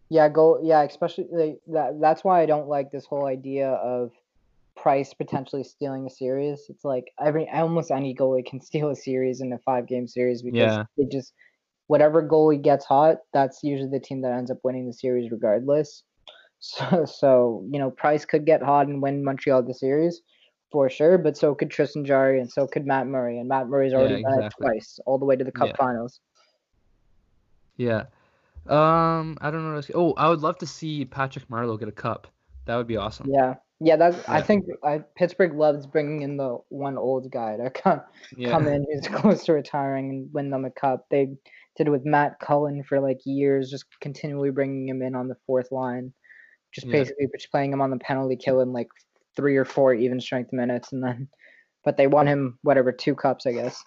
yeah, 0.09 0.29
go 0.29 0.61
yeah, 0.63 0.83
especially 0.83 1.27
like, 1.31 1.61
that. 1.69 2.01
That's 2.01 2.25
why 2.25 2.43
I 2.43 2.47
don't 2.47 2.69
like 2.69 2.91
this 2.91 3.05
whole 3.07 3.27
idea 3.27 3.69
of 3.71 4.13
Price 4.75 5.13
potentially 5.15 5.65
stealing 5.65 6.07
a 6.07 6.11
series. 6.11 6.67
It's 6.71 6.85
like 6.85 7.13
every 7.23 7.49
almost 7.51 7.91
any 7.91 8.15
goalie 8.15 8.45
can 8.45 8.61
steal 8.69 8.91
a 8.91 8.97
series 8.97 9.41
in 9.43 9.53
a 9.53 9.59
five 9.59 9.87
game 9.87 10.09
series 10.09 10.43
because 10.43 10.79
Yeah. 10.79 10.85
they 10.97 11.05
just 11.05 11.35
whatever 11.89 12.27
goalie 12.27 12.61
gets 12.63 12.87
hot, 12.87 13.19
that's 13.35 13.63
usually 13.63 13.91
the 13.91 14.01
team 14.01 14.23
that 14.23 14.33
ends 14.33 14.51
up 14.51 14.59
winning 14.65 14.87
the 14.87 14.93
series 14.95 15.31
regardless. 15.31 16.05
So, 16.63 17.05
so 17.21 17.65
you 17.71 17.79
know, 17.79 17.91
Price 17.91 18.25
could 18.25 18.47
get 18.47 18.63
hot 18.63 18.87
and 18.87 19.03
win 19.03 19.23
Montreal 19.25 19.63
the 19.65 19.75
series 19.75 20.23
for 20.71 20.89
sure, 20.89 21.19
but 21.19 21.37
so 21.37 21.55
could 21.55 21.71
Tristan 21.71 22.05
Jarry 22.05 22.41
and 22.41 22.51
so 22.51 22.67
could 22.67 22.87
Matt 22.87 23.07
Murray, 23.07 23.39
and 23.39 23.49
Matt 23.49 23.69
Murray's 23.69 23.93
Yeah, 23.93 23.99
already 23.99 24.23
done 24.23 24.45
it 24.45 24.53
twice, 24.59 24.99
all 25.05 25.19
the 25.19 25.27
way 25.27 25.37
to 25.37 25.45
the 25.45 25.53
Cup 25.53 25.69
Yeah. 25.69 25.77
Finals. 25.77 26.21
Yeah. 27.77 28.05
Um, 28.67 29.37
I 29.41 29.51
don't 29.51 29.63
know. 29.65 29.71
what 29.71 29.77
else- 29.77 29.91
Oh, 29.95 30.13
I 30.15 30.29
would 30.29 30.41
love 30.41 30.57
to 30.59 30.67
see 30.67 31.05
Patrick 31.05 31.49
Marleau 31.49 31.79
get 31.79 31.89
a 31.89 31.93
cup. 31.93 32.29
That 32.67 32.77
would 32.77 32.87
be 32.87 32.97
awesome. 32.97 33.27
Yeah, 33.29 33.57
yeah. 33.81 33.97
That's 33.97 34.27
I 34.29 34.41
think 34.41 34.67
I, 34.85 34.99
Pittsburgh 35.17 35.55
loves 35.55 35.85
bringing 35.87 36.23
in 36.23 36.37
the 36.37 36.59
one 36.69 36.97
old 36.97 37.29
guy 37.31 37.57
to 37.57 37.71
come 37.71 38.01
Yeah. 38.37 38.51
come 38.53 38.69
in 38.69 38.87
who's 38.91 39.09
close 39.09 39.45
to 39.47 39.53
retiring 39.55 40.11
and 40.11 40.33
win 40.33 40.51
them 40.51 40.65
a 40.65 40.71
cup. 40.71 41.07
They 41.11 41.27
did 41.77 41.89
it 41.89 41.91
with 41.91 42.05
Matt 42.07 42.39
Cullen 42.39 42.85
for 42.85 43.01
like 43.01 43.19
years, 43.25 43.69
just 43.69 43.87
continually 44.01 44.51
bringing 44.51 44.89
him 44.89 45.03
in 45.03 45.17
on 45.17 45.27
the 45.27 45.37
fourth 45.45 45.73
line, 45.73 46.13
just 46.73 46.87
Yeah. 46.87 46.93
basically 47.01 47.27
just 47.37 47.51
playing 47.51 47.73
him 47.73 47.81
on 47.81 47.91
the 47.91 47.99
penalty 47.99 48.37
kill 48.37 48.61
in 48.61 48.73
like 48.73 48.89
three 49.37 49.57
or 49.57 49.65
four 49.65 49.95
even 49.95 50.21
strength 50.21 50.53
minutes, 50.53 50.93
and 50.93 51.03
then 51.03 51.29
but 51.85 51.97
they 51.97 52.07
won 52.07 52.27
him 52.27 52.59
whatever 52.63 52.93
two 52.93 53.15
cups, 53.15 53.47
I 53.47 53.53
guess. 53.53 53.83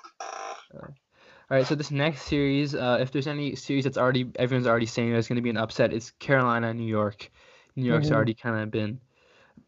All 0.74 1.58
right, 1.58 1.68
so 1.68 1.76
this 1.76 1.92
next 1.92 2.24
series, 2.24 2.74
uh, 2.74 2.98
if 3.00 3.12
there's 3.12 3.28
any 3.28 3.56
series 3.56 3.84
that's 3.84 3.98
already 3.98 4.32
everyone's 4.38 4.66
already 4.68 4.88
saying 4.88 5.12
there's 5.12 5.28
going 5.28 5.36
to 5.36 5.42
be 5.44 5.52
an 5.52 5.58
upset, 5.58 5.94
it's 5.94 6.10
Carolina 6.12 6.74
New 6.74 6.88
York. 6.88 7.30
New 7.76 7.86
York's 7.86 8.08
Mhm. 8.08 8.16
already 8.16 8.34
kind 8.34 8.60
of 8.60 8.72
been 8.72 9.00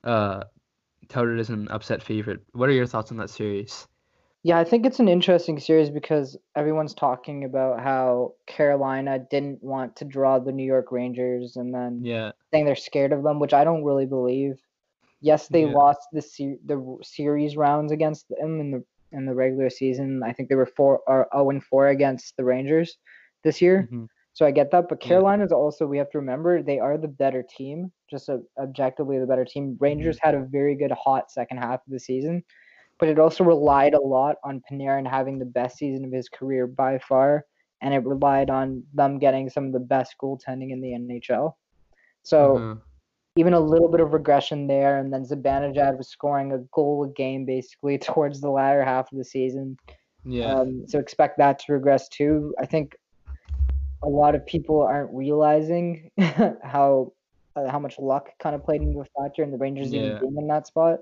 uh, 0.04 0.46
touted 1.08 1.40
as 1.40 1.50
an 1.50 1.68
upset 1.68 2.02
favorite. 2.02 2.42
What 2.54 2.70
are 2.70 2.74
your 2.74 2.88
thoughts 2.88 3.12
on 3.12 3.18
that 3.18 3.30
series? 3.30 3.88
Yeah, 4.48 4.60
I 4.60 4.64
think 4.64 4.86
it's 4.86 5.02
an 5.02 5.10
interesting 5.10 5.60
series 5.60 5.90
because 5.90 6.38
everyone's 6.56 6.94
talking 6.94 7.44
about 7.44 7.82
how 7.82 8.36
Carolina 8.48 9.20
didn't 9.30 9.62
want 9.62 9.98
to 9.98 10.06
draw 10.06 10.40
the 10.40 10.54
New 10.54 10.64
York 10.64 10.90
Rangers 10.90 11.58
and 11.58 11.74
then 11.74 12.00
Yeah, 12.02 12.32
saying 12.54 12.64
they're 12.64 12.78
scared 12.78 13.12
of 13.12 13.24
them, 13.24 13.42
which 13.42 13.54
I 13.54 13.66
don't 13.66 13.84
really 13.84 14.06
believe. 14.06 14.54
Yes, 15.20 15.50
they 15.50 15.66
Yeah. 15.66 15.74
lost 15.74 16.08
the 16.14 16.22
se- 16.22 16.60
the 16.64 16.80
series 17.04 17.58
rounds 17.58 17.92
against 17.92 18.30
them 18.30 18.62
in 18.62 18.72
the 18.72 18.86
in 19.12 19.26
the 19.26 19.36
regular 19.36 19.70
season. 19.70 20.24
I 20.24 20.32
think 20.32 20.48
they 20.48 20.56
were 20.56 20.66
four 20.66 21.02
or 21.08 21.28
zero 21.34 21.50
and 21.50 21.62
four 21.62 21.88
against 21.90 22.38
the 22.38 22.46
Rangers 22.46 22.98
this 23.44 23.62
year. 23.62 23.90
Mhm. 23.92 24.08
So 24.32 24.46
I 24.46 24.52
get 24.52 24.72
that, 24.72 24.88
but 24.88 25.04
Yeah. 25.04 25.10
Carolina's 25.10 25.52
also 25.52 25.86
we 25.88 25.98
have 25.98 26.10
to 26.12 26.20
remember 26.20 26.64
they 26.64 26.80
are 26.80 26.98
the 26.98 27.10
better 27.10 27.44
team, 27.44 27.92
just 28.10 28.30
a, 28.30 28.42
objectively 28.58 29.20
the 29.20 29.28
better 29.28 29.44
team. 29.44 29.72
Mm-hmm. 29.74 29.84
Rangers 29.84 30.20
had 30.22 30.36
a 30.36 30.46
very 30.46 30.76
good 30.76 30.92
hot 30.92 31.32
second 31.32 31.58
half 31.58 31.86
of 31.86 31.92
the 31.92 32.00
season, 32.00 32.46
but 33.00 33.10
it 33.10 33.20
also 33.20 33.44
relied 33.44 33.94
a 33.94 34.02
lot 34.02 34.36
on 34.44 34.62
Panarin 34.70 35.08
having 35.10 35.38
the 35.40 35.46
best 35.46 35.78
season 35.78 36.06
of 36.06 36.12
his 36.12 36.30
career 36.30 36.68
by 36.68 36.98
far, 37.00 37.46
and 37.82 37.94
it 37.94 38.04
relied 38.06 38.50
on 38.50 38.84
them 38.94 39.20
getting 39.20 39.50
some 39.50 39.66
of 39.68 39.74
the 39.74 39.80
best 39.80 40.16
goaltending 40.22 40.72
in 40.72 40.82
the 40.82 40.94
NHL. 40.94 41.58
So 42.24 42.58
Uh-huh. 42.58 42.76
even 43.36 43.54
a 43.54 43.60
little 43.60 43.88
bit 43.90 44.02
of 44.02 44.14
regression 44.14 44.68
there, 44.68 44.98
and 44.98 45.14
then 45.14 45.24
Zibanejad 45.24 45.98
was 45.98 46.10
scoring 46.10 46.54
a 46.54 46.60
goal 46.74 47.04
a 47.04 47.10
game 47.14 47.46
basically 47.46 47.98
towards 48.08 48.42
the 48.42 48.50
latter 48.50 48.84
half 48.84 49.12
of 49.12 49.18
the 49.18 49.24
season. 49.26 49.78
yeah, 50.26 50.54
Um, 50.56 50.84
so 50.88 51.00
expect 51.00 51.38
that 51.38 51.60
to 51.60 51.74
regress 51.74 52.10
too. 52.10 52.56
I 52.60 52.66
think 52.66 52.96
a 54.04 54.10
lot 54.10 54.36
of 54.36 54.46
people 54.46 54.82
aren't 54.82 55.14
realizing 55.14 56.10
how 56.64 57.14
uh, 57.56 57.70
how 57.70 57.80
much 57.80 57.98
luck 58.00 58.30
kind 58.40 58.56
of 58.56 58.64
played 58.64 58.82
into 58.82 59.02
a 59.02 59.06
factor 59.22 59.44
in 59.44 59.52
the 59.52 59.58
Rangers 59.58 59.94
Yeah. 59.94 60.02
even 60.02 60.18
being 60.20 60.38
in 60.38 60.48
that 60.48 60.68
spot. 60.68 61.00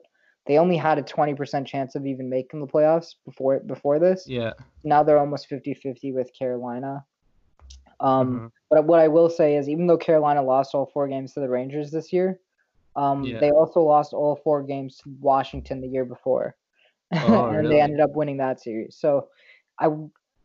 They 0.48 0.58
only 0.60 0.78
had 0.78 0.98
a 1.00 1.04
20% 1.04 1.66
chance 1.66 1.96
of 1.96 2.06
even 2.06 2.30
making 2.30 2.60
the 2.60 2.68
playoffs 2.68 3.16
before 3.26 3.60
before 3.62 4.00
this. 4.00 4.26
yeah. 4.28 4.54
Now 4.84 5.02
they're 5.02 5.18
almost 5.20 5.50
50-50 5.50 6.14
with 6.14 6.30
Carolina. 6.38 7.04
Um, 8.00 8.36
uh-huh. 8.36 8.50
but 8.70 8.86
what 8.86 9.00
I 9.00 9.08
will 9.08 9.30
say 9.30 9.56
is, 9.56 9.68
even 9.70 9.88
though 9.88 9.98
Carolina 9.98 10.44
lost 10.44 10.76
all 10.76 10.92
four 10.94 11.08
games 11.08 11.34
to 11.34 11.40
the 11.40 11.50
Rangers 11.50 11.92
this 11.92 12.12
year, 12.14 12.40
um, 12.96 13.24
Yeah. 13.24 13.40
they 13.40 13.52
also 13.52 13.82
lost 13.82 14.14
all 14.14 14.36
four 14.44 14.62
games 14.64 14.98
to 14.98 15.16
Washington 15.20 15.82
the 15.82 15.88
year 15.88 16.06
before, 16.06 16.56
Oh, 17.12 17.46
and 17.48 17.58
really? 17.58 17.70
they 17.76 17.82
ended 17.82 18.02
up 18.02 18.12
winning 18.14 18.38
that 18.38 18.62
series. 18.62 18.98
So, 18.98 19.30
I 19.80 19.90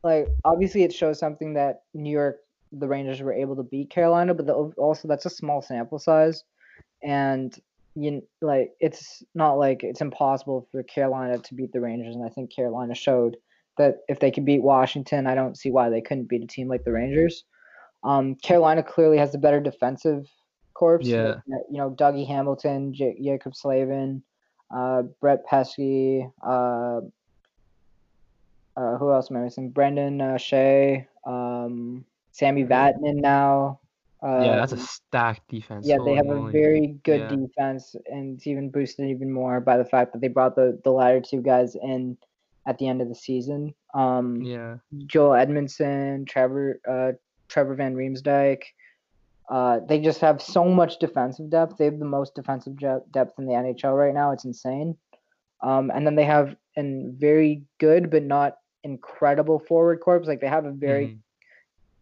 like 0.02 0.28
obviously 0.44 0.82
it 0.82 0.92
shows 0.92 1.18
something 1.18 1.54
that 1.54 1.82
New 1.92 2.10
York, 2.10 2.38
the 2.72 2.88
Rangers 2.88 3.20
were 3.20 3.32
able 3.34 3.56
to 3.56 3.62
beat 3.62 3.90
Carolina, 3.90 4.32
but 4.32 4.46
the, 4.46 4.54
also 4.54 5.06
that's 5.08 5.26
a 5.26 5.30
small 5.30 5.60
sample 5.60 5.98
size, 5.98 6.44
and 7.02 7.58
you 7.94 8.22
like 8.40 8.70
it's 8.80 9.22
not 9.34 9.54
like 9.54 9.82
it's 9.82 10.00
impossible 10.00 10.68
for 10.70 10.82
Carolina 10.82 11.38
to 11.38 11.54
beat 11.54 11.72
the 11.72 11.80
Rangers, 11.80 12.14
and 12.14 12.24
I 12.24 12.28
think 12.28 12.54
Carolina 12.54 12.94
showed 12.94 13.36
that 13.78 13.96
if 14.08 14.20
they 14.20 14.30
could 14.30 14.44
beat 14.44 14.62
Washington, 14.62 15.26
I 15.26 15.34
don't 15.34 15.56
see 15.56 15.70
why 15.70 15.88
they 15.88 16.00
couldn't 16.00 16.28
beat 16.28 16.44
a 16.44 16.46
team 16.46 16.68
like 16.68 16.84
the 16.84 16.92
Rangers. 16.92 17.44
Um, 18.04 18.36
Carolina 18.36 18.82
clearly 18.82 19.18
has 19.18 19.32
the 19.32 19.38
better 19.38 19.60
defensive 19.60 20.26
corps. 20.74 21.00
Yeah. 21.02 21.36
You 21.46 21.78
know, 21.78 21.90
Dougie 21.90 22.26
Hamilton, 22.26 22.94
J- 22.94 23.18
Jacob 23.22 23.54
Slavin, 23.54 24.22
uh, 24.74 25.02
Brett 25.20 25.44
Pesce, 25.46 26.24
uh, 26.46 27.00
uh, 28.76 28.96
who 28.98 29.12
else 29.12 29.30
am 29.30 29.36
I 29.36 29.40
missing? 29.40 29.70
Brendan 29.70 30.20
uh, 30.20 30.38
Shea, 30.38 31.06
um, 31.26 32.04
Sami 32.32 32.64
Vatanen 32.64 33.16
now. 33.16 33.79
Uh, 34.22 34.42
yeah, 34.44 34.56
that's 34.56 34.72
a 34.72 34.76
stacked 34.76 35.48
defense. 35.48 35.86
yeah, 35.86 35.96
they 36.04 36.14
have 36.14 36.26
moly. 36.26 36.50
a 36.50 36.52
very 36.52 36.86
good 37.04 37.20
Yeah. 37.20 37.36
defense, 37.36 37.96
and 38.06 38.36
it's 38.36 38.46
even 38.46 38.70
boosted 38.70 39.06
even 39.08 39.32
more 39.32 39.60
by 39.60 39.78
the 39.78 39.84
fact 39.84 40.12
that 40.12 40.20
they 40.20 40.28
brought 40.28 40.56
the 40.56 40.78
the 40.84 40.90
latter 40.90 41.20
two 41.20 41.40
guys 41.40 41.74
in 41.74 42.18
at 42.66 42.76
the 42.78 42.86
end 42.86 43.00
of 43.00 43.08
the 43.08 43.14
season. 43.14 43.74
Um, 43.94 44.42
Yeah, 44.42 44.76
Joel 45.06 45.34
Edmondson, 45.34 46.26
Trevor 46.26 46.80
uh, 46.86 47.12
Trevor 47.48 47.74
Van 47.74 47.94
Riemsdyk. 47.94 48.62
Uh, 49.48 49.80
they 49.88 49.98
just 50.00 50.20
have 50.20 50.40
so 50.40 50.64
much 50.64 50.98
defensive 51.00 51.50
depth. 51.50 51.76
They 51.76 51.86
have 51.86 51.98
the 51.98 52.04
most 52.04 52.34
defensive 52.34 52.76
depth 52.76 53.38
in 53.38 53.46
the 53.46 53.54
NHL 53.54 53.96
right 53.98 54.14
now. 54.14 54.30
It's 54.32 54.44
insane. 54.44 54.96
Um, 55.62 55.90
and 55.90 56.06
then 56.06 56.14
they 56.14 56.24
have 56.24 56.56
a 56.78 56.82
very 57.18 57.64
good 57.78 58.10
but 58.10 58.22
not 58.22 58.58
incredible 58.84 59.58
forward 59.58 60.00
corps. 60.00 60.22
Like 60.24 60.40
they 60.40 60.46
have 60.46 60.66
a 60.66 60.70
very 60.70 61.08
mhm. 61.08 61.18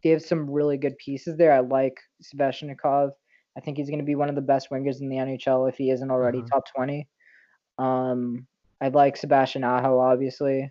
They 0.03 0.11
have 0.11 0.23
some 0.23 0.49
really 0.51 0.77
good 0.77 0.97
pieces 0.99 1.37
there. 1.37 1.53
I 1.53 1.61
like 1.61 1.99
Svechnikov. 2.23 3.11
I 3.57 3.61
think 3.61 3.77
he's 3.77 3.89
going 3.89 3.99
to 3.99 4.05
be 4.05 4.15
one 4.15 4.29
of 4.29 4.35
the 4.37 4.41
best 4.41 4.71
wingers 4.71 5.01
in 5.01 5.09
the 5.09 5.17
NHL 5.17 5.69
if 5.69 5.77
he 5.77 5.91
isn't 5.91 6.11
already 6.11 6.39
Uh-huh. 6.39 6.49
top 6.61 6.65
20. 6.75 7.09
Um, 7.79 8.47
I 8.81 8.89
like 8.89 9.17
Sebastian 9.17 9.65
Aho, 9.65 9.99
obviously. 9.99 10.71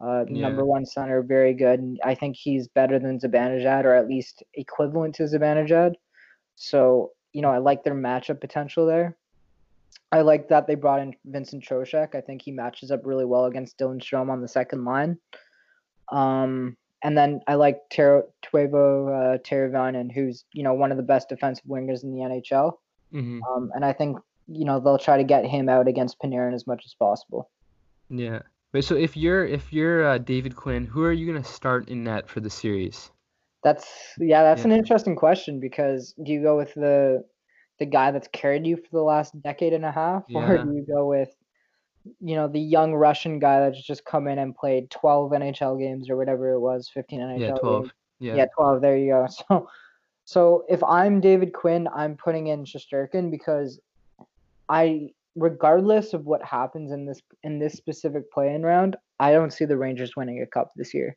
Uh, 0.00 0.24
Number 0.28 0.64
one 0.64 0.86
center, 0.86 1.22
very 1.22 1.52
good. 1.54 1.80
And 1.80 1.98
I 2.04 2.14
think 2.14 2.36
he's 2.36 2.68
better 2.68 3.00
than 3.00 3.18
Zibanejad, 3.18 3.84
or 3.84 3.94
at 3.94 4.06
least 4.06 4.44
equivalent 4.54 5.16
to 5.16 5.24
Zibanejad. 5.24 5.94
So, 6.54 7.10
you 7.32 7.42
know, 7.42 7.50
I 7.50 7.58
like 7.58 7.82
their 7.82 7.94
matchup 7.96 8.40
potential 8.40 8.86
there. 8.86 9.16
I 10.12 10.20
like 10.20 10.48
that 10.48 10.66
they 10.68 10.76
brought 10.76 11.00
in 11.00 11.14
Vincent 11.24 11.64
Trocheck. 11.64 12.14
I 12.14 12.20
think 12.20 12.42
he 12.42 12.52
matches 12.52 12.92
up 12.92 13.04
really 13.04 13.24
well 13.24 13.46
against 13.46 13.76
Dylan 13.78 14.00
Strome 14.00 14.30
on 14.30 14.40
the 14.40 14.48
second 14.48 14.84
line. 14.84 15.18
Um, 16.12 16.76
and 17.02 17.16
then 17.16 17.40
I 17.46 17.54
like 17.54 17.78
Ter- 17.90 18.26
Teuvo 18.44 19.08
uh, 19.34 19.38
Teravainen, 19.38 20.10
who's 20.12 20.44
you 20.52 20.62
know 20.62 20.74
one 20.74 20.90
of 20.90 20.96
the 20.96 21.02
best 21.02 21.28
defensive 21.28 21.64
wingers 21.66 22.02
in 22.02 22.12
the 22.12 22.18
NHL. 22.20 22.72
Mhm. 23.12 23.40
Um, 23.50 23.70
and 23.74 23.84
I 23.84 23.92
think 23.92 24.18
you 24.46 24.64
know 24.64 24.80
they'll 24.80 24.98
try 24.98 25.16
to 25.16 25.24
get 25.24 25.44
him 25.46 25.68
out 25.68 25.88
against 25.88 26.18
Panarin 26.20 26.54
as 26.54 26.66
much 26.66 26.84
as 26.84 26.94
possible. 26.94 27.50
Yeah. 28.10 28.40
Wait, 28.72 28.84
so 28.84 28.96
if 28.96 29.16
you're 29.16 29.46
if 29.46 29.72
you're 29.72 30.06
uh, 30.06 30.18
David 30.18 30.56
Quinn, 30.56 30.84
who 30.84 31.02
are 31.04 31.12
you 31.12 31.26
gonna 31.26 31.44
start 31.44 31.88
in 31.88 32.04
net 32.04 32.28
for 32.28 32.40
the 32.40 32.50
series? 32.50 33.10
That's 33.64 33.86
yeah, 34.18 34.42
that's 34.42 34.60
Yeah. 34.60 34.72
an 34.72 34.78
interesting 34.78 35.16
question 35.16 35.60
because 35.60 36.14
do 36.22 36.32
you 36.32 36.42
go 36.42 36.56
with 36.56 36.74
the 36.74 37.24
the 37.78 37.86
guy 37.86 38.10
that's 38.10 38.28
carried 38.28 38.66
you 38.66 38.76
for 38.76 38.88
the 38.92 39.02
last 39.02 39.40
decade 39.42 39.72
and 39.72 39.84
a 39.84 39.92
half, 39.92 40.24
or 40.34 40.58
do 40.58 40.72
you 40.72 40.84
go 40.86 41.06
with 41.06 41.34
you 42.20 42.34
know 42.36 42.48
the 42.48 42.60
young 42.60 42.94
Russian 42.94 43.38
guy 43.38 43.60
that's 43.60 43.82
just 43.82 44.04
come 44.04 44.28
in 44.28 44.38
and 44.38 44.54
played 44.54 44.90
12 44.90 45.30
NHL 45.32 45.78
games 45.78 46.08
or 46.10 46.16
whatever 46.16 46.50
it 46.52 46.60
was, 46.60 46.88
15 46.92 47.20
NHL 47.20 47.40
Yeah, 47.40 47.46
games? 47.48 47.58
twelve. 47.60 47.90
Yeah. 48.20 48.34
Yeah, 48.36 48.46
12. 48.56 48.80
There 48.80 48.96
you 48.96 49.10
go. 49.12 49.26
So, 49.48 49.68
so 50.24 50.64
if 50.68 50.82
I'm 50.84 51.20
David 51.20 51.52
Quinn, 51.52 51.88
I'm 51.94 52.16
putting 52.16 52.48
in 52.48 52.64
Shesterkin 52.64 53.30
because 53.30 53.80
I, 54.68 55.10
regardless 55.36 56.12
of 56.12 56.26
what 56.26 56.42
happens 56.44 56.90
in 56.92 57.06
this 57.06 57.22
in 57.44 57.58
this 57.58 57.74
specific 57.74 58.30
play-in 58.32 58.62
round, 58.62 58.96
I 59.20 59.32
don't 59.32 59.52
see 59.52 59.64
the 59.64 59.76
Rangers 59.76 60.16
winning 60.16 60.42
a 60.42 60.46
cup 60.46 60.70
this 60.76 60.92
year. 60.92 61.16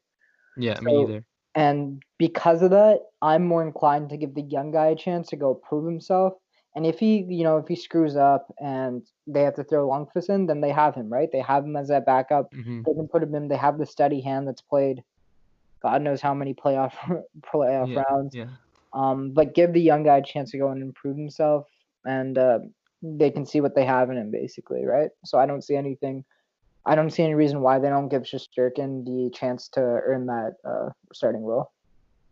Yeah, 0.57 0.79
me 0.81 0.91
So- 0.93 1.01
either. 1.09 1.25
And 1.53 2.01
because 2.17 2.61
of 2.61 2.69
that, 2.71 3.01
I'm 3.21 3.45
more 3.45 3.61
inclined 3.61 4.09
to 4.11 4.17
give 4.17 4.33
the 4.35 4.43
young 4.43 4.71
guy 4.71 4.87
a 4.87 4.95
chance 4.95 5.27
to 5.31 5.35
go 5.35 5.53
prove 5.55 5.85
himself. 5.85 6.35
And 6.75 6.85
if 6.85 6.99
he, 6.99 7.25
you 7.27 7.43
know, 7.43 7.57
if 7.57 7.67
he 7.67 7.75
screws 7.75 8.15
up 8.15 8.47
and 8.59 9.05
they 9.27 9.41
have 9.41 9.55
to 9.55 9.63
throw 9.63 9.89
Lundqvist 9.89 10.29
in, 10.29 10.45
then 10.47 10.61
they 10.61 10.71
have 10.71 10.95
him, 10.95 11.09
right? 11.09 11.29
They 11.31 11.41
have 11.41 11.65
him 11.65 11.75
as 11.75 11.89
that 11.89 12.05
backup. 12.05 12.49
hmm 12.53 12.81
They 12.85 12.93
can 12.93 13.07
put 13.07 13.23
him 13.23 13.35
in. 13.35 13.47
They 13.49 13.57
have 13.57 13.77
the 13.77 13.85
steady 13.85 14.21
hand 14.21 14.47
that's 14.47 14.61
played, 14.61 15.03
God 15.81 16.01
knows 16.01 16.21
how 16.21 16.33
many 16.33 16.53
playoff 16.53 16.93
playoff 17.53 17.89
Yeah, 17.89 18.03
rounds. 18.09 18.35
Yeah. 18.35 18.47
Um, 18.93 19.31
but 19.33 19.55
give 19.55 19.73
the 19.73 19.81
young 19.81 20.03
guy 20.03 20.17
a 20.17 20.23
chance 20.23 20.51
to 20.51 20.57
go 20.57 20.69
and 20.69 20.81
improve 20.81 21.17
himself, 21.17 21.65
and 22.05 22.37
uh, 22.37 22.59
they 23.01 23.31
can 23.31 23.45
see 23.45 23.61
what 23.61 23.73
they 23.73 23.85
have 23.85 24.09
in 24.09 24.17
him, 24.17 24.31
basically, 24.31 24.85
right? 24.85 25.09
So 25.25 25.39
I 25.39 25.45
don't 25.45 25.63
see 25.63 25.75
anything. 25.75 26.23
I 26.85 26.95
don't 26.95 27.09
see 27.09 27.23
any 27.23 27.35
reason 27.35 27.61
why 27.61 27.79
they 27.79 27.89
don't 27.89 28.09
give 28.09 28.23
Shesterkin 28.23 29.05
the 29.05 29.31
chance 29.33 29.69
to 29.69 29.81
earn 29.81 30.25
that 30.27 30.53
uh, 30.67 30.89
starting 31.13 31.43
role. 31.43 31.71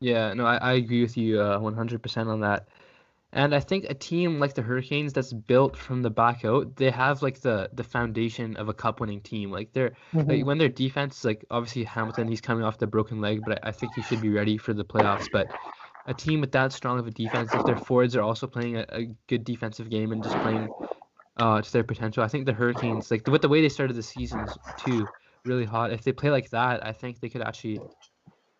Yeah, 0.02 0.34
no, 0.34 0.46
I, 0.46 0.58
I 0.58 0.74
agree 0.74 1.02
with 1.02 1.18
you 1.18 1.40
uh, 1.42 1.60
100% 1.60 2.28
on 2.28 2.40
that. 2.42 2.68
And 3.32 3.54
I 3.54 3.60
think 3.60 3.86
a 3.88 3.94
team 3.94 4.40
like 4.40 4.56
the 4.56 4.64
Hurricanes 4.64 5.14
that's 5.14 5.34
built 5.34 5.78
from 5.78 6.02
the 6.02 6.10
back 6.10 6.44
out, 6.46 6.76
they 6.76 6.90
have 6.90 7.22
like 7.22 7.42
the 7.42 7.70
the 7.74 7.84
foundation 7.84 8.58
of 8.58 8.70
a 8.70 8.74
cup 8.74 9.00
winning 9.00 9.22
team. 9.22 9.52
Like 9.52 9.72
they're 9.72 9.94
like 10.28 10.46
when 10.46 10.58
their 10.58 10.70
defense, 10.70 11.24
like 11.24 11.46
obviously 11.52 11.84
Hamilton, 11.84 12.28
he's 12.28 12.42
coming 12.42 12.64
off 12.64 12.80
the 12.80 12.88
broken 12.88 13.22
leg, 13.22 13.46
but 13.46 13.60
I, 13.64 13.70
I 13.70 13.72
think 13.72 13.94
he 13.94 14.02
should 14.02 14.22
be 14.22 14.30
ready 14.30 14.58
for 14.58 14.74
the 14.74 14.84
playoffs. 14.84 15.30
But 15.32 15.48
a 16.08 16.14
team 16.14 16.42
with 16.42 16.52
that 16.54 16.74
strong 16.74 16.98
of 16.98 17.06
a 17.06 17.12
defense, 17.12 17.54
if 17.54 17.66
their 17.66 17.78
forwards 17.78 18.16
are 18.16 18.24
also 18.24 18.48
playing 18.48 18.78
a, 18.78 18.86
a 18.90 19.06
good 19.28 19.44
defensive 19.44 19.92
game 19.92 20.12
and 20.12 20.24
just 20.24 20.40
playing 20.40 20.68
uh, 21.38 21.62
to 21.62 21.72
their 21.72 21.84
potential, 21.84 22.24
I 22.24 22.28
think 22.28 22.48
the 22.48 22.54
Hurricanes, 22.54 23.12
like 23.12 23.28
with 23.28 23.44
the 23.44 23.50
way 23.50 23.62
they 23.62 23.70
started 23.70 23.96
the 23.96 24.04
season 24.04 24.44
too, 24.76 25.08
really 25.46 25.66
hot. 25.66 25.94
If 25.94 26.04
they 26.04 26.14
play 26.14 26.32
like 26.32 26.50
that, 26.50 26.84
I 26.84 26.94
think 26.94 27.20
they 27.20 27.30
could 27.30 27.44
actually 27.44 27.80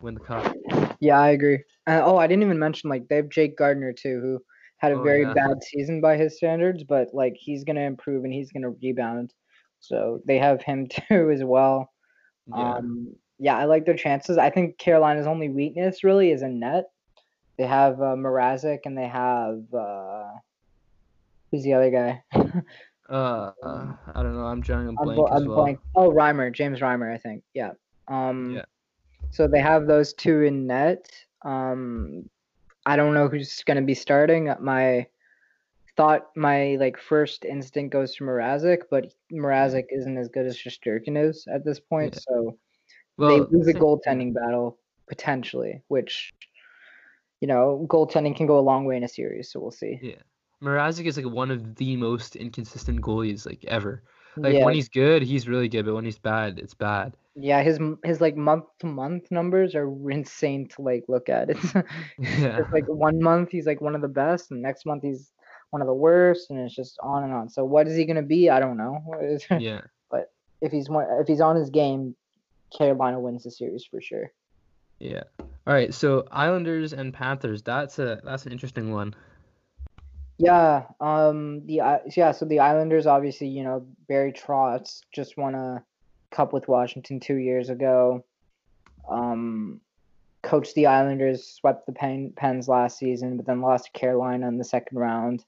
win 0.00 0.14
the 0.14 0.20
cup. 0.20 0.54
Yeah, 1.00 1.18
I 1.18 1.30
agree. 1.30 1.64
Uh, 1.88 2.02
oh, 2.04 2.18
I 2.18 2.28
didn't 2.28 2.44
even 2.44 2.58
mention 2.58 2.88
like 2.88 3.08
they 3.08 3.16
have 3.16 3.28
Jake 3.28 3.56
Gardiner 3.56 3.92
too, 3.92 4.20
who 4.20 4.42
had 4.80 4.92
a 4.92 4.96
Oh, 4.98 5.02
very 5.02 5.22
yeah. 5.22 5.34
bad 5.34 5.62
season 5.62 6.00
by 6.00 6.16
his 6.16 6.36
standards, 6.36 6.84
but 6.84 7.08
like 7.14 7.34
he's 7.36 7.64
gonna 7.64 7.82
improve 7.82 8.24
and 8.24 8.32
he's 8.32 8.50
gonna 8.52 8.70
rebound. 8.70 9.32
So 9.80 10.20
they 10.26 10.38
have 10.38 10.62
him 10.62 10.88
too 11.08 11.30
as 11.30 11.44
well. 11.44 11.90
Yeah. 12.46 12.74
Um, 12.74 13.14
yeah, 13.38 13.56
I 13.56 13.64
like 13.64 13.86
their 13.86 13.96
chances. 13.96 14.36
I 14.38 14.50
think 14.50 14.78
Carolina's 14.78 15.26
only 15.26 15.48
weakness 15.48 16.04
really 16.04 16.30
is 16.30 16.42
in 16.42 16.58
net. 16.60 16.84
They 17.56 17.66
have 17.66 18.00
uh, 18.00 18.14
Mrazek 18.16 18.80
and 18.86 18.96
they 18.96 19.06
have 19.08 19.62
uh, 19.72 20.30
who's 21.50 21.62
the 21.62 21.74
other 21.74 21.90
guy? 21.90 22.22
Uh, 23.08 23.52
uh, 23.62 23.92
I 24.14 24.22
don't 24.22 24.34
know. 24.34 24.44
I'm 24.46 24.60
drawing 24.60 24.86
a 24.88 24.90
I'm, 24.90 24.96
blank 25.04 25.16
bl- 25.16 25.34
as 25.34 25.42
I'm 25.42 25.48
well. 25.48 25.56
blank. 25.58 25.80
Oh, 25.94 26.10
Reimer, 26.10 26.52
James 26.52 26.80
Reimer, 26.80 27.12
I 27.12 27.18
think. 27.18 27.42
Yeah. 27.54 27.72
Um, 28.08 28.54
Yeah. 28.56 28.64
So 29.30 29.46
they 29.46 29.60
have 29.60 29.86
those 29.86 30.12
two 30.14 30.42
in 30.42 30.66
net. 30.66 31.06
Um, 31.42 32.28
I 32.86 32.96
don't 32.96 33.14
know 33.14 33.28
who's 33.28 33.62
gonna 33.64 33.82
be 33.82 33.94
starting. 33.94 34.52
My 34.60 35.06
thought, 35.96 36.30
my 36.36 36.76
like 36.80 36.98
first 36.98 37.44
instinct 37.44 37.92
goes 37.92 38.14
to 38.16 38.24
Mrazek, 38.24 38.82
but 38.90 39.12
Mrazek 39.32 39.86
isn't 39.90 40.16
as 40.16 40.28
good 40.28 40.46
as 40.46 40.56
Shesterkin 40.56 41.16
is 41.16 41.46
at 41.52 41.64
this 41.64 41.80
point. 41.80 42.14
Yeah. 42.14 42.20
So 42.28 42.58
Well, 43.16 43.30
they 43.30 43.56
lose 43.56 43.68
a 43.68 43.74
goaltending 43.74 44.34
battle 44.34 44.78
potentially, 45.08 45.82
which 45.88 46.32
you 47.40 47.48
know, 47.48 47.86
goaltending 47.88 48.36
can 48.36 48.46
go 48.46 48.58
a 48.58 48.60
long 48.60 48.84
way 48.84 48.96
in 48.96 49.04
a 49.04 49.08
series. 49.08 49.50
So 49.50 49.60
we'll 49.60 49.70
see. 49.70 49.98
Yeah. 50.02 50.16
Mrazek 50.62 51.06
is 51.06 51.16
like 51.16 51.26
one 51.26 51.50
of 51.50 51.76
the 51.76 51.96
most 51.96 52.36
inconsistent 52.36 53.00
goalies 53.00 53.46
like 53.46 53.64
ever. 53.64 54.02
Like 54.36 54.54
yeah, 54.54 54.64
when 54.64 54.74
he's 54.74 54.88
good, 54.88 55.22
he's 55.22 55.48
really 55.48 55.68
good, 55.68 55.84
but 55.86 55.94
when 55.94 56.04
he's 56.04 56.18
bad, 56.18 56.58
it's 56.58 56.74
bad. 56.74 57.16
yeah. 57.34 57.62
His 57.62 57.78
his 58.04 58.20
like 58.20 58.36
month 58.36 58.64
to 58.80 58.86
month 58.86 59.30
numbers 59.30 59.74
are 59.74 59.88
insane 60.10 60.68
to 60.68 60.82
like 60.82 61.04
look 61.08 61.28
at. 61.28 61.50
It's 61.50 61.74
Yeah. 62.18 62.58
It's 62.60 62.72
like 62.72 62.86
one 62.86 63.20
month 63.20 63.50
he's 63.50 63.66
like 63.66 63.80
one 63.80 63.94
of 63.94 64.02
the 64.02 64.08
best, 64.08 64.50
and 64.50 64.62
next 64.62 64.86
month 64.86 65.02
he's 65.02 65.32
one 65.70 65.82
of 65.82 65.86
the 65.86 65.94
worst, 65.94 66.50
and 66.50 66.58
it's 66.60 66.74
just 66.74 66.98
on 67.02 67.24
and 67.24 67.32
on. 67.32 67.48
So 67.48 67.64
what 67.64 67.86
is 67.86 67.96
he 67.96 68.04
gonna 68.04 68.22
be? 68.22 68.50
I 68.50 68.60
don't 68.60 68.76
know. 68.76 68.98
yeah. 69.58 69.82
But 70.10 70.32
if 70.60 70.72
he's 70.72 70.88
one, 70.88 71.06
if 71.20 71.26
he's 71.26 71.40
on 71.40 71.56
his 71.56 71.70
game, 71.70 72.14
Carolina 72.76 73.20
wins 73.20 73.44
the 73.44 73.50
series 73.50 73.84
for 73.84 74.00
sure. 74.00 74.32
Yeah. 74.98 75.22
All 75.66 75.74
right. 75.74 75.92
So 75.94 76.26
Islanders 76.30 76.92
and 76.92 77.12
Panthers. 77.12 77.62
That's 77.62 77.98
a 77.98 78.20
that's 78.24 78.46
an 78.46 78.52
interesting 78.52 78.92
one. 78.92 79.14
Yeah. 80.40 80.84
Um. 81.00 81.66
The 81.66 81.82
I- 81.82 82.00
yeah. 82.16 82.32
So 82.32 82.46
the 82.46 82.60
Islanders, 82.60 83.06
obviously, 83.06 83.48
you 83.48 83.62
know, 83.62 83.86
Barry 84.08 84.32
Trotz 84.32 85.00
just 85.12 85.36
won 85.36 85.54
a 85.54 85.84
cup 86.30 86.54
with 86.54 86.66
Washington 86.66 87.20
two 87.20 87.36
years 87.36 87.68
ago. 87.68 88.24
Um, 89.06 89.82
coached 90.42 90.74
the 90.74 90.86
Islanders, 90.86 91.46
swept 91.46 91.84
the 91.84 91.92
Pen- 91.92 92.32
Pens 92.36 92.68
last 92.68 92.96
season, 92.96 93.36
but 93.36 93.44
then 93.44 93.60
lost 93.60 93.86
to 93.86 93.90
Carolina 93.92 94.48
in 94.48 94.56
the 94.56 94.64
second 94.64 94.96
round. 94.98 95.44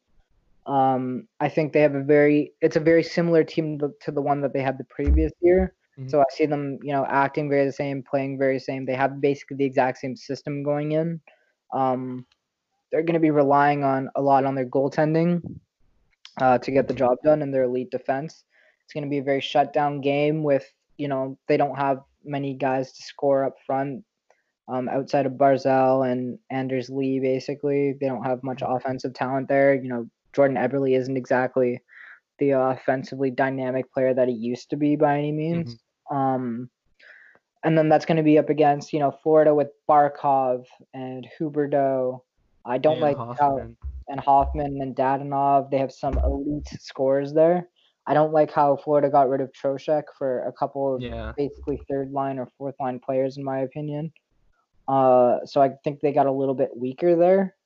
Um, 0.66 1.26
I 1.40 1.48
think 1.48 1.72
they 1.72 1.80
have 1.80 1.94
a 1.94 2.02
very, 2.02 2.52
it's 2.60 2.76
a 2.76 2.80
very 2.80 3.02
similar 3.02 3.44
team 3.44 3.78
to, 3.78 3.94
to 4.02 4.10
the 4.12 4.20
one 4.20 4.42
that 4.42 4.52
they 4.52 4.60
had 4.60 4.76
the 4.76 4.84
previous 4.84 5.32
year. 5.40 5.74
Mhm. 5.98 6.10
So 6.10 6.20
I 6.20 6.24
see 6.30 6.44
them, 6.46 6.78
you 6.82 6.92
know, 6.92 7.06
acting 7.06 7.48
very 7.48 7.64
the 7.64 7.72
same, 7.72 8.02
playing 8.02 8.36
very 8.38 8.58
same. 8.58 8.84
They 8.84 8.94
have 8.94 9.22
basically 9.22 9.56
the 9.56 9.64
exact 9.64 9.98
same 9.98 10.16
system 10.16 10.62
going 10.62 10.92
in. 10.92 11.20
Um, 11.72 12.26
they're 12.92 13.02
going 13.02 13.14
to 13.14 13.20
be 13.20 13.30
relying 13.30 13.82
on 13.82 14.10
a 14.14 14.22
lot 14.22 14.44
on 14.44 14.54
their 14.54 14.66
goaltending 14.66 15.42
uh, 16.40 16.58
to 16.58 16.70
get 16.70 16.86
the 16.86 16.94
job 16.94 17.16
done 17.24 17.42
and 17.42 17.52
their 17.52 17.64
elite 17.64 17.90
defense. 17.90 18.44
It's 18.84 18.92
going 18.92 19.04
to 19.04 19.10
be 19.10 19.18
a 19.18 19.22
very 19.22 19.40
shutdown 19.40 20.00
game 20.02 20.42
with, 20.42 20.70
you 20.98 21.08
know, 21.08 21.38
they 21.48 21.56
don't 21.56 21.76
have 21.76 22.00
many 22.24 22.54
guys 22.54 22.92
to 22.92 23.02
score 23.02 23.44
up 23.44 23.54
front 23.66 24.04
um, 24.68 24.88
outside 24.88 25.26
of 25.26 25.32
Barzal 25.32 26.10
and 26.10 26.38
Anders 26.50 26.90
Lee, 26.90 27.18
basically. 27.18 27.94
They 27.98 28.06
don't 28.06 28.24
have 28.24 28.44
much 28.44 28.62
offensive 28.64 29.14
talent 29.14 29.48
there. 29.48 29.74
You 29.74 29.88
know, 29.88 30.10
Jordan 30.34 30.56
Eberle 30.56 30.96
isn't 30.96 31.16
exactly 31.16 31.80
the 32.38 32.50
offensively 32.50 33.30
dynamic 33.30 33.92
player 33.92 34.12
that 34.14 34.28
he 34.28 34.34
used 34.34 34.70
to 34.70 34.76
be 34.76 34.96
by 34.96 35.18
any 35.18 35.32
means. 35.32 35.76
Um, 36.10 36.70
and 37.64 37.78
then 37.78 37.88
that's 37.88 38.04
going 38.04 38.16
to 38.16 38.22
be 38.22 38.38
up 38.38 38.50
against, 38.50 38.92
you 38.92 38.98
know, 38.98 39.16
Florida 39.22 39.54
with 39.54 39.68
Barkov 39.88 40.64
and 40.92 41.26
Huberdeau. 41.38 42.20
I 42.64 42.78
don't 42.78 42.94
And 42.94 43.02
like 43.02 43.38
how 43.38 43.58
and 44.08 44.20
Hoffman 44.20 44.80
and 44.80 44.94
Dadonov. 44.94 45.70
They 45.70 45.78
have 45.78 45.92
some 45.92 46.18
elite 46.18 46.68
scores 46.78 47.32
there. 47.32 47.68
I 48.06 48.14
don't 48.14 48.32
like 48.32 48.50
how 48.50 48.76
Florida 48.76 49.08
got 49.08 49.28
rid 49.28 49.40
of 49.40 49.50
Trocheck 49.52 50.04
for 50.18 50.44
a 50.44 50.52
couple 50.52 50.94
of 50.94 51.02
Yeah. 51.02 51.32
basically 51.36 51.80
third 51.88 52.10
line 52.10 52.38
or 52.38 52.48
fourth 52.58 52.74
line 52.80 52.98
players, 52.98 53.36
in 53.36 53.44
my 53.44 53.60
opinion. 53.60 54.12
Uh, 54.88 55.38
so 55.44 55.62
I 55.62 55.70
think 55.84 56.00
they 56.00 56.12
got 56.12 56.26
a 56.26 56.32
little 56.32 56.54
bit 56.54 56.76
weaker 56.76 57.14
there. 57.14 57.56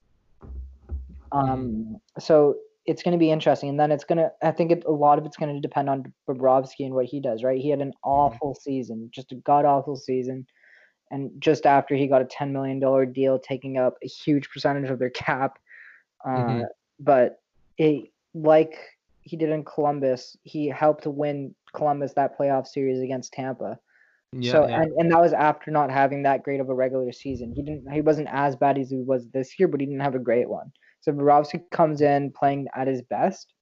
Um, 1.32 1.96
so 2.18 2.56
it's 2.84 3.02
going 3.02 3.12
to 3.12 3.18
be 3.18 3.30
interesting, 3.30 3.70
and 3.70 3.80
then 3.80 3.90
it's 3.90 4.04
going 4.04 4.18
to. 4.18 4.30
I 4.42 4.52
think 4.52 4.70
it, 4.70 4.84
a 4.84 4.92
lot 4.92 5.18
of 5.18 5.26
it's 5.26 5.36
going 5.36 5.54
to 5.54 5.60
depend 5.60 5.88
on 5.90 6.12
Bobrovsky 6.28 6.84
and 6.84 6.94
what 6.94 7.06
he 7.06 7.20
does. 7.20 7.42
Right, 7.42 7.60
he 7.60 7.70
had 7.70 7.80
an 7.80 7.92
awful 8.04 8.54
season, 8.54 9.10
just 9.12 9.32
a 9.32 9.36
god 9.36 9.64
awful 9.64 9.96
season, 9.96 10.46
and 11.10 11.30
just 11.38 11.66
after 11.66 11.94
he 11.94 12.06
got 12.06 12.22
a 12.22 12.26
ten 12.26 12.52
million 12.52 12.80
dollar 12.80 13.06
deal, 13.06 13.38
taking 13.38 13.78
up 13.78 13.96
a 14.02 14.08
huge 14.08 14.48
percentage 14.50 14.90
of 14.90 14.98
their 14.98 15.10
cap. 15.10 15.58
Uh, 16.24 16.30
Mhm. 16.30 16.64
But 16.98 17.40
it, 17.78 18.10
like 18.34 18.78
he 19.20 19.36
did 19.36 19.50
in 19.50 19.64
Columbus, 19.64 20.36
he 20.42 20.66
helped 20.68 21.06
win 21.06 21.54
Columbus 21.74 22.14
that 22.14 22.38
playoff 22.38 22.66
series 22.66 23.00
against 23.00 23.32
Tampa. 23.32 23.78
Yeah. 24.32 24.52
so 24.52 24.66
yeah. 24.68 24.82
and, 24.82 24.92
and 24.92 25.12
that 25.12 25.20
was 25.20 25.32
after 25.32 25.70
not 25.70 25.90
having 25.90 26.22
that 26.24 26.42
great 26.42 26.60
of 26.60 26.68
a 26.68 26.74
regular 26.74 27.12
season. 27.12 27.52
He 27.52 27.62
didn't 27.62 27.90
he 27.90 28.00
wasn't 28.00 28.28
as 28.30 28.56
bad 28.56 28.78
as 28.78 28.90
he 28.90 28.96
was 28.96 29.28
this 29.28 29.58
year, 29.58 29.68
but 29.68 29.80
he 29.80 29.86
didn't 29.86 30.00
have 30.00 30.14
a 30.14 30.20
great 30.20 30.48
one. 30.48 30.72
So 31.00 31.12
Bobrovsky 31.12 31.62
comes 31.70 32.00
in 32.00 32.32
playing 32.32 32.66
at 32.74 32.88
his 32.88 33.02
best. 33.02 33.52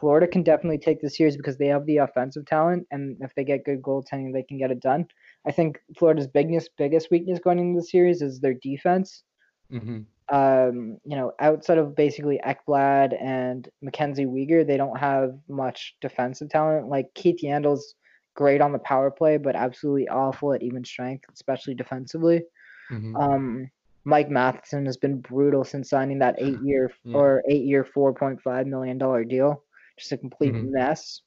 Florida 0.00 0.26
can 0.26 0.42
definitely 0.42 0.78
take 0.78 1.00
the 1.00 1.10
series 1.10 1.36
because 1.36 1.58
they 1.58 1.66
have 1.68 1.86
the 1.86 1.98
offensive 1.98 2.46
talent, 2.46 2.86
and 2.90 3.16
if 3.20 3.34
they 3.34 3.44
get 3.44 3.64
good 3.64 3.82
goaltending, 3.82 4.32
they 4.32 4.42
can 4.42 4.58
get 4.58 4.70
it 4.72 4.80
done. 4.80 5.06
I 5.46 5.52
think 5.52 5.78
Florida's 5.98 6.26
biggest 6.28 6.70
biggest 6.78 7.10
weakness 7.10 7.38
going 7.40 7.58
into 7.60 7.78
the 7.80 7.86
series 7.86 8.22
is 8.22 8.40
their 8.40 8.54
defense. 8.54 9.22
hmm 9.70 10.06
Um, 10.32 10.98
you 11.04 11.16
know, 11.16 11.32
outside 11.40 11.78
of 11.78 11.96
basically 11.96 12.40
Ekblad 12.46 13.20
and 13.20 13.68
Mackenzie 13.82 14.26
Weegar, 14.26 14.64
they 14.66 14.76
don't 14.76 14.98
have 14.98 15.36
much 15.48 15.96
defensive 16.00 16.48
talent. 16.50 16.88
Like 16.88 17.12
Keith 17.14 17.40
Yandle's 17.42 17.96
great 18.34 18.60
on 18.60 18.72
the 18.72 18.78
power 18.78 19.10
play, 19.10 19.38
but 19.38 19.56
absolutely 19.56 20.08
awful 20.08 20.52
at 20.52 20.62
even 20.62 20.84
strength, 20.84 21.24
especially 21.34 21.74
defensively. 21.74 22.42
hmm 22.90 23.20
Um, 23.20 23.70
Mike 24.04 24.30
Matheson 24.30 24.86
has 24.86 24.96
been 24.96 25.20
brutal 25.20 25.64
since 25.64 25.90
signing 25.90 26.18
that 26.20 26.36
eight 26.38 26.60
year 26.60 26.90
Yeah. 27.04 27.20
or 27.20 27.42
eight 27.48 27.64
year 27.64 27.84
four 27.84 28.14
point 28.14 28.40
five 28.42 28.66
million 28.66 28.98
dollar 28.98 29.24
deal. 29.24 29.64
Just 30.00 30.12
a 30.12 30.18
complete 30.18 30.54
Mhm. 30.54 30.70
mess. 30.72 31.22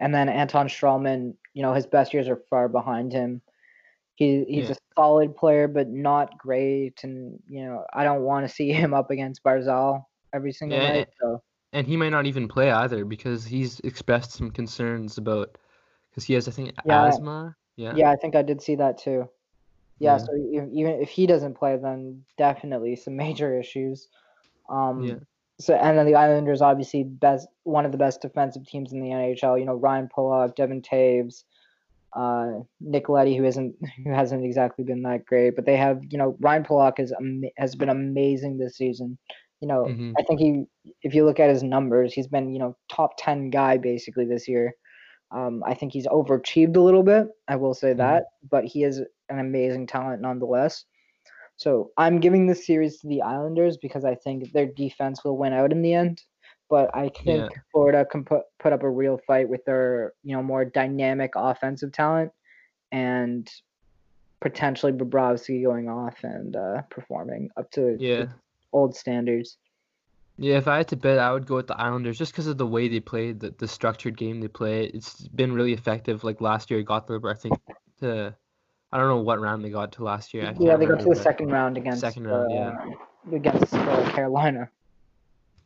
And 0.00 0.14
then 0.14 0.28
Anton 0.28 0.66
Stralman, 0.68 1.36
you 1.54 1.62
know, 1.62 1.72
his 1.72 1.86
best 1.86 2.12
years 2.12 2.28
are 2.28 2.42
far 2.50 2.68
behind 2.68 3.12
him. 3.12 3.40
He 4.16 4.44
he's 4.44 4.68
Yeah. 4.68 4.74
a 4.74 4.76
solid 4.96 5.36
player, 5.36 5.68
but 5.68 5.88
not 5.88 6.38
great. 6.38 7.02
And 7.04 7.40
you 7.48 7.64
know, 7.64 7.84
I 7.92 8.04
don't 8.04 8.22
want 8.22 8.46
to 8.48 8.54
see 8.54 8.72
him 8.72 8.94
up 8.94 9.10
against 9.10 9.42
Barzal 9.44 10.04
every 10.32 10.52
single 10.52 10.78
Yeah, 10.78 10.92
night. 10.94 11.08
So 11.20 11.42
And 11.72 11.86
he 11.86 11.96
might 11.96 12.10
not 12.10 12.26
even 12.26 12.48
play 12.48 12.70
either 12.70 13.04
because 13.04 13.44
he's 13.44 13.80
expressed 13.80 14.32
some 14.32 14.50
concerns 14.50 15.18
about 15.18 15.58
because 16.10 16.24
he 16.24 16.34
has 16.34 16.48
I 16.48 16.52
think 16.52 16.74
Yeah. 16.84 17.06
asthma. 17.08 17.56
Yeah. 17.76 17.96
yeah, 17.96 18.10
I 18.10 18.16
think 18.16 18.36
I 18.36 18.42
did 18.42 18.62
see 18.62 18.76
that 18.76 18.98
too. 18.98 19.28
Yeah, 20.00 20.16
Yeah. 20.16 20.18
so 20.18 20.34
even 20.72 21.00
if 21.00 21.08
he 21.08 21.26
doesn't 21.26 21.54
play, 21.54 21.76
then 21.76 22.24
definitely 22.36 22.96
some 22.96 23.16
major 23.24 23.58
issues. 23.58 24.08
Um, 24.68 25.04
Yeah. 25.04 25.18
So 25.60 25.74
and 25.74 25.96
then 25.96 26.06
the 26.06 26.16
Islanders, 26.16 26.60
obviously, 26.62 27.04
best 27.04 27.46
one 27.62 27.84
of 27.86 27.92
the 27.92 27.98
best 27.98 28.20
defensive 28.20 28.66
teams 28.66 28.92
in 28.92 29.00
the 29.00 29.10
NHL. 29.10 29.58
You 29.58 29.64
know, 29.66 29.74
Ryan 29.74 30.08
Pulock, 30.12 30.56
Devon 30.56 30.82
Toews, 30.82 31.44
uh, 32.16 32.60
Nick 32.80 33.08
Leddy, 33.08 33.36
who 33.36 33.44
isn't 33.44 33.74
who 34.04 34.12
hasn't 34.12 34.44
exactly 34.44 34.84
been 34.84 35.02
that 35.02 35.24
great, 35.26 35.56
but 35.56 35.66
they 35.66 35.76
have 35.76 36.00
you 36.10 36.18
know 36.18 36.36
Ryan 36.40 36.64
Pulock 36.64 36.98
is 36.98 37.12
ama- 37.20 37.50
has 37.56 37.74
been 37.76 37.88
amazing 37.88 38.58
this 38.58 38.76
season. 38.76 39.18
You 39.60 39.68
know, 39.68 39.86
Mhm. 39.86 40.12
I 40.18 40.22
think 40.22 40.40
he, 40.40 40.64
if 41.02 41.14
you 41.14 41.24
look 41.24 41.40
at 41.40 41.48
his 41.50 41.62
numbers, 41.62 42.12
he's 42.12 42.26
been 42.28 42.52
you 42.52 42.58
know 42.58 42.76
top 42.90 43.12
ten 43.18 43.50
guy 43.50 43.76
basically 43.78 44.24
this 44.26 44.48
year. 44.48 44.74
Um, 45.30 45.62
I 45.66 45.74
think 45.74 45.92
he's 45.92 46.06
overachieved 46.06 46.76
a 46.76 46.80
little 46.80 47.02
bit. 47.02 47.28
I 47.48 47.56
will 47.56 47.74
say 47.74 47.92
Mhm. 47.92 47.98
that, 47.98 48.24
but 48.50 48.64
he 48.64 48.84
is 48.84 48.98
an 49.28 49.38
amazing 49.38 49.86
talent 49.86 50.20
nonetheless. 50.22 50.84
So 51.56 51.90
I'm 51.96 52.20
giving 52.20 52.46
this 52.46 52.66
series 52.66 52.98
to 53.00 53.08
the 53.08 53.22
Islanders 53.22 53.76
because 53.76 54.04
I 54.04 54.14
think 54.16 54.52
their 54.52 54.66
defense 54.66 55.24
will 55.24 55.36
win 55.36 55.52
out 55.52 55.72
in 55.72 55.82
the 55.82 55.94
end. 55.94 56.22
But 56.68 56.90
I 56.94 57.10
think 57.24 57.24
Yeah. 57.24 57.48
Florida 57.72 58.04
can 58.04 58.24
put 58.24 58.42
put 58.58 58.72
up 58.72 58.82
a 58.82 58.90
real 58.90 59.20
fight 59.26 59.48
with 59.48 59.64
their 59.64 60.12
you 60.22 60.34
know 60.34 60.42
more 60.42 60.64
dynamic 60.64 61.32
offensive 61.36 61.92
talent 61.92 62.32
and 62.90 63.48
potentially 64.40 64.92
Bobrovsky 64.92 65.62
going 65.64 65.88
off 65.88 66.16
and 66.22 66.56
uh, 66.56 66.82
performing 66.90 67.50
up 67.56 67.70
to 67.72 67.96
Yeah. 67.98 68.26
old 68.72 68.96
standards. 68.96 69.58
Yeah, 70.36 70.56
if 70.56 70.66
I 70.66 70.78
had 70.78 70.88
to 70.88 70.96
bet, 70.96 71.18
I 71.18 71.32
would 71.32 71.46
go 71.46 71.56
with 71.56 71.68
the 71.68 71.80
Islanders 71.80 72.18
just 72.18 72.32
because 72.32 72.48
of 72.48 72.58
the 72.58 72.66
way 72.66 72.88
they 72.88 72.98
play, 73.00 73.32
the, 73.32 73.54
the 73.56 73.68
structured 73.68 74.16
game 74.18 74.40
they 74.40 74.48
play. 74.48 74.86
It's 74.86 75.28
been 75.28 75.52
really 75.52 75.72
effective. 75.72 76.24
Like 76.24 76.40
last 76.40 76.70
year, 76.70 76.82
got 76.82 77.06
the 77.06 77.20
I 77.24 77.34
think 77.34 77.56
to 78.00 78.34
I 78.94 78.98
don't 78.98 79.08
know 79.08 79.18
what 79.18 79.40
round 79.40 79.64
they 79.64 79.70
got 79.70 79.90
to 79.94 80.04
last 80.04 80.32
year. 80.32 80.46
I 80.46 80.54
yeah, 80.60 80.76
they 80.76 80.86
got 80.86 81.00
to 81.00 81.08
the 81.08 81.16
second 81.16 81.50
round 81.50 81.76
against 81.76 82.00
Second 82.00 82.28
round, 82.28 82.52
uh, 82.52 82.54
yeah. 82.54 83.36
against 83.36 83.74
uh, 83.74 84.10
Carolina. 84.12 84.70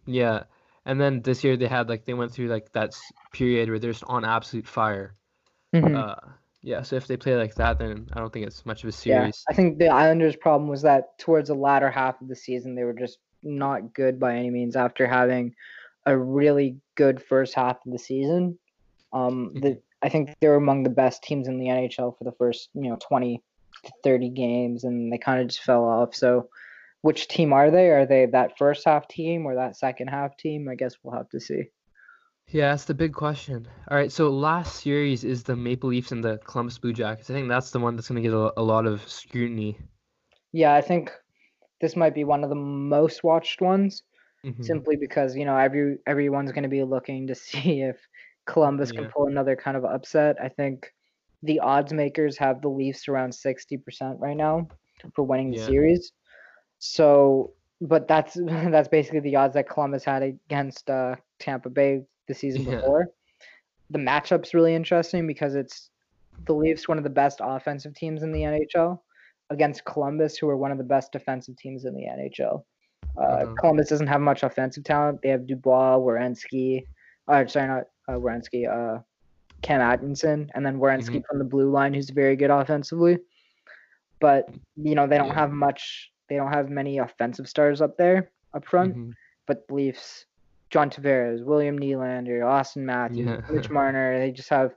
Yeah, 0.07 0.45
and 0.87 0.99
then 0.99 1.21
this 1.21 1.45
year 1.45 1.59
they 1.59 1.67
had 1.67 1.91
like 1.91 2.07
they 2.07 2.15
went 2.15 2.33
through 2.33 2.49
like 2.49 2.73
that 2.73 2.95
period 3.35 3.69
where 3.69 3.79
they're 3.79 3.93
just 3.93 4.05
on 4.05 4.25
absolute 4.25 4.67
fire. 4.67 5.15
Mhm. 5.75 5.95
Uh, 5.95 6.17
yeah, 6.63 6.81
so 6.81 6.97
if 6.97 7.07
they 7.07 7.19
play 7.19 7.37
like 7.37 7.55
that, 7.57 7.79
then 7.79 8.09
I 8.15 8.19
don't 8.19 8.33
think 8.33 8.47
it's 8.47 8.65
much 8.65 8.83
of 8.83 8.89
a 8.89 8.93
series. 8.93 9.45
Yeah. 9.47 9.53
I 9.53 9.55
think 9.55 9.79
the 9.79 9.89
Islanders' 9.89 10.35
problem 10.35 10.71
was 10.71 10.81
that 10.83 11.19
towards 11.19 11.49
the 11.49 11.55
latter 11.55 11.91
half 11.91 12.23
of 12.23 12.29
the 12.29 12.35
season, 12.35 12.75
they 12.75 12.85
were 12.85 12.95
just 12.95 13.19
not 13.43 13.93
good 13.93 14.19
by 14.19 14.37
any 14.37 14.49
means 14.49 14.75
after 14.75 15.07
having 15.07 15.55
a 16.07 16.17
really 16.17 16.79
good 16.95 17.23
first 17.23 17.53
half 17.53 17.77
of 17.85 17.93
the 17.93 17.99
season. 17.99 18.59
Um, 19.13 19.53
the 19.55 19.83
I 20.03 20.09
think 20.09 20.31
they 20.41 20.49
were 20.49 20.55
among 20.55 20.83
the 20.85 20.91
best 20.91 21.23
teams 21.23 21.49
in 21.49 21.59
the 21.59 21.67
NHL 21.67 22.17
for 22.17 22.25
the 22.25 22.33
first, 22.33 22.71
you 22.75 22.89
know, 22.89 22.99
20 23.01 23.43
to 23.85 23.93
30 24.05 24.31
games, 24.31 24.85
and 24.85 25.13
they 25.13 25.19
kind 25.19 25.41
of 25.41 25.49
just 25.49 25.63
fell 25.63 25.85
off. 25.85 26.15
So, 26.15 26.49
which 27.03 27.29
team 27.29 27.53
are 27.53 27.71
they? 27.71 27.91
Are 27.91 28.07
they 28.07 28.27
that 28.27 28.59
first 28.59 28.85
half 28.85 29.09
team 29.09 29.47
or 29.47 29.55
that 29.57 29.77
second 29.77 30.09
half 30.09 30.37
team? 30.37 30.69
I 30.69 30.75
guess 30.75 30.95
we'll 31.03 31.17
have 31.17 31.29
to 31.31 31.41
see. 31.41 31.71
Yeah, 32.49 32.71
that's 32.71 32.85
the 32.85 32.95
big 32.95 33.13
question. 33.13 33.69
All 33.91 33.97
right, 33.97 34.11
so 34.11 34.31
last 34.31 34.83
series 34.83 35.23
is 35.23 35.43
the 35.43 35.55
Maple 35.55 35.91
Leafs 35.91 36.13
and 36.13 36.25
the 36.25 36.39
Columbus 36.39 36.79
Blue 36.79 36.93
Jackets. 36.95 37.29
I 37.29 37.35
think 37.35 37.49
that's 37.49 37.71
the 37.73 37.79
one 37.79 37.95
that's 37.95 38.09
going 38.09 38.23
to 38.23 38.29
get 38.29 38.35
a, 38.35 38.59
a 38.59 38.63
lot 38.63 38.87
of 38.87 39.07
scrutiny. 39.09 39.79
Yeah, 40.53 40.75
I 40.75 40.81
think 40.81 41.13
this 41.81 41.95
might 41.95 42.15
be 42.15 42.25
one 42.25 42.43
of 42.45 42.51
the 42.51 42.57
most 42.57 43.23
watched 43.23 43.61
ones. 43.61 44.03
Mhm. 44.45 44.65
simply 44.65 44.95
because 44.95 45.35
you 45.35 45.45
know 45.45 45.57
every 45.57 45.99
everyone's 46.07 46.53
going 46.53 46.63
to 46.63 46.69
be 46.69 46.85
looking 46.85 47.27
to 47.27 47.35
see 47.49 47.83
if 47.83 47.97
Columbus 48.49 48.91
Yeah. 48.93 49.03
can 49.03 49.11
pull 49.11 49.27
another 49.29 49.55
kind 49.55 49.77
of 49.77 49.85
upset. 49.85 50.37
I 50.43 50.49
think 50.49 50.93
the 51.43 51.61
odds 51.61 51.93
makers 51.93 52.37
have 52.39 52.61
the 52.63 52.69
Leafs 52.69 53.07
around 53.09 53.31
60% 53.33 54.19
right 54.19 54.37
now 54.37 54.69
for 55.15 55.23
winning 55.23 55.51
the 55.53 55.59
Yeah. 55.59 55.67
series. 55.67 56.13
So, 56.79 57.53
but 57.81 58.09
that's 58.09 58.35
that's 58.75 58.89
basically 58.89 59.21
the 59.21 59.37
odds 59.37 59.55
that 59.55 59.69
Columbus 59.69 60.05
had 60.05 60.23
against 60.23 60.91
uh, 60.91 61.17
Tampa 61.39 61.71
Bay 61.71 62.03
the 62.27 62.35
season 62.35 62.63
Yeah. 62.63 62.77
before. 62.77 63.09
The 63.91 63.99
matchup's 63.99 64.55
really 64.55 64.75
interesting 64.75 65.27
because 65.27 65.55
it's 65.55 65.91
the 66.47 66.55
Leafs, 66.55 66.89
one 66.89 66.99
of 66.99 67.05
the 67.05 67.11
best 67.11 67.41
offensive 67.43 67.95
teams 67.95 68.23
in 68.23 68.33
the 68.33 68.43
NHL, 68.43 69.01
against 69.51 69.85
Columbus, 69.85 70.37
who 70.37 70.49
are 70.49 70.57
one 70.57 70.73
of 70.73 70.79
the 70.79 70.85
best 70.85 71.11
defensive 71.13 71.57
teams 71.57 71.85
in 71.85 71.95
the 71.95 72.05
NHL. 72.07 72.65
Uh, 73.17 73.45
Mhm. 73.47 73.57
Columbus 73.57 73.89
doesn't 73.89 74.07
have 74.07 74.21
much 74.21 74.43
offensive 74.43 74.85
talent. 74.85 75.21
They 75.23 75.31
have 75.31 75.47
Dubois, 75.47 75.99
Werenski, 75.99 76.87
uh, 77.29 77.47
sorry, 77.47 77.69
not 77.69 77.85
uh, 78.09 78.13
Werenski, 78.13 78.67
uh, 78.69 79.01
Cam 79.63 79.81
Atkinson, 79.81 80.51
and 80.55 80.65
then 80.65 80.79
Werenski 80.79 81.23
from 81.29 81.39
the 81.39 81.45
blue 81.45 81.71
line, 81.71 81.95
who's 81.95 82.11
very 82.11 82.37
good 82.37 82.51
offensively. 82.51 83.19
But 84.21 84.49
you 84.77 84.95
know 84.95 85.07
they 85.07 85.19
don't 85.19 85.35
have 85.35 85.53
much. 85.53 86.11
They 86.29 86.37
don't 86.37 86.53
have 86.53 86.69
many 86.71 86.99
offensive 86.99 87.49
stars 87.49 87.81
up 87.81 87.97
there 87.97 88.31
up 88.55 88.65
front. 88.67 88.97
Mhm. 88.97 89.13
But 89.47 89.67
the 89.69 89.75
Leafs, 89.75 90.27
John 90.71 90.91
Tavares, 90.91 91.45
William 91.45 91.79
Nylander, 91.79 92.41
Auston 92.41 92.83
Matthews, 92.83 93.27
Yeah. 93.27 93.41
Mitch 93.51 93.71
Marner, 93.71 94.19
they 94.19 94.31
just 94.31 94.51
have 94.51 94.75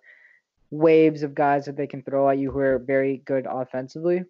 waves 0.69 1.23
of 1.23 1.35
guys 1.35 1.65
that 1.65 1.75
they 1.75 1.87
can 1.87 2.01
throw 2.03 2.29
at 2.29 2.37
you 2.37 2.51
who 2.51 2.59
are 2.59 2.79
very 2.79 3.17
good 3.25 3.45
offensively. 3.49 4.23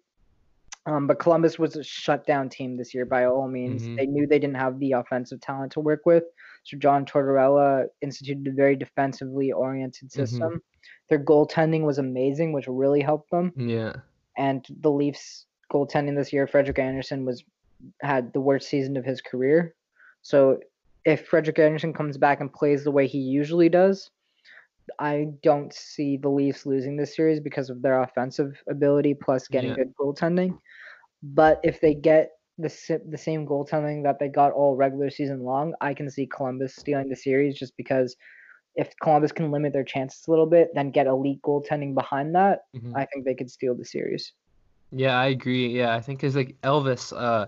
Um, 0.86 1.06
but 1.06 1.20
Columbus 1.20 1.58
was 1.60 1.76
a 1.76 1.84
shutdown 1.84 2.48
team 2.48 2.76
this 2.76 2.92
year 2.92 3.04
by 3.04 3.26
all 3.26 3.46
means. 3.46 3.84
Mhm. 3.86 3.96
They 3.96 4.06
knew 4.06 4.26
they 4.26 4.40
didn't 4.40 4.56
have 4.56 4.80
the 4.80 4.92
offensive 4.92 5.40
talent 5.40 5.72
to 5.72 5.80
work 5.80 6.04
with. 6.04 6.24
So 6.64 6.76
John 6.78 7.04
Tortorella 7.04 7.86
instituted 8.00 8.46
a 8.46 8.52
very 8.52 8.76
defensively 8.76 9.52
oriented 9.52 10.08
Mhm. 10.08 10.12
system. 10.12 10.62
Their 11.08 11.18
goaltending 11.18 11.82
was 11.82 11.98
amazing, 11.98 12.52
which 12.52 12.68
really 12.68 13.00
helped 13.00 13.30
them. 13.30 13.52
Yeah. 13.56 13.96
And 14.36 14.64
the 14.80 14.90
Leafs 14.90 15.46
goaltending 15.72 16.16
this 16.16 16.32
year, 16.32 16.46
Frederik 16.46 16.78
Andersen 16.78 17.24
was 17.24 17.44
had 18.00 18.32
the 18.32 18.40
worst 18.40 18.68
season 18.68 18.96
of 18.96 19.04
his 19.04 19.20
career. 19.20 19.74
So 20.22 20.60
if 21.04 21.26
Frederik 21.26 21.58
Andersen 21.58 21.92
comes 21.92 22.16
back 22.16 22.40
and 22.40 22.52
plays 22.52 22.84
the 22.84 22.92
way 22.92 23.08
he 23.08 23.18
usually 23.18 23.68
does, 23.68 24.08
I 25.00 25.32
don't 25.42 25.72
see 25.72 26.16
the 26.16 26.28
Leafs 26.28 26.64
losing 26.64 26.96
this 26.96 27.16
series 27.16 27.40
because 27.40 27.70
of 27.70 27.82
their 27.82 28.00
offensive 28.02 28.62
ability 28.68 29.14
plus 29.14 29.48
getting 29.48 29.70
Yeah. 29.70 29.76
good 29.76 29.94
goaltending. 29.96 30.58
But 31.22 31.60
if 31.64 31.80
they 31.80 31.94
get 31.94 32.32
the 32.58 33.00
the 33.08 33.18
same 33.18 33.46
goaltending 33.46 34.02
that 34.04 34.18
they 34.18 34.28
got 34.28 34.52
all 34.52 34.76
regular 34.76 35.10
season 35.10 35.42
long, 35.42 35.74
I 35.80 35.94
can 35.94 36.10
see 36.10 36.26
Columbus 36.26 36.76
stealing 36.76 37.08
the 37.08 37.16
series 37.16 37.58
just 37.58 37.76
because 37.76 38.16
if 38.74 38.92
Columbus 39.02 39.32
can 39.32 39.50
limit 39.50 39.72
their 39.72 39.84
chances 39.84 40.26
a 40.26 40.30
little 40.30 40.46
bit, 40.46 40.68
then 40.74 40.90
get 40.90 41.06
elite 41.06 41.40
goaltending 41.42 41.94
behind 41.94 42.34
that, 42.34 42.60
Mhm. 42.74 42.96
I 42.96 43.06
think 43.06 43.24
they 43.24 43.34
could 43.34 43.50
steal 43.50 43.74
the 43.74 43.84
series. 43.84 44.32
Yeah, 44.90 45.18
I 45.18 45.26
agree. 45.26 45.68
Yeah, 45.68 45.94
I 45.94 46.00
think 46.00 46.20
because 46.20 46.36
like 46.36 46.56
Elvis, 46.62 47.12
uh, 47.16 47.46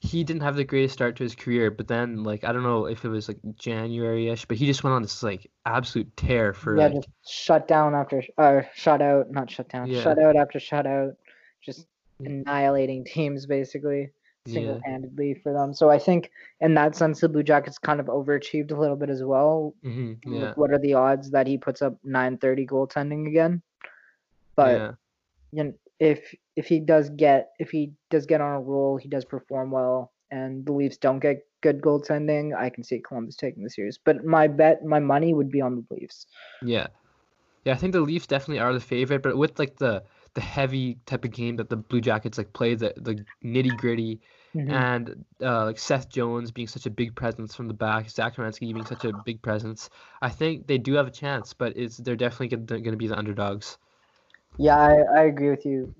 he 0.00 0.24
didn't 0.24 0.42
have 0.42 0.56
the 0.56 0.64
greatest 0.64 0.94
start 0.94 1.16
to 1.16 1.22
his 1.22 1.34
career, 1.34 1.70
but 1.70 1.88
then 1.88 2.22
like 2.24 2.44
I 2.44 2.52
don't 2.52 2.62
know 2.62 2.86
if 2.86 3.04
it 3.04 3.08
was 3.08 3.28
like 3.28 3.38
January-ish, 3.56 4.44
but 4.46 4.56
he 4.56 4.66
just 4.66 4.84
went 4.84 4.94
on 4.94 5.02
this 5.02 5.22
like 5.22 5.50
absolute 5.64 6.14
tear 6.16 6.52
for 6.52 6.76
yeah, 6.76 6.84
like 6.86 6.94
just 6.94 7.08
shut 7.26 7.68
down 7.68 7.94
after 7.94 8.22
uh 8.38 8.62
shut 8.74 9.00
out, 9.02 9.30
not 9.30 9.50
shut 9.50 9.68
down, 9.68 9.88
Yeah. 9.88 10.02
shut 10.02 10.18
out 10.18 10.36
after 10.36 10.58
shut 10.60 10.86
out, 10.86 11.12
just 11.62 11.86
annihilating 12.20 13.04
teams 13.04 13.46
basically 13.46 14.10
Yeah. 14.46 14.54
single-handedly 14.54 15.40
for 15.42 15.52
them. 15.52 15.74
So 15.74 15.90
I 15.90 15.98
think 15.98 16.30
in 16.60 16.74
that 16.74 16.96
sense, 16.96 17.20
the 17.20 17.28
Blue 17.28 17.42
Jackets 17.42 17.78
kind 17.78 18.00
of 18.00 18.06
overachieved 18.06 18.70
a 18.72 18.78
little 18.78 18.96
bit 18.96 19.10
as 19.10 19.22
well. 19.22 19.74
hmm 19.82 20.14
yeah, 20.26 20.52
What 20.56 20.72
are 20.72 20.78
the 20.78 20.94
odds 20.94 21.30
that 21.30 21.46
he 21.46 21.58
puts 21.58 21.82
up 21.82 21.98
930 22.04 22.66
goaltending 22.66 23.28
again? 23.28 23.62
But 24.56 24.76
yeah, 24.76 24.92
you 25.52 25.64
know, 25.64 25.72
if 26.00 26.34
if 26.56 26.66
he 26.66 26.80
does 26.80 27.10
get 27.10 27.52
if 27.58 27.70
he 27.70 27.92
does 28.10 28.26
get 28.26 28.40
on 28.40 28.54
a 28.56 28.60
roll, 28.60 28.96
he 28.96 29.08
does 29.08 29.24
perform 29.24 29.70
well, 29.70 30.12
and 30.30 30.64
the 30.66 30.72
Leafs 30.72 30.96
don't 30.96 31.20
get 31.20 31.46
good 31.62 31.80
goaltending, 31.80 32.56
I 32.56 32.70
can 32.70 32.84
see 32.84 33.00
Columbus 33.00 33.36
taking 33.36 33.62
the 33.64 33.70
series. 33.70 33.98
But 33.98 34.24
my 34.24 34.46
bet, 34.46 34.84
my 34.84 35.00
money 35.00 35.34
would 35.34 35.50
be 35.50 35.60
on 35.60 35.76
the 35.76 35.94
Leafs. 35.94 36.26
yeah, 36.62 36.86
yeah. 37.64 37.72
I 37.72 37.76
think 37.76 37.92
the 37.92 38.00
Leafs 38.00 38.26
definitely 38.26 38.60
are 38.60 38.72
the 38.72 38.80
favorite, 38.80 39.22
but 39.22 39.36
with 39.36 39.58
like 39.58 39.76
the 39.76 40.02
the 40.36 40.42
heavy 40.42 40.98
type 41.06 41.24
of 41.24 41.32
game 41.32 41.56
that 41.56 41.70
the 41.70 41.76
Blue 41.76 42.00
Jackets 42.00 42.38
like 42.38 42.52
play, 42.54 42.76
the 42.76 42.94
the 42.96 43.24
nitty 43.44 43.76
gritty, 43.76 44.20
Mhm. 44.54 44.72
and 44.72 45.24
uh, 45.42 45.64
like 45.66 45.78
Seth 45.78 46.10
Jones 46.10 46.52
being 46.52 46.68
such 46.68 46.86
a 46.86 46.90
big 46.90 47.16
presence 47.16 47.54
from 47.56 47.68
the 47.68 47.74
back, 47.74 48.10
Zach 48.10 48.36
Werenski 48.36 48.72
being 48.72 48.86
such 48.86 49.04
a 49.04 49.12
big 49.12 49.42
presence, 49.42 49.90
I 50.22 50.30
think 50.30 50.68
they 50.68 50.78
do 50.78 50.94
have 50.94 51.08
a 51.08 51.10
chance, 51.12 51.54
but 51.54 51.76
it's 51.76 51.96
they're 51.98 52.16
definitely 52.16 52.56
going 52.56 52.84
to 52.84 52.96
be 52.96 53.08
the 53.08 53.18
underdogs. 53.18 53.78
Yeah, 54.58 54.76
I, 54.78 55.20
I 55.20 55.22
agree 55.24 55.50
with 55.50 55.66
you. 55.66 55.94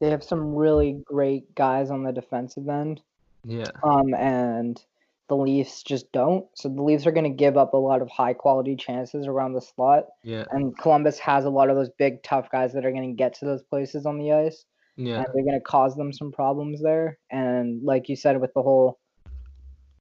They 0.00 0.10
have 0.10 0.24
some 0.24 0.54
really 0.54 1.00
great 1.04 1.54
guys 1.54 1.90
on 1.90 2.02
the 2.04 2.12
defensive 2.12 2.68
end, 2.68 3.02
Yeah, 3.44 3.70
um, 3.82 4.14
and 4.14 4.82
the 5.30 5.36
Leafs 5.36 5.84
just 5.84 6.10
don't. 6.10 6.44
So 6.56 6.68
the 6.68 6.82
Leafs 6.82 7.06
are 7.06 7.12
going 7.12 7.24
to 7.24 7.30
give 7.30 7.56
up 7.56 7.72
a 7.72 7.76
lot 7.76 8.02
of 8.02 8.10
high 8.10 8.34
quality 8.34 8.74
chances 8.74 9.28
around 9.28 9.52
the 9.52 9.60
slot, 9.60 10.06
yeah, 10.24 10.44
and 10.50 10.76
Columbus 10.76 11.20
has 11.20 11.44
a 11.44 11.50
lot 11.50 11.70
of 11.70 11.76
those 11.76 11.88
big 11.98 12.22
tough 12.24 12.50
guys 12.50 12.72
that 12.72 12.84
are 12.84 12.90
going 12.90 13.08
to 13.08 13.16
get 13.16 13.34
to 13.34 13.44
those 13.44 13.62
places 13.62 14.06
on 14.06 14.18
the 14.18 14.32
ice. 14.32 14.64
yeah, 14.96 15.18
and 15.18 15.26
they're 15.32 15.44
going 15.44 15.58
to 15.58 15.64
cause 15.64 15.94
them 15.94 16.12
some 16.12 16.32
problems 16.32 16.82
there. 16.82 17.16
And 17.30 17.80
like 17.84 18.08
you 18.08 18.16
said, 18.16 18.40
with 18.40 18.52
the 18.54 18.62
whole, 18.62 18.98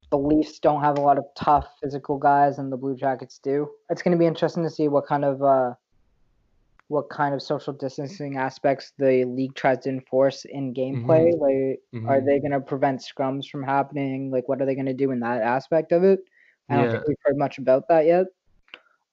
the 0.09 0.17
Leafs 0.17 0.57
don't 0.57 0.81
have 0.81 0.97
a 0.97 1.01
lot 1.01 1.19
of 1.19 1.25
tough 1.37 1.67
physical 1.79 2.17
guys, 2.17 2.57
and 2.57 2.71
the 2.71 2.77
Blue 2.77 2.95
Jackets 2.95 3.39
do. 3.41 3.69
It's 3.91 4.01
going 4.01 4.13
to 4.13 4.19
be 4.19 4.25
interesting 4.25 4.63
to 4.63 4.69
see 4.71 4.87
what 4.87 5.05
kind 5.05 5.23
of 5.23 5.43
uh, 5.43 5.73
what 6.89 7.07
kind 7.09 7.35
of 7.35 7.41
social 7.41 7.71
distancing 7.71 8.35
aspects 8.37 8.93
the 8.97 9.23
league 9.23 9.53
tries 9.53 9.77
to 9.79 9.89
enforce 9.89 10.43
in 10.45 10.73
gameplay. 10.73 11.31
Like, 11.31 12.03
are 12.09 12.19
mhm. 12.19 12.25
they 12.25 12.39
going 12.39 12.51
to 12.51 12.59
prevent 12.59 13.01
scrums 13.01 13.47
from 13.47 13.63
happening? 13.63 14.31
Like, 14.31 14.49
what 14.49 14.59
are 14.59 14.65
they 14.65 14.73
going 14.73 14.87
to 14.87 14.93
do 14.93 15.11
in 15.11 15.19
that 15.19 15.41
aspect 15.41 15.91
of 15.91 16.03
it? 16.03 16.19
I 16.67 16.77
don't 16.77 16.91
think 16.91 17.07
we've 17.07 17.17
heard 17.23 17.37
much 17.37 17.57
about 17.59 17.87
that 17.89 18.05
yet. 18.05 18.25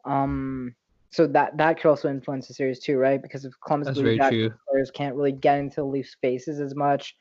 Um, 0.04 0.74
so 1.10 1.26
that 1.28 1.56
that 1.56 1.76
could 1.78 1.88
also 1.88 2.08
influence 2.08 2.48
the 2.48 2.54
series 2.54 2.80
too, 2.80 2.98
right? 2.98 3.20
Because 3.20 3.44
if 3.44 3.52
Columbus 3.64 3.96
Blue 3.96 4.16
Jackets 4.16 4.54
players 4.70 4.90
can't 4.90 5.14
really 5.14 5.32
get 5.32 5.58
into 5.58 5.76
the 5.76 5.84
Leafs' 5.84 6.16
faces 6.20 6.60
as 6.60 6.74
much, 6.74 7.14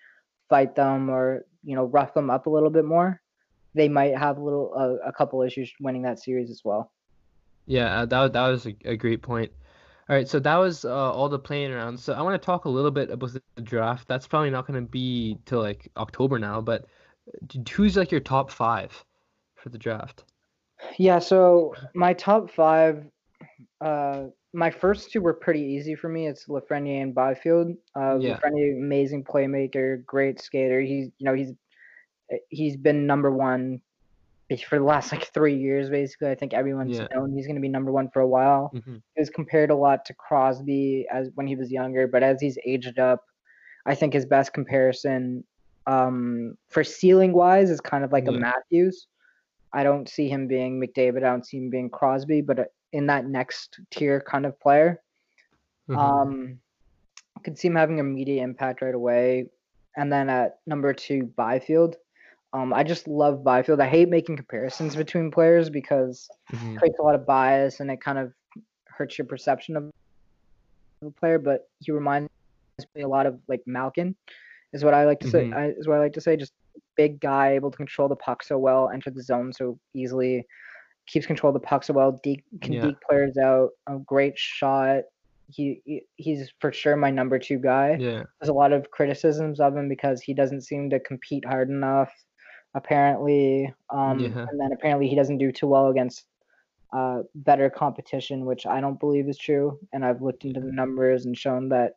fight 0.49 0.75
them, 0.75 1.09
or 1.09 1.45
you 1.63 1.75
know 1.75 1.85
rough 1.85 2.13
them 2.13 2.29
up 2.29 2.47
a 2.47 2.49
little 2.49 2.69
bit 2.69 2.85
more, 2.85 3.21
they 3.73 3.87
might 3.87 4.17
have 4.17 4.37
a 4.37 4.43
little 4.43 4.73
uh, 4.75 5.07
a 5.07 5.13
couple 5.13 5.41
issues 5.41 5.71
winning 5.79 6.01
that 6.03 6.19
series 6.19 6.49
as 6.49 6.61
well. 6.63 6.91
Yeah, 7.65 8.01
uh, 8.01 8.05
that 8.05 8.33
that 8.33 8.47
was 8.47 8.65
a, 8.65 8.75
a 8.85 8.95
great 8.95 9.21
point. 9.21 9.51
All 10.07 10.15
right, 10.15 10.27
so 10.27 10.39
that 10.39 10.55
was 10.57 10.85
uh, 10.85 11.11
all 11.11 11.29
the 11.29 11.39
playing 11.39 11.71
around. 11.71 11.99
So 11.99 12.13
I 12.13 12.21
want 12.21 12.39
to 12.39 12.45
talk 12.45 12.65
a 12.65 12.69
little 12.69 12.91
bit 12.91 13.09
about 13.09 13.31
the 13.55 13.61
draft. 13.61 14.07
That's 14.07 14.27
probably 14.27 14.51
not 14.51 14.67
going 14.67 14.83
to 14.83 14.87
be 14.89 15.37
till 15.45 15.61
like 15.61 15.91
October 15.97 16.37
now, 16.37 16.61
but 16.61 16.85
who's 17.71 17.97
like 17.97 18.11
your 18.11 18.21
top 18.21 18.51
five 18.51 19.03
for 19.55 19.69
the 19.69 19.79
draft? 19.79 20.25
Yeah, 20.99 21.17
so 21.17 21.73
my 21.95 22.13
top 22.13 22.51
five, 22.51 23.05
uh, 23.81 24.25
my 24.53 24.69
first 24.69 25.11
two 25.11 25.21
were 25.21 25.33
pretty 25.33 25.61
easy 25.61 25.95
for 25.95 26.07
me. 26.07 26.27
It's 26.27 26.47
Lafreniere 26.47 27.01
and 27.01 27.15
Byfield. 27.15 27.71
Uh, 27.95 28.17
Yeah. 28.19 28.37
Lafreniere, 28.37 28.77
amazing 28.77 29.23
playmaker, 29.23 30.05
great 30.05 30.39
skater. 30.39 30.81
He's 30.81 31.09
you 31.17 31.25
know 31.25 31.33
he's 31.33 31.51
he's 32.49 32.77
been 32.77 33.07
number 33.07 33.31
one 33.31 33.81
for 34.67 34.77
the 34.77 34.85
last 34.85 35.11
like 35.11 35.33
three 35.33 35.55
years 35.57 35.89
basically. 35.89 36.29
I 36.29 36.35
think 36.35 36.53
everyone's 36.53 36.97
Yeah. 36.99 37.07
known 37.13 37.33
he's 37.33 37.47
going 37.47 37.55
to 37.55 37.61
be 37.61 37.69
number 37.69 37.91
one 37.91 38.09
for 38.09 38.21
a 38.21 38.27
while. 38.27 38.71
Mhm. 38.75 39.01
He 39.15 39.21
was 39.21 39.29
compared 39.29 39.71
a 39.71 39.75
lot 39.75 40.05
to 40.05 40.13
Crosby 40.13 41.07
as 41.11 41.31
when 41.35 41.47
he 41.47 41.55
was 41.55 41.71
younger, 41.71 42.07
but 42.07 42.21
as 42.23 42.39
he's 42.41 42.57
aged 42.65 42.99
up, 42.99 43.23
I 43.85 43.95
think 43.95 44.13
his 44.13 44.25
best 44.25 44.53
comparison 44.53 45.43
um, 45.87 46.57
for 46.67 46.83
ceiling 46.83 47.31
wise 47.31 47.69
is 47.69 47.79
kind 47.79 48.03
of 48.03 48.11
like 48.11 48.27
a 48.27 48.31
Matthews. 48.31 49.07
I 49.71 49.83
don't 49.83 50.09
see 50.09 50.27
him 50.27 50.47
being 50.47 50.81
McDavid. 50.81 51.17
I 51.17 51.29
don't 51.29 51.45
see 51.45 51.57
him 51.57 51.69
being 51.69 51.91
Crosby, 51.91 52.41
but 52.41 52.59
uh, 52.59 52.65
in 52.91 53.05
that 53.07 53.27
next 53.27 53.79
tier 53.91 54.19
kind 54.21 54.47
of 54.47 54.59
player. 54.59 54.99
Mhm. 55.89 55.97
Um, 55.97 56.59
I 57.37 57.41
could 57.41 57.57
see 57.59 57.67
him 57.67 57.75
having 57.75 57.99
immediate 57.99 58.41
impact 58.41 58.81
right 58.81 58.95
away. 58.95 59.51
And 59.95 60.11
then 60.11 60.29
at 60.29 60.59
number 60.65 60.91
two, 60.93 61.25
Byfield. 61.35 61.97
Um, 62.55 62.73
I 62.73 62.83
just 62.83 63.05
love 63.07 63.43
Byfield. 63.43 63.81
I 63.81 63.87
hate 63.87 64.07
making 64.07 64.37
comparisons 64.37 64.95
between 64.95 65.29
players 65.29 65.69
because 65.69 66.29
Mhm. 66.53 66.75
it 66.75 66.77
creates 66.79 66.99
a 66.99 67.01
lot 67.01 67.13
of 67.15 67.25
bias 67.25 67.81
and 67.81 67.91
it 67.91 67.99
kind 67.99 68.17
of 68.17 68.33
hurts 68.87 69.17
your 69.17 69.25
perception 69.25 69.75
of 69.75 69.91
a 71.01 71.11
player. 71.11 71.37
But 71.37 71.67
he 71.79 71.91
reminds 71.91 72.29
me 72.95 73.01
a 73.01 73.07
lot 73.07 73.25
of 73.25 73.39
like 73.49 73.61
Malkin, 73.65 74.15
is 74.71 74.85
what 74.85 74.93
I 74.93 75.03
like 75.05 75.19
to 75.19 75.27
say. 75.29 75.45
Mhm. 75.45 75.53
I, 75.53 75.65
is 75.71 75.85
what 75.87 75.97
I 75.97 75.99
like 75.99 76.13
to 76.13 76.21
say. 76.21 76.37
Just 76.37 76.53
big 76.95 77.19
guy, 77.19 77.51
able 77.51 77.71
to 77.71 77.77
control 77.77 78.07
the 78.07 78.15
puck 78.15 78.41
so 78.41 78.57
well, 78.57 78.89
enter 78.89 79.09
the 79.11 79.21
zone 79.21 79.51
so 79.51 79.77
easily, 79.93 80.47
keeps 81.07 81.25
control 81.25 81.53
of 81.53 81.61
the 81.61 81.67
puck 81.67 81.83
so 81.83 81.93
well, 81.93 82.13
de- 82.23 82.43
can 82.61 82.73
Yeah. 82.73 82.81
deke 82.87 83.01
players 83.01 83.37
out. 83.37 83.71
A 83.87 83.97
great 83.97 84.37
shot. 84.37 85.03
He, 85.47 85.81
he 85.85 86.05
he's 86.15 86.51
for 86.59 86.71
sure 86.71 86.95
my 86.95 87.11
number 87.11 87.37
two 87.37 87.59
guy 87.59 87.97
Yeah. 87.99 88.23
there's 88.39 88.49
a 88.49 88.53
lot 88.53 88.73
of 88.73 88.89
criticisms 88.89 89.59
of 89.59 89.77
him 89.77 89.87
because 89.87 90.21
he 90.23 90.33
doesn't 90.33 90.61
seem 90.61 90.89
to 90.89 90.99
compete 90.99 91.45
hard 91.45 91.69
enough 91.69 92.11
apparently 92.75 93.73
um 93.89 94.19
Yeah. 94.19 94.45
and 94.49 94.59
then 94.59 94.71
apparently 94.73 95.07
he 95.07 95.15
doesn't 95.15 95.37
do 95.39 95.51
too 95.51 95.67
well 95.67 95.87
against 95.87 96.25
uh 96.93 97.19
better 97.33 97.69
competition 97.69 98.45
which 98.45 98.65
i 98.65 98.79
don't 98.79 98.99
believe 98.99 99.27
is 99.27 99.37
true 99.37 99.79
and 99.93 100.05
i've 100.05 100.21
looked 100.21 100.45
into 100.45 100.59
the 100.59 100.71
numbers 100.71 101.25
and 101.25 101.37
shown 101.37 101.69
that 101.69 101.93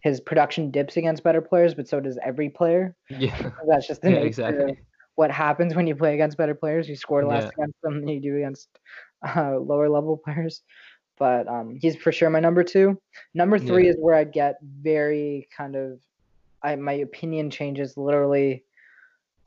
his 0.00 0.20
production 0.20 0.70
dips 0.70 0.96
against 0.96 1.22
better 1.22 1.40
players 1.40 1.74
but 1.74 1.88
so 1.88 2.00
does 2.00 2.18
every 2.24 2.50
player 2.50 2.94
Yeah. 3.08 3.36
that's 3.68 3.86
just 3.86 4.02
the 4.02 4.10
Yeah, 4.10 4.16
exactly. 4.18 4.78
what 5.14 5.30
happens 5.30 5.74
when 5.74 5.86
you 5.86 5.94
play 5.94 6.14
against 6.14 6.36
better 6.36 6.54
players 6.54 6.88
you 6.88 6.96
score 6.96 7.24
less 7.24 7.44
Yeah. 7.44 7.50
against 7.58 7.80
them 7.82 8.00
than 8.00 8.08
you 8.08 8.20
do 8.20 8.36
against 8.36 8.68
uh, 9.36 9.56
lower 9.58 9.88
level 9.88 10.16
players 10.24 10.62
but 11.18 11.46
um, 11.48 11.76
he's 11.80 11.96
for 11.96 12.10
sure 12.12 12.30
my 12.30 12.40
number 12.40 12.64
two 12.64 12.98
number 13.34 13.58
three 13.58 13.84
Yeah. 13.84 13.90
is 13.90 13.96
where 14.00 14.16
i 14.16 14.24
get 14.24 14.56
very 14.62 15.48
kind 15.56 15.76
of 15.76 16.00
I 16.62 16.76
my 16.76 16.92
opinion 16.92 17.50
changes 17.50 17.96
literally 17.96 18.64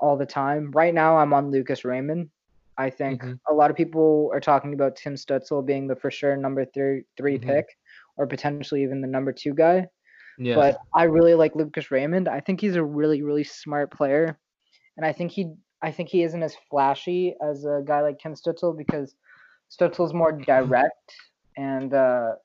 all 0.04 0.18
the 0.18 0.26
time. 0.26 0.70
Right 0.72 0.94
now, 0.94 1.18
I'm 1.18 1.34
on 1.34 1.50
Lucas 1.50 1.86
Raymond. 1.86 2.30
I 2.78 2.90
think 2.90 3.22
Mhm. 3.22 3.40
a 3.50 3.54
lot 3.54 3.72
of 3.72 3.78
people 3.78 4.30
are 4.34 4.40
talking 4.40 4.74
about 4.74 4.96
Tim 4.96 5.14
Stützle 5.16 5.66
being 5.66 5.88
the 5.88 5.96
for 5.96 6.12
sure 6.12 6.36
number 6.36 6.66
three 6.66 7.04
3 7.18 7.38
Mhm. 7.40 7.44
pick, 7.44 7.66
or 8.18 8.28
potentially 8.28 8.84
even 8.84 9.00
the 9.02 9.08
number 9.08 9.32
two 9.32 9.54
guy. 9.54 9.88
Yeah. 10.38 10.56
But 10.56 10.78
I 10.94 11.04
really 11.04 11.36
like 11.36 11.56
Lucas 11.56 11.92
Raymond. 11.92 12.28
I 12.28 12.40
think 12.42 12.60
he's 12.60 12.76
a 12.76 12.84
really 12.84 13.22
really 13.22 13.44
smart 13.44 13.92
player, 13.92 14.38
and 14.98 15.06
I 15.06 15.14
think 15.14 15.32
he 15.32 15.54
I 15.82 15.92
think 15.92 16.10
he 16.10 16.24
isn't 16.24 16.42
as 16.44 16.56
flashy 16.70 17.36
as 17.42 17.66
a 17.66 17.82
guy 17.86 18.02
like 18.02 18.18
Tim 18.20 18.34
Stützle 18.34 18.76
because 18.78 19.16
Stützle's 19.70 20.14
more 20.14 20.32
direct 20.54 21.14
and 21.58 21.94
uh, 21.94 22.36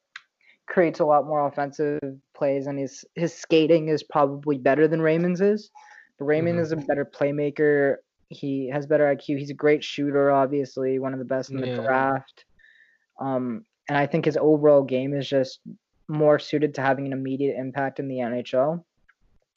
creates 0.66 1.00
a 1.00 1.04
lot 1.06 1.26
more 1.26 1.46
offensive 1.46 2.00
plays, 2.34 2.66
and 2.66 2.78
his 2.78 3.04
his 3.14 3.32
skating 3.34 3.88
is 3.88 4.02
probably 4.02 4.58
better 4.58 4.86
than 4.88 5.00
Raymond's 5.00 5.40
is. 5.40 5.70
Raymond 6.24 6.58
Mhm. 6.58 6.62
is 6.62 6.72
a 6.72 6.76
better 6.76 7.04
playmaker. 7.04 7.96
He 8.28 8.68
has 8.68 8.86
better 8.86 9.06
IQ. 9.06 9.38
He's 9.38 9.50
a 9.50 9.54
great 9.54 9.82
shooter, 9.84 10.30
obviously, 10.30 10.98
one 10.98 11.12
of 11.12 11.18
the 11.18 11.24
best 11.24 11.50
in 11.50 11.60
the 11.60 11.66
Yeah. 11.66 11.82
draft. 11.84 12.44
Um, 13.20 13.64
and 13.88 13.96
I 13.96 14.06
think 14.06 14.24
his 14.24 14.36
overall 14.36 14.82
game 14.82 15.14
is 15.14 15.28
just 15.28 15.60
more 16.08 16.38
suited 16.38 16.74
to 16.74 16.80
having 16.82 17.06
an 17.06 17.12
immediate 17.12 17.56
impact 17.56 17.98
in 18.00 18.08
the 18.08 18.20
NHL. 18.20 18.84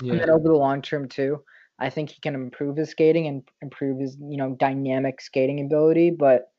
And 0.01 0.19
then 0.19 0.29
over 0.29 0.47
the 0.47 0.55
long 0.55 0.81
term 0.81 1.07
too, 1.07 1.43
I 1.79 1.89
think 1.89 2.09
he 2.09 2.19
can 2.21 2.35
improve 2.35 2.77
his 2.77 2.89
skating 2.89 3.27
and 3.27 3.43
improve 3.61 3.99
his, 3.99 4.17
you 4.19 4.37
know, 4.37 4.55
dynamic 4.55 5.21
skating 5.21 5.63
ability. 5.65 6.11
But 6.11 6.51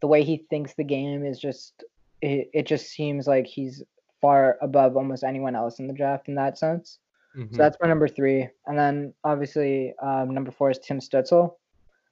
the 0.00 0.06
way 0.08 0.22
he 0.24 0.46
thinks 0.50 0.74
the 0.74 0.84
game 0.84 1.24
is 1.24 1.38
just, 1.38 1.84
it, 2.22 2.48
it 2.52 2.66
just 2.66 2.88
seems 2.88 3.26
like 3.26 3.46
he's 3.46 3.82
far 4.20 4.58
above 4.60 4.96
almost 4.96 5.24
anyone 5.24 5.54
else 5.56 5.78
in 5.78 5.86
the 5.86 5.94
draft 5.94 6.28
in 6.28 6.34
that 6.36 6.58
sense. 6.58 6.98
Mhm. 7.36 7.50
So 7.52 7.56
that's 7.58 7.76
my 7.80 7.88
number 7.88 8.08
three. 8.08 8.48
And 8.66 8.78
then 8.78 9.14
obviously 9.24 9.94
um, 10.02 10.34
number 10.34 10.50
four 10.50 10.70
is 10.70 10.78
Tim 10.78 10.98
Stützle. 10.98 11.54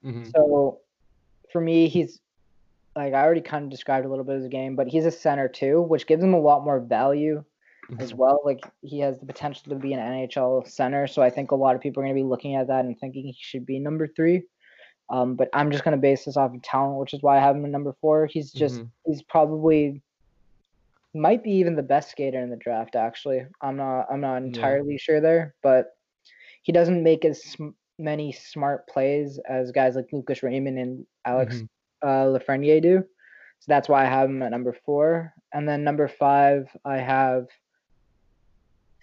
Mhm. 0.05 0.31
So 0.33 0.81
for 1.53 1.61
me, 1.61 1.89
he's 1.89 2.21
like 2.97 3.15
I 3.15 3.23
already 3.23 3.41
kind 3.41 3.65
of 3.65 3.71
described 3.71 4.07
a 4.07 4.09
little 4.09 4.25
bit 4.25 4.37
of 4.37 4.43
his 4.43 4.51
game, 4.51 4.77
but 4.77 4.87
he's 4.89 5.07
a 5.07 5.11
center 5.11 5.49
too, 5.49 5.83
which 5.83 6.07
gives 6.07 6.23
him 6.23 6.35
a 6.35 6.41
lot 6.41 6.65
more 6.65 6.81
value 6.81 7.45
as 7.99 8.13
Mhm. 8.13 8.17
well. 8.17 8.41
Like 8.45 8.61
he 8.83 9.01
has 9.01 9.19
the 9.19 9.27
potential 9.27 9.71
to 9.71 9.77
be 9.77 9.93
an 9.93 10.01
NHL 10.01 10.63
center, 10.67 11.07
so 11.07 11.23
I 11.23 11.31
think 11.31 11.51
a 11.51 11.57
lot 11.57 11.75
of 11.75 11.81
people 11.81 12.01
are 12.03 12.07
going 12.07 12.15
to 12.17 12.23
be 12.23 12.29
looking 12.29 12.55
at 12.55 12.67
that 12.69 12.85
and 12.85 12.99
thinking 12.99 13.25
he 13.25 13.37
should 13.39 13.65
be 13.67 13.79
number 13.79 14.07
three. 14.07 14.43
Um, 15.11 15.37
but 15.37 15.49
I'm 15.55 15.71
just 15.71 15.85
going 15.85 15.97
to 15.97 16.01
base 16.01 16.27
this 16.27 16.37
off 16.37 16.55
of 16.55 16.61
talent, 16.63 16.99
which 17.01 17.15
is 17.15 17.23
why 17.23 17.39
I 17.39 17.41
have 17.41 17.57
him 17.57 17.65
at 17.65 17.71
number 17.71 17.95
four. 18.01 18.27
He's 18.27 18.53
just 18.53 18.81
Mhm. 18.83 18.91
he's 19.07 19.23
probably 19.23 20.03
might 21.15 21.43
be 21.43 21.53
even 21.53 21.75
the 21.77 21.83
best 21.83 22.11
skater 22.11 22.41
in 22.41 22.51
the 22.51 22.57
draft. 22.57 22.95
Actually, 22.97 23.47
I'm 23.61 23.77
not 23.77 24.07
I'm 24.11 24.21
not 24.21 24.43
entirely 24.43 24.99
sure 24.99 25.21
there, 25.21 25.55
but 25.63 25.97
he 26.63 26.73
doesn't 26.73 27.03
make 27.03 27.25
as 27.25 27.43
sm- 27.43 27.71
many 27.99 28.33
smart 28.33 28.87
plays 28.89 29.39
as 29.49 29.73
guys 29.73 29.97
like 29.97 30.13
Lucas 30.13 30.43
Raymond 30.43 30.79
and 30.79 31.07
Alex 31.25 31.57
Mhm. 31.57 31.69
uh, 32.03 32.39
Lafreniere 32.39 32.81
do. 32.83 32.99
So 33.61 33.65
that's 33.67 33.89
why 33.89 34.03
I 34.03 34.09
have 34.09 34.29
him 34.31 34.43
at 34.43 34.51
number 34.53 34.73
four. 34.85 35.33
And 35.53 35.69
then 35.69 35.83
number 35.83 36.07
five, 36.09 36.69
I 36.85 36.99
have 36.99 37.49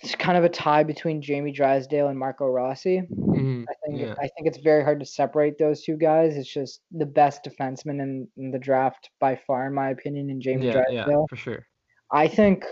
it's 0.02 0.14
kind 0.16 0.38
of 0.38 0.44
a 0.44 0.50
tie 0.50 0.84
between 0.84 1.22
Jamie 1.22 1.52
Drysdale 1.54 2.10
and 2.10 2.20
Marco 2.20 2.46
Rossi. 2.46 3.02
Mhm. 3.02 3.66
I 3.70 3.74
think 3.86 4.00
Yeah. 4.00 4.14
I 4.20 4.28
think 4.28 4.48
it's 4.48 4.58
very 4.58 4.84
hard 4.84 5.00
to 5.00 5.06
separate 5.06 5.58
those 5.58 5.84
two 5.84 5.98
guys. 5.98 6.38
It's 6.38 6.52
just 6.52 6.82
the 6.92 7.06
best 7.06 7.44
defenseman 7.44 8.02
in, 8.02 8.28
in 8.38 8.52
the 8.52 8.60
draft 8.60 9.10
by 9.20 9.36
far, 9.36 9.66
in 9.68 9.74
my 9.74 9.90
opinion, 9.90 10.30
in 10.30 10.42
Jamie 10.42 10.68
Yeah. 10.68 10.84
Yeah. 10.90 11.04
Drysdale. 11.06 11.28
For 11.30 11.36
sure. 11.38 11.66
I 12.12 12.28
think 12.28 12.66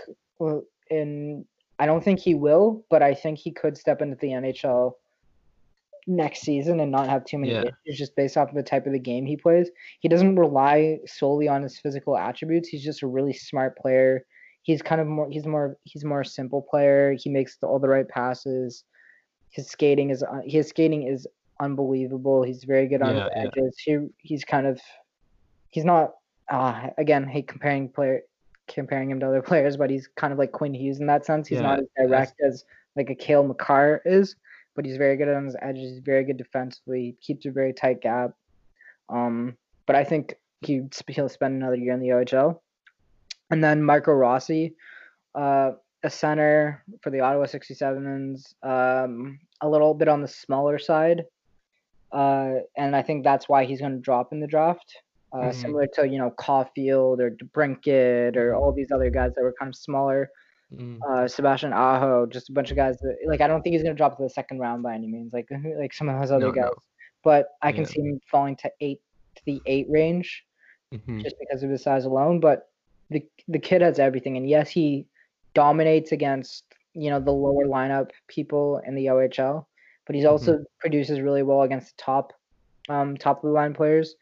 in 0.90 1.44
I 1.78 1.86
don't 1.86 2.04
think 2.04 2.20
he 2.20 2.34
will, 2.34 2.84
but 2.88 3.02
I 3.02 3.14
think 3.14 3.38
he 3.38 3.50
could 3.50 3.76
step 3.76 4.00
into 4.00 4.16
the 4.16 4.28
NHL 4.28 4.92
next 6.06 6.40
season 6.42 6.80
and 6.80 6.92
not 6.92 7.08
have 7.08 7.24
too 7.24 7.38
many 7.38 7.52
Yeah. 7.52 7.70
issues 7.86 7.98
just 7.98 8.14
based 8.14 8.36
off 8.36 8.50
of 8.50 8.54
the 8.54 8.62
type 8.62 8.86
of 8.86 8.92
the 8.92 8.98
game 8.98 9.24
he 9.24 9.36
plays. 9.36 9.70
He 10.00 10.08
doesn't 10.08 10.36
rely 10.36 11.00
solely 11.06 11.48
on 11.48 11.62
his 11.62 11.78
physical 11.78 12.16
attributes. 12.16 12.68
He's 12.68 12.84
just 12.84 13.02
a 13.02 13.06
really 13.06 13.32
smart 13.32 13.76
player. 13.76 14.24
He's 14.62 14.82
kind 14.82 15.00
of 15.00 15.06
more 15.06 15.28
he's 15.30 15.46
more 15.46 15.78
he's 15.84 16.04
more 16.04 16.20
a 16.20 16.26
simple 16.26 16.62
player. 16.62 17.14
He 17.18 17.28
makes 17.28 17.56
the, 17.56 17.66
all 17.66 17.78
the 17.78 17.88
right 17.88 18.08
passes. 18.08 18.84
His 19.50 19.68
skating 19.68 20.10
is 20.10 20.22
un- 20.22 20.42
his 20.46 20.68
skating 20.68 21.04
is 21.08 21.26
unbelievable. 21.60 22.42
He's 22.42 22.64
very 22.64 22.86
good 22.86 23.02
on 23.02 23.16
Yeah, 23.16 23.24
the 23.24 23.30
yeah. 23.36 23.42
edges. 23.48 23.76
He 23.78 23.98
he's 24.18 24.44
kind 24.44 24.66
of 24.66 24.80
he's 25.70 25.84
not 25.84 26.14
uh, 26.48 26.90
again 26.98 27.26
hate 27.26 27.48
comparing 27.48 27.88
player 27.88 28.22
comparing 28.68 29.10
him 29.10 29.20
to 29.20 29.26
other 29.26 29.42
players, 29.42 29.76
but 29.76 29.90
he's 29.90 30.08
kind 30.16 30.32
of 30.32 30.38
like 30.38 30.52
Quinn 30.52 30.74
Hughes 30.74 31.00
in 31.00 31.06
that 31.06 31.24
sense. 31.24 31.48
He's 31.48 31.56
Yeah, 31.56 31.62
not 31.62 31.80
as 31.80 31.86
direct 31.96 32.40
as 32.40 32.64
like 32.96 33.10
a 33.10 33.14
Cale 33.14 33.44
Makar 33.44 34.02
is, 34.04 34.36
but 34.74 34.84
he's 34.84 34.96
very 34.96 35.16
good 35.16 35.28
on 35.28 35.44
his 35.44 35.56
edges. 35.60 35.92
He's 35.92 35.98
very 36.00 36.24
good 36.24 36.36
defensively. 36.36 37.02
He 37.02 37.12
keeps 37.20 37.46
a 37.46 37.50
very 37.50 37.72
tight 37.72 38.00
gap. 38.00 38.32
Um, 39.08 39.56
but 39.86 39.96
I 39.96 40.04
think 40.04 40.36
he 40.62 40.82
he'll 41.08 41.28
spend 41.28 41.54
another 41.54 41.76
year 41.76 41.92
in 41.92 42.00
the 42.00 42.08
OHL. 42.08 42.60
And 43.50 43.62
then 43.62 43.82
Marco 43.82 44.12
Rossi, 44.12 44.74
uh, 45.34 45.72
a 46.02 46.10
center 46.10 46.82
for 47.02 47.10
the 47.10 47.20
Ottawa 47.20 47.44
67s, 47.44 48.54
um, 48.62 49.38
a 49.60 49.68
little 49.68 49.94
bit 49.94 50.08
on 50.08 50.22
the 50.22 50.28
smaller 50.28 50.78
side. 50.78 51.24
Uh, 52.10 52.60
and 52.76 52.94
I 52.94 53.02
think 53.02 53.24
that's 53.24 53.48
why 53.48 53.64
he's 53.64 53.80
going 53.80 53.92
to 53.92 53.98
drop 53.98 54.32
in 54.32 54.40
the 54.40 54.46
draft. 54.46 55.02
Uh, 55.34 55.48
Mhm. 55.48 55.54
Similar 55.54 55.86
to, 55.94 56.08
you 56.08 56.16
know, 56.18 56.30
Caulfield 56.30 57.20
or 57.20 57.30
DeBrincat 57.32 58.36
or 58.36 58.54
all 58.54 58.72
these 58.72 58.92
other 58.92 59.10
guys 59.10 59.34
that 59.34 59.42
were 59.42 59.52
kind 59.58 59.68
of 59.68 59.74
smaller. 59.76 60.30
Mm. 60.72 60.98
Uh, 61.08 61.26
Sebastian 61.28 61.72
Aho, 61.72 62.26
just 62.26 62.48
a 62.48 62.52
bunch 62.52 62.70
of 62.70 62.76
guys 62.76 62.98
that, 63.00 63.16
like, 63.26 63.40
I 63.40 63.48
don't 63.48 63.62
think 63.62 63.72
he's 63.74 63.82
going 63.82 63.94
to 63.94 63.98
drop 63.98 64.16
to 64.16 64.22
the 64.22 64.30
second 64.30 64.60
round 64.60 64.82
by 64.84 64.94
any 64.94 65.08
means, 65.08 65.32
like, 65.32 65.48
like 65.78 65.92
some 65.92 66.08
of 66.08 66.20
those 66.20 66.30
other 66.30 66.46
No, 66.46 66.52
guys. 66.52 66.64
no. 66.66 66.74
But 67.24 67.48
I 67.62 67.72
can 67.72 67.82
Yeah. 67.82 67.88
see 67.88 68.00
him 68.02 68.20
falling 68.30 68.54
to 68.56 68.70
eight, 68.80 69.00
to 69.36 69.42
the 69.44 69.60
eight 69.66 69.86
range 69.90 70.46
Mhm. 70.92 71.20
just 71.22 71.36
because 71.40 71.62
of 71.64 71.70
his 71.70 71.82
size 71.82 72.04
alone. 72.04 72.38
But 72.40 72.68
the 73.10 73.26
the 73.48 73.58
kid 73.58 73.82
has 73.82 73.98
everything, 73.98 74.36
and 74.36 74.48
yes, 74.48 74.70
he 74.70 75.06
dominates 75.52 76.12
against 76.12 76.64
you 76.94 77.10
know 77.10 77.18
the 77.20 77.32
lower 77.32 77.66
lineup 77.66 78.10
people 78.28 78.78
in 78.86 78.94
the 78.94 79.06
OHL, 79.08 79.66
but 80.06 80.14
he's 80.14 80.24
also 80.24 80.64
produces 80.78 81.20
really 81.20 81.42
well 81.42 81.62
against 81.62 81.96
the 81.96 82.02
top 82.02 82.32
um, 82.88 83.16
top 83.16 83.42
the 83.42 83.48
line 83.48 83.74
players. 83.74 84.14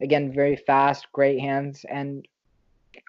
Again, 0.00 0.32
very 0.32 0.56
fast, 0.56 1.06
great 1.12 1.40
hands, 1.40 1.84
and 1.88 2.26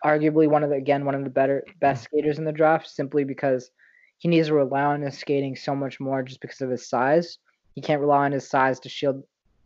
arguably 0.05 0.49
one 0.49 0.63
of 0.63 0.69
the 0.69 0.75
again 0.75 1.05
one 1.05 1.15
of 1.15 1.23
the 1.23 1.29
better 1.29 1.63
best 1.81 2.03
skaters 2.03 2.39
in 2.39 2.45
the 2.45 2.51
draft 2.51 2.88
simply 2.88 3.23
because 3.23 3.71
he 4.17 4.27
needs 4.29 4.47
to 4.47 4.53
rely 4.53 4.81
on 4.83 5.01
his 5.01 5.17
skating 5.17 5.55
so 5.55 5.75
much 5.75 5.99
more 5.99 6.23
just 6.23 6.41
because 6.41 6.61
of 6.61 6.69
his 6.69 6.88
size. 6.89 7.38
He 7.73 7.81
can't 7.81 8.01
rely 8.01 8.25
on 8.25 8.31
his 8.31 8.49
size 8.49 8.79
to 8.81 8.89
shield 8.89 9.23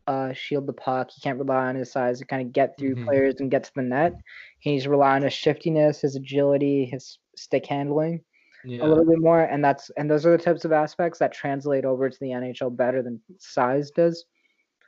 uh, 0.07 0.33
shield 0.33 0.67
the 0.67 0.73
puck. 0.73 1.09
He 1.13 1.21
can't 1.21 1.39
rely 1.39 1.67
on 1.67 1.75
his 1.75 1.91
size 1.91 2.19
to 2.19 2.25
kind 2.25 2.45
of 2.45 2.51
get 2.53 2.77
through 2.79 2.95
Mhm. 2.95 3.05
players 3.07 3.35
and 3.39 3.51
get 3.51 3.63
to 3.65 3.71
the 3.75 3.83
net. 3.83 4.13
He 4.59 4.71
needs 4.71 4.83
to 4.85 4.89
rely 4.89 5.15
on 5.15 5.23
his 5.23 5.33
shiftiness, 5.33 6.01
his 6.01 6.15
agility, 6.15 6.85
his 6.85 7.19
stick 7.37 7.65
handling 7.67 8.23
Yeah. 8.63 8.83
a 8.83 8.87
little 8.87 9.05
bit 9.05 9.19
more, 9.19 9.41
and 9.43 9.63
that's 9.63 9.89
and 9.97 10.09
those 10.11 10.25
are 10.25 10.37
the 10.37 10.43
types 10.43 10.65
of 10.65 10.71
aspects 10.73 11.19
that 11.19 11.33
translate 11.33 11.85
over 11.85 12.09
to 12.09 12.17
the 12.21 12.31
NHL 12.33 12.71
better 12.71 13.03
than 13.03 13.21
size 13.39 13.91
does. 13.91 14.25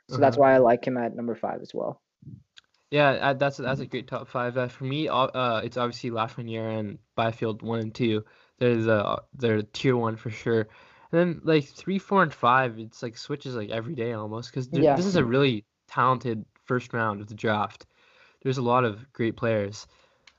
So 0.08 0.22
that's 0.22 0.36
Uh-huh. 0.36 0.38
why 0.38 0.54
I 0.54 0.58
like 0.58 0.86
him 0.86 0.96
at 0.98 1.14
number 1.16 1.34
five 1.34 1.60
as 1.62 1.72
well. 1.74 2.02
Yeah, 2.94 3.32
that's 3.32 3.56
that's 3.56 3.80
a 3.80 3.86
great 3.86 4.06
top 4.06 4.28
five. 4.28 4.56
Uh, 4.56 4.68
for 4.68 4.84
me, 4.84 5.08
uh, 5.08 5.16
uh, 5.16 5.60
it's 5.64 5.76
obviously 5.76 6.10
Lafreniere 6.10 6.78
and 6.78 6.98
Byfield 7.16 7.60
one 7.62 7.80
and 7.80 7.94
two. 7.94 8.24
There's 8.58 8.86
uh, 8.86 9.20
they're 9.34 9.62
tier 9.62 9.96
one 9.96 10.16
for 10.16 10.30
sure. 10.30 10.60
And 11.10 11.20
then 11.20 11.40
like 11.42 11.64
three, 11.64 11.98
four, 11.98 12.22
and 12.22 12.32
five, 12.32 12.78
it's 12.78 13.02
like 13.02 13.18
switches 13.18 13.56
like 13.56 13.70
every 13.70 13.96
day 13.96 14.12
almost 14.12 14.50
because 14.50 14.68
Yeah. 14.70 14.94
this 14.94 15.06
is 15.06 15.16
a 15.16 15.24
really 15.24 15.64
talented 15.88 16.44
first 16.66 16.92
round 16.92 17.20
of 17.20 17.26
the 17.26 17.34
draft. 17.34 17.86
There's 18.42 18.58
a 18.58 18.62
lot 18.62 18.84
of 18.84 19.12
great 19.12 19.36
players. 19.36 19.88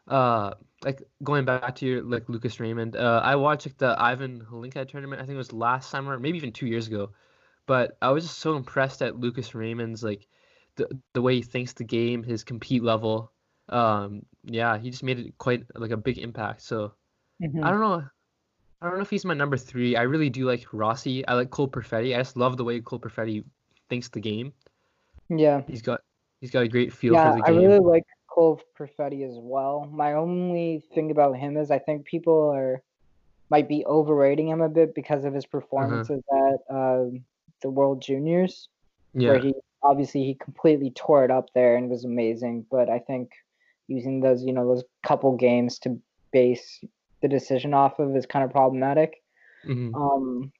Uh, 0.07 0.53
like 0.83 1.03
going 1.23 1.45
back 1.45 1.75
to 1.77 1.85
your 1.85 2.03
like 2.03 2.29
Lucas 2.29 2.59
Raymond. 2.59 2.95
Uh, 2.95 3.21
I 3.23 3.35
watched 3.35 3.65
like 3.67 3.77
the 3.77 3.95
Ivan 3.99 4.45
Hlinka 4.49 4.87
tournament. 4.87 5.21
I 5.21 5.25
think 5.25 5.35
it 5.35 5.39
was 5.39 5.53
last 5.53 5.89
summer, 5.89 6.19
maybe 6.19 6.37
even 6.37 6.53
two 6.53 6.67
years 6.67 6.87
ago. 6.87 7.11
But 7.67 7.97
I 8.01 8.11
was 8.11 8.25
just 8.25 8.39
so 8.39 8.55
impressed 8.55 9.01
at 9.01 9.19
Lucas 9.19 9.55
Raymond's 9.55 10.03
like 10.03 10.27
the 10.75 10.87
the 11.13 11.21
way 11.21 11.35
he 11.35 11.41
thinks 11.41 11.73
the 11.73 11.83
game, 11.83 12.23
his 12.23 12.43
compete 12.43 12.83
level. 12.83 13.31
Um, 13.69 14.25
yeah, 14.43 14.77
he 14.77 14.89
just 14.91 15.03
made 15.03 15.19
it 15.19 15.37
quite 15.37 15.63
like 15.75 15.91
a 15.91 15.97
big 15.97 16.17
impact. 16.17 16.61
So 16.61 16.93
Mhm. 17.41 17.63
I 17.63 17.71
don't 17.71 17.79
know. 17.79 18.03
I 18.81 18.87
don't 18.87 18.97
know 18.97 19.01
if 19.01 19.09
he's 19.09 19.25
my 19.25 19.33
number 19.33 19.57
three. 19.57 19.95
I 19.95 20.03
really 20.03 20.29
do 20.29 20.45
like 20.45 20.65
Rossi. 20.71 21.25
I 21.27 21.33
like 21.33 21.49
Cole 21.49 21.67
Perfetti. 21.67 22.13
I 22.13 22.19
just 22.19 22.37
love 22.37 22.57
the 22.57 22.63
way 22.63 22.79
Cole 22.81 22.99
Perfetti 22.99 23.43
thinks 23.89 24.09
the 24.09 24.19
game. 24.19 24.53
Yeah. 25.29 25.63
He's 25.67 25.81
got 25.81 26.01
he's 26.41 26.51
got 26.51 26.63
a 26.63 26.67
great 26.67 26.93
feel 26.93 27.13
yeah, 27.13 27.31
for 27.31 27.37
the 27.37 27.47
I 27.47 27.49
really 27.51 27.79
like 27.79 28.03
Cole 28.27 28.61
Perfetti 28.77 29.27
as 29.27 29.37
well. 29.37 29.89
My 29.91 30.13
only 30.13 30.83
thing 30.93 31.11
about 31.11 31.37
him 31.37 31.57
is 31.57 31.71
I 31.71 31.79
think 31.79 32.05
people 32.05 32.49
are 32.49 32.83
might 33.49 33.67
be 33.67 33.85
overrating 33.85 34.47
him 34.49 34.61
a 34.61 34.69
bit 34.69 34.93
because 34.95 35.23
of 35.23 35.33
his 35.33 35.45
performances 35.45 36.21
at 36.31 36.75
um 36.75 37.23
the 37.61 37.69
World 37.69 38.01
Juniors, 38.01 38.69
yeah. 39.13 39.31
where 39.31 39.39
he 39.39 39.53
obviously 39.85 40.23
he 40.23 40.33
completely 40.35 40.91
tore 40.91 41.23
it 41.23 41.31
up 41.31 41.47
there 41.53 41.75
and 41.77 41.89
was 41.89 42.03
amazing. 42.05 42.65
But 42.69 42.89
I 42.89 42.99
think 42.99 43.31
using 43.87 44.19
those 44.19 44.43
you 44.43 44.51
know 44.53 44.67
those 44.67 44.83
couple 45.03 45.35
games 45.37 45.79
to 45.79 45.99
base 46.33 46.81
the 47.21 47.27
decision 47.27 47.73
off 47.73 47.99
of 47.99 48.15
is 48.15 48.25
kind 48.25 48.43
of 48.43 48.51
problematic. 48.51 49.21
Mhm. 49.67 49.95
Um, 49.95 50.51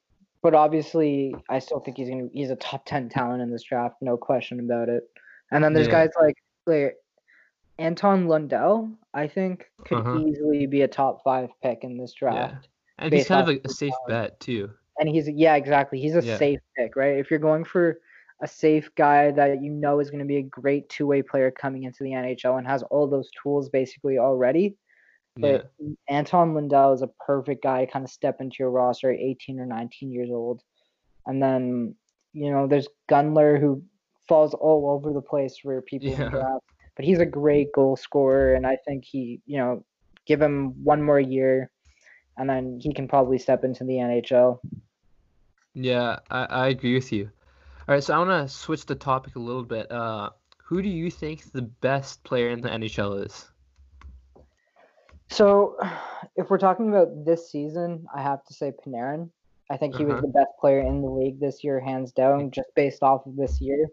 but 0.42 0.54
obviously, 0.54 1.34
I 1.50 1.58
still 1.58 1.80
think 1.80 1.96
he's 1.96 2.08
gonna 2.08 2.28
he's 2.32 2.50
a 2.50 2.56
top 2.56 2.84
ten 2.86 3.08
talent 3.08 3.42
in 3.42 3.50
this 3.50 3.64
draft, 3.64 3.96
no 4.00 4.16
question 4.16 4.60
about 4.60 4.88
it. 4.88 5.02
And 5.50 5.62
then 5.62 5.72
there's 5.72 5.88
Yeah. 5.88 6.06
guys 6.06 6.10
like 6.20 6.36
like 6.66 6.96
Anton 7.78 8.26
Lundell, 8.26 8.90
I 9.12 9.28
think 9.28 9.70
could 9.84 9.98
Uh-huh. 9.98 10.18
easily 10.18 10.66
be 10.66 10.82
a 10.82 10.88
top 10.88 11.22
five 11.22 11.50
pick 11.62 11.84
in 11.84 11.98
this 11.98 12.14
draft. 12.14 12.68
And 12.98 13.12
he's 13.12 13.28
kind 13.28 13.48
of 13.48 13.54
a, 13.54 13.60
a 13.64 13.68
safe 13.68 13.92
talent. 13.92 14.08
bet 14.08 14.40
too. 14.40 14.70
And 14.98 15.08
he's 15.08 15.28
yeah, 15.28 15.56
exactly. 15.56 16.00
He's 16.00 16.16
a 16.16 16.22
Yeah. 16.22 16.38
safe 16.38 16.60
pick, 16.76 16.96
right? 16.96 17.18
If 17.18 17.30
you're 17.30 17.38
going 17.38 17.64
for 17.64 18.00
a 18.42 18.48
safe 18.48 18.90
guy 18.96 19.30
that 19.30 19.62
you 19.62 19.70
know 19.70 20.00
is 20.00 20.10
going 20.10 20.20
to 20.20 20.26
be 20.26 20.36
a 20.36 20.42
great 20.42 20.88
two-way 20.88 21.22
player 21.22 21.50
coming 21.50 21.84
into 21.84 22.04
the 22.04 22.10
NHL 22.10 22.58
and 22.58 22.66
has 22.66 22.82
all 22.84 23.06
those 23.08 23.30
tools 23.42 23.68
basically 23.70 24.18
already, 24.18 24.76
Yeah. 25.36 25.62
but 25.62 25.72
Anton 26.08 26.54
Lundell 26.54 26.92
is 26.92 27.02
a 27.02 27.10
perfect 27.24 27.62
guy 27.62 27.84
to 27.84 27.90
kind 27.90 28.04
of 28.04 28.10
step 28.10 28.40
into 28.40 28.56
your 28.58 28.70
roster 28.70 29.10
at 29.10 29.18
18 29.18 29.58
or 29.58 29.66
19 29.66 30.12
years 30.12 30.30
old. 30.30 30.62
And 31.26 31.42
then, 31.42 31.94
you 32.34 32.50
know, 32.50 32.66
there's 32.66 32.88
Gunler 33.08 33.58
who 33.58 33.82
falls 34.28 34.54
all 34.54 34.90
over 34.90 35.12
the 35.12 35.22
place 35.22 35.58
for 35.58 35.80
people 35.82 36.10
Yeah. 36.10 36.28
draft. 36.28 36.64
But 36.94 37.04
he's 37.04 37.18
a 37.18 37.26
great 37.26 37.72
goal 37.72 37.94
scorer, 37.96 38.54
and 38.54 38.66
I 38.66 38.76
think 38.86 39.04
he, 39.04 39.40
you 39.44 39.58
know, 39.58 39.84
give 40.24 40.40
him 40.40 40.82
one 40.82 41.02
more 41.02 41.20
year, 41.20 41.70
and 42.38 42.48
then 42.48 42.80
he 42.82 42.92
can 42.94 43.06
probably 43.06 43.38
step 43.38 43.64
into 43.64 43.84
the 43.84 43.98
NHL. 43.98 44.60
Yeah, 45.74 46.20
I, 46.30 46.44
I 46.46 46.68
agree 46.68 46.94
with 46.94 47.12
you. 47.12 47.30
All 47.88 47.94
right, 47.94 48.02
so 48.02 48.14
I 48.14 48.18
want 48.18 48.48
to 48.48 48.52
switch 48.52 48.84
the 48.86 48.96
topic 48.96 49.36
a 49.36 49.40
little 49.40 49.62
bit. 49.62 49.90
Uh, 49.90 50.30
who 50.64 50.82
do 50.82 50.88
you 50.88 51.10
think 51.10 51.52
the 51.52 51.62
best 51.62 52.24
player 52.24 52.50
in 52.50 52.60
the 52.60 52.68
NHL 52.68 53.24
is? 53.24 53.48
So, 55.30 55.76
if 56.36 56.50
we're 56.50 56.58
talking 56.58 56.88
about 56.88 57.24
this 57.24 57.50
season, 57.50 58.06
I 58.14 58.22
have 58.22 58.44
to 58.46 58.54
say 58.54 58.72
Panarin. 58.84 59.30
I 59.70 59.76
think 59.76 59.96
he 59.96 60.04
was 60.04 60.14
Uh-huh. 60.14 60.22
the 60.22 60.32
best 60.32 60.50
player 60.60 60.80
in 60.80 61.00
the 61.02 61.08
league 61.08 61.40
this 61.40 61.62
year, 61.64 61.80
hands 61.80 62.12
down, 62.12 62.50
just 62.50 62.68
based 62.74 63.02
off 63.02 63.26
of 63.26 63.36
this 63.36 63.60
year. 63.60 63.88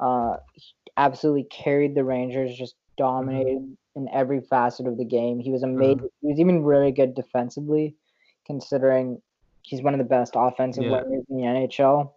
Uh, 0.00 0.36
he 0.54 0.72
absolutely 0.96 1.44
carried 1.44 1.94
the 1.94 2.04
Rangers, 2.04 2.56
just 2.56 2.76
dominated 2.96 3.76
in 3.94 4.08
every 4.12 4.40
facet 4.40 4.86
of 4.86 4.98
the 4.98 5.04
game. 5.04 5.38
He 5.38 5.50
was 5.50 5.62
amazing. 5.62 6.08
He 6.20 6.28
was 6.28 6.38
even 6.40 6.62
really 6.64 6.92
good 6.92 7.14
defensively, 7.14 7.96
considering 8.46 9.20
he's 9.62 9.82
one 9.82 9.94
of 9.94 9.98
the 9.98 10.04
best 10.04 10.34
offensive 10.36 10.84
Yeah. 10.84 11.02
wingers 11.02 11.24
in 11.28 11.36
the 11.36 11.44
NHL. 11.44 12.12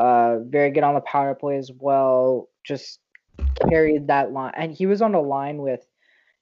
Uh, 0.00 0.38
very 0.44 0.70
good 0.70 0.84
on 0.84 0.94
the 0.94 1.00
power 1.02 1.34
play 1.34 1.58
as 1.58 1.70
well. 1.78 2.48
Just 2.64 3.00
carried 3.68 4.06
that 4.08 4.32
line, 4.32 4.52
and 4.56 4.72
he 4.72 4.86
was 4.86 5.02
on 5.02 5.14
a 5.14 5.20
line 5.20 5.58
with 5.58 5.84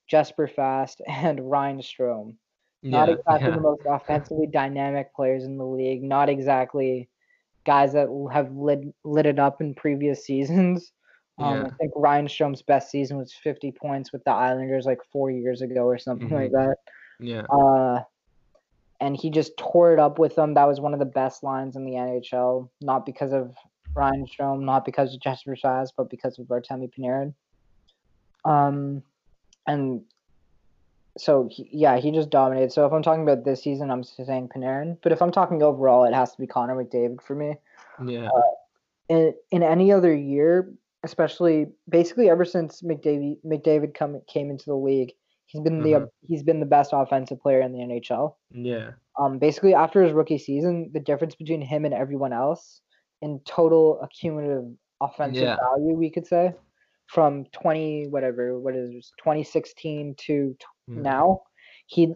Jesper 0.09 0.47
Fast 0.47 1.01
and 1.09 1.51
Ryan 1.51 1.81
Strome 1.81 2.37
not 2.83 3.09
Yeah, 3.09 3.15
exactly 3.17 3.51
yeah, 3.51 3.55
the 3.57 3.61
most 3.61 3.83
offensively 3.87 4.47
dynamic 4.47 5.15
players 5.15 5.45
in 5.45 5.59
the 5.59 5.65
league. 5.67 6.03
Not 6.03 6.29
exactly 6.29 7.09
guys 7.67 7.93
that 7.93 8.09
have 8.33 8.53
lit 8.53 8.81
lit 9.05 9.27
it 9.27 9.39
up 9.39 9.61
in 9.61 9.75
previous 9.75 10.25
seasons. 10.25 10.93
Um, 11.41 11.55
Yeah. 11.55 11.67
I 11.67 11.71
think 11.79 11.93
Ryan 11.95 12.27
Strome's 12.27 12.63
best 12.63 12.91
season 12.91 13.17
was 13.17 13.33
50 13.33 13.71
points 13.71 14.13
with 14.13 14.25
the 14.25 14.33
Islanders 14.33 14.87
like 14.87 14.99
four 15.13 15.31
years 15.31 15.63
ago 15.63 15.83
or 15.85 15.97
something 15.97 16.31
like 16.33 16.51
that. 16.51 16.75
yeah, 17.21 17.43
Uh, 17.43 18.01
and 19.01 19.17
he 19.17 19.31
just 19.31 19.57
tore 19.57 19.93
it 19.93 20.01
up 20.01 20.19
with 20.19 20.35
them. 20.35 20.55
That 20.55 20.67
was 20.67 20.81
one 20.81 20.93
of 20.93 20.99
the 20.99 21.07
best 21.07 21.43
lines 21.43 21.77
in 21.77 21.85
the 21.85 21.93
NHL. 21.93 22.69
Not 22.81 23.07
because 23.07 23.33
of 23.33 23.55
Ryan 23.95 24.27
Strome, 24.27 24.63
not 24.63 24.85
because 24.85 25.15
of 25.15 25.21
Jesper 25.21 25.57
Fast, 25.57 25.95
but 25.97 26.11
because 26.11 26.39
of 26.39 26.47
Artemi 26.47 26.91
Panarin. 26.93 27.35
Um, 28.45 29.03
and 29.67 30.03
so 31.17 31.49
he, 31.51 31.69
yeah, 31.73 31.99
he 31.99 32.11
just 32.11 32.31
dominated. 32.31 32.73
So 32.73 32.87
if 32.87 32.93
I'm 32.93 33.03
talking 33.03 33.23
about 33.23 33.45
this 33.45 33.63
season, 33.63 33.91
I'm 33.91 34.05
saying 34.05 34.51
Panarin. 34.55 34.99
But 35.03 35.13
if 35.13 35.21
I'm 35.21 35.33
talking 35.33 35.63
overall, 35.63 36.05
it 36.05 36.15
has 36.15 36.33
to 36.33 36.39
be 36.39 36.47
Connor 36.47 36.75
McDavid 36.75 37.21
for 37.21 37.35
me. 37.35 37.57
yeah, 38.05 38.29
In 39.09 39.35
in 39.51 39.63
any 39.63 39.93
other 39.93 40.15
year, 40.15 40.73
especially 41.05 41.67
basically 41.89 42.31
ever 42.31 42.45
since 42.45 42.83
McDavid 42.83 43.39
McDavid 43.45 43.95
come 43.95 44.21
came 44.27 44.51
into 44.51 44.67
the 44.67 44.77
league, 44.77 45.13
he's 45.49 45.61
been 45.63 45.83
the 45.83 45.91
Mhm. 45.91 46.09
he's 46.23 46.43
been 46.45 46.61
the 46.61 46.67
best 46.67 46.93
offensive 46.95 47.41
player 47.41 47.61
in 47.61 47.73
the 47.73 47.81
NHL. 47.81 48.39
yeah, 48.51 48.93
Um, 49.19 49.39
basically 49.39 49.75
after 49.75 50.03
his 50.03 50.13
rookie 50.13 50.39
season, 50.39 50.91
the 50.93 51.01
difference 51.01 51.35
between 51.35 51.61
him 51.61 51.85
and 51.85 51.93
everyone 51.95 52.33
else 52.33 52.81
in 53.21 53.41
total 53.41 54.01
accumulative 54.01 54.65
offensive 55.01 55.43
Yeah. 55.43 55.57
value, 55.57 55.95
we 55.97 56.11
could 56.11 56.27
say, 56.27 56.55
from 57.09 57.45
20 57.47 58.07
whatever 58.09 58.59
what 58.61 58.77
is 58.77 58.91
it, 58.91 59.05
2016 59.19 60.15
to 60.27 60.55
t- 60.59 60.67
Mm. 60.91 61.03
now, 61.03 61.43
he 61.87 62.15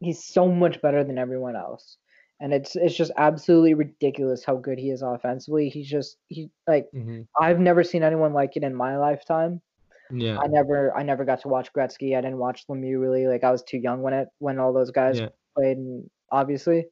he's 0.00 0.24
so 0.24 0.46
much 0.48 0.80
better 0.82 1.02
than 1.04 1.18
everyone 1.18 1.56
else. 1.56 1.98
And 2.40 2.54
it's 2.54 2.76
it's 2.76 2.94
just 2.96 3.10
absolutely 3.16 3.74
ridiculous 3.74 4.44
how 4.44 4.56
good 4.56 4.78
he 4.78 4.90
is 4.90 5.02
offensively. 5.02 5.68
He's 5.70 5.88
just 5.90 6.18
he 6.28 6.50
like 6.68 6.88
hmm 6.92 7.22
I've 7.40 7.58
never 7.60 7.82
seen 7.84 8.02
anyone 8.04 8.32
like 8.32 8.56
it 8.56 8.62
in 8.64 8.74
my 8.74 8.96
lifetime. 8.96 9.60
Yeah, 10.10 10.42
I 10.42 10.46
never 10.48 10.96
I 10.96 11.02
never 11.02 11.24
got 11.24 11.40
to 11.42 11.48
watch 11.48 11.72
Gretzky. 11.72 12.16
I 12.16 12.20
didn't 12.20 12.38
watch 12.38 12.66
Lemieux 12.68 13.00
really. 13.00 13.26
Like 13.26 13.44
I 13.44 13.50
was 13.50 13.62
too 13.62 13.78
young 13.78 14.02
when 14.02 14.14
it 14.14 14.28
when 14.38 14.58
all 14.58 14.72
those 14.72 14.90
guys 14.90 15.18
Yeah. 15.18 15.28
played, 15.56 15.78
and 15.78 16.08
obviously, 16.32 16.86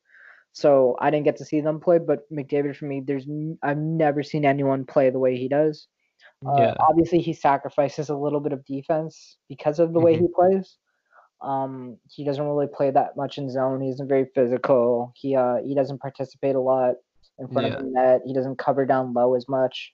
so 0.53 0.97
I 1.01 1.11
didn't 1.11 1.27
get 1.27 1.37
to 1.39 1.45
see 1.47 1.61
them 1.61 1.81
play. 1.81 1.99
But 2.01 2.31
McDavid 2.33 2.77
for 2.77 2.87
me, 2.87 3.03
there's 3.07 3.27
I've 3.62 3.79
never 3.79 4.23
seen 4.23 4.45
anyone 4.47 4.87
play 4.87 5.11
the 5.11 5.21
way 5.21 5.37
he 5.37 5.49
does. 5.49 5.89
Uh, 6.47 6.51
yeah, 6.57 6.75
Obviously, 6.89 7.21
he 7.21 7.35
sacrifices 7.35 8.11
a 8.11 8.17
little 8.17 8.41
bit 8.41 8.53
of 8.53 8.64
defense 8.67 9.39
because 9.49 9.79
of 9.81 9.93
the 9.95 10.01
way 10.01 10.14
Mhm. 10.14 10.21
he 10.21 10.29
plays. 10.35 10.79
Um, 11.43 11.99
he 12.11 12.25
doesn't 12.25 12.45
really 12.47 12.69
play 12.69 12.91
that 12.91 13.17
much 13.17 13.39
in 13.39 13.51
zone. 13.51 13.83
He 13.83 13.91
isn't 13.91 14.09
very 14.09 14.27
physical. 14.35 15.12
He 15.17 15.37
uh 15.37 15.57
he 15.64 15.75
doesn't 15.75 16.01
participate 16.01 16.57
a 16.57 16.61
lot 16.61 16.95
in 17.39 17.49
front 17.49 17.67
Yeah. 17.67 17.77
of 17.77 17.77
the 17.77 17.85
net. 17.85 18.23
He 18.27 18.35
doesn't 18.35 18.59
cover 18.59 18.87
down 18.87 19.12
low 19.14 19.35
as 19.35 19.47
much. 19.49 19.93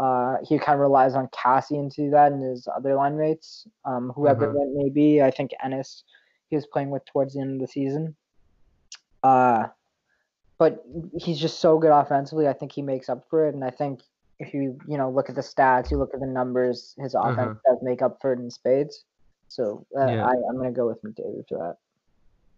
Uh, 0.00 0.38
he 0.48 0.58
kind 0.58 0.76
of 0.76 0.80
relies 0.80 1.14
on 1.14 1.28
Kassian 1.28 1.94
to 1.94 2.04
do 2.04 2.10
that 2.10 2.32
and 2.32 2.42
his 2.42 2.66
other 2.74 2.94
line 2.94 3.18
mates, 3.18 3.66
um, 3.84 4.12
whoever 4.16 4.46
Uh-huh. 4.46 4.52
that 4.54 4.72
may 4.74 4.88
be. 4.90 5.20
I 5.22 5.30
think 5.30 5.50
Ennis 5.62 6.04
he 6.48 6.56
was 6.56 6.66
playing 6.66 6.90
with 6.90 7.04
towards 7.06 7.34
the 7.34 7.40
end 7.40 7.54
of 7.54 7.60
the 7.60 7.72
season. 7.72 8.16
Uh, 9.22 9.68
but 10.58 10.84
he's 11.18 11.38
just 11.40 11.60
so 11.60 11.78
good 11.78 11.90
offensively. 11.92 12.48
I 12.48 12.52
think 12.52 12.72
he 12.72 12.82
makes 12.82 13.08
up 13.08 13.24
for 13.30 13.48
it, 13.48 13.54
and 13.54 13.64
I 13.64 13.70
think 13.70 14.00
if 14.38 14.54
you 14.54 14.78
you 14.88 14.96
know 14.98 15.10
look 15.10 15.28
at 15.28 15.34
the 15.36 15.42
stats, 15.42 15.90
you 15.90 15.98
look 15.98 16.14
at 16.14 16.20
the 16.20 16.26
numbers, 16.26 16.94
his 16.98 17.14
offense 17.14 17.52
Uh-huh. 17.52 17.54
does 17.66 17.78
make 17.82 18.02
up 18.02 18.18
for 18.20 18.32
it 18.32 18.38
in 18.38 18.50
spades. 18.50 19.04
So 19.48 19.86
uh, 19.98 20.00
Yeah. 20.06 20.24
I, 20.24 20.32
I'm 20.48 20.56
gonna 20.56 20.72
go 20.72 20.86
with 20.86 21.02
McDavid 21.02 21.48
for 21.48 21.58
that. 21.58 21.76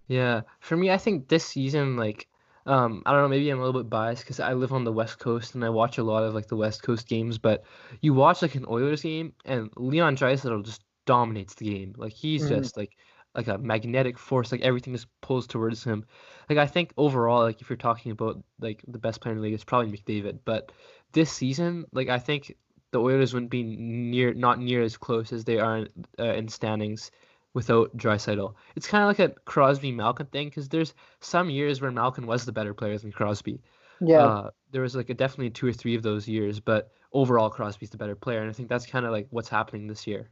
Yeah, 0.09 0.43
for 0.61 0.77
me, 0.77 0.91
I 0.91 0.99
think 0.99 1.29
this 1.29 1.45
season, 1.45 1.97
like, 1.97 2.29
um, 2.67 3.03
I 3.07 3.13
don't 3.13 3.23
know, 3.23 3.29
maybe 3.29 3.51
I'm 3.51 3.59
a 3.59 3.65
little 3.65 3.83
bit 3.83 3.91
biased 3.91 4.23
because 4.23 4.41
I 4.41 4.53
live 4.53 4.73
on 4.73 4.85
the 4.85 4.93
West 4.93 5.19
Coast 5.19 5.55
and 5.55 5.65
I 5.65 5.69
watch 5.71 5.99
a 5.99 6.05
lot 6.05 6.23
of 6.23 6.35
like 6.35 6.47
the 6.49 6.57
West 6.57 6.83
Coast 6.83 7.09
games. 7.09 7.39
But 7.39 7.65
you 8.01 8.15
watch 8.15 8.43
like 8.43 8.55
an 8.55 8.67
Oilers 8.69 9.03
game 9.03 9.35
and 9.45 9.71
Leon 9.77 10.17
Draisaitl 10.17 10.65
just 10.65 10.83
dominates 11.07 11.55
the 11.55 11.69
game. 11.71 11.95
Like 11.97 12.13
he's 12.13 12.45
Mhm. 12.45 12.49
just 12.49 12.77
like 12.77 12.97
like 13.35 13.49
a 13.49 13.59
magnetic 13.59 14.19
force. 14.19 14.53
Like 14.53 14.61
everything 14.61 14.93
just 14.95 15.09
pulls 15.23 15.47
towards 15.47 15.83
him. 15.83 16.05
Like 16.49 16.59
I 16.59 16.67
think 16.67 16.93
overall, 16.97 17.43
like 17.43 17.61
if 17.61 17.69
you're 17.71 17.77
talking 17.77 18.13
about 18.13 18.43
like 18.61 18.85
the 18.87 18.99
best 18.99 19.21
player 19.21 19.33
in 19.33 19.39
the 19.39 19.43
league, 19.45 19.55
it's 19.55 19.65
probably 19.65 19.91
McDavid. 19.97 20.41
But 20.45 20.73
this 21.13 21.33
season, 21.33 21.87
like 21.93 22.09
I 22.09 22.19
think 22.19 22.57
the 22.93 23.01
Oilers 23.01 23.33
wouldn't 23.33 23.51
be 23.51 23.63
near, 23.65 24.35
not 24.35 24.59
near 24.61 24.83
as 24.83 24.97
close 24.97 25.33
as 25.33 25.45
they 25.45 25.59
are 25.59 25.79
in, 25.79 25.89
uh, 26.19 26.25
in 26.35 26.49
standings 26.49 27.11
without 27.55 27.97
Draisaitl. 27.97 28.55
It's 28.77 28.87
kind 28.87 29.03
of 29.03 29.09
like 29.09 29.19
a 29.19 29.35
Crosby 29.45 29.93
Malkin 29.93 30.27
thing 30.27 30.49
because 30.49 30.69
there's 30.69 30.95
some 31.21 31.51
years 31.51 31.81
where 31.81 31.91
Malkin 31.91 32.27
was 32.27 32.45
the 32.45 32.53
better 32.53 32.75
player 32.75 32.97
than 32.99 33.13
Crosby. 33.13 33.61
Yeah, 34.01 34.25
Uh, 34.27 34.51
there 34.73 34.83
was 34.83 34.97
like 34.97 35.11
a, 35.11 35.15
definitely 35.15 35.51
two 35.51 35.67
or 35.69 35.73
three 35.73 35.95
of 35.95 36.03
those 36.03 36.27
years, 36.27 36.59
but 36.61 36.91
overall 37.13 37.51
Crosby's 37.51 37.91
the 37.91 37.99
better 37.99 38.17
player, 38.17 38.41
and 38.41 38.51
I 38.51 38.53
think 38.53 38.69
that's 38.69 38.87
kind 38.87 39.07
of 39.07 39.13
like 39.13 39.29
what's 39.31 39.49
happening 39.49 39.87
this 39.87 40.07
year. 40.07 40.29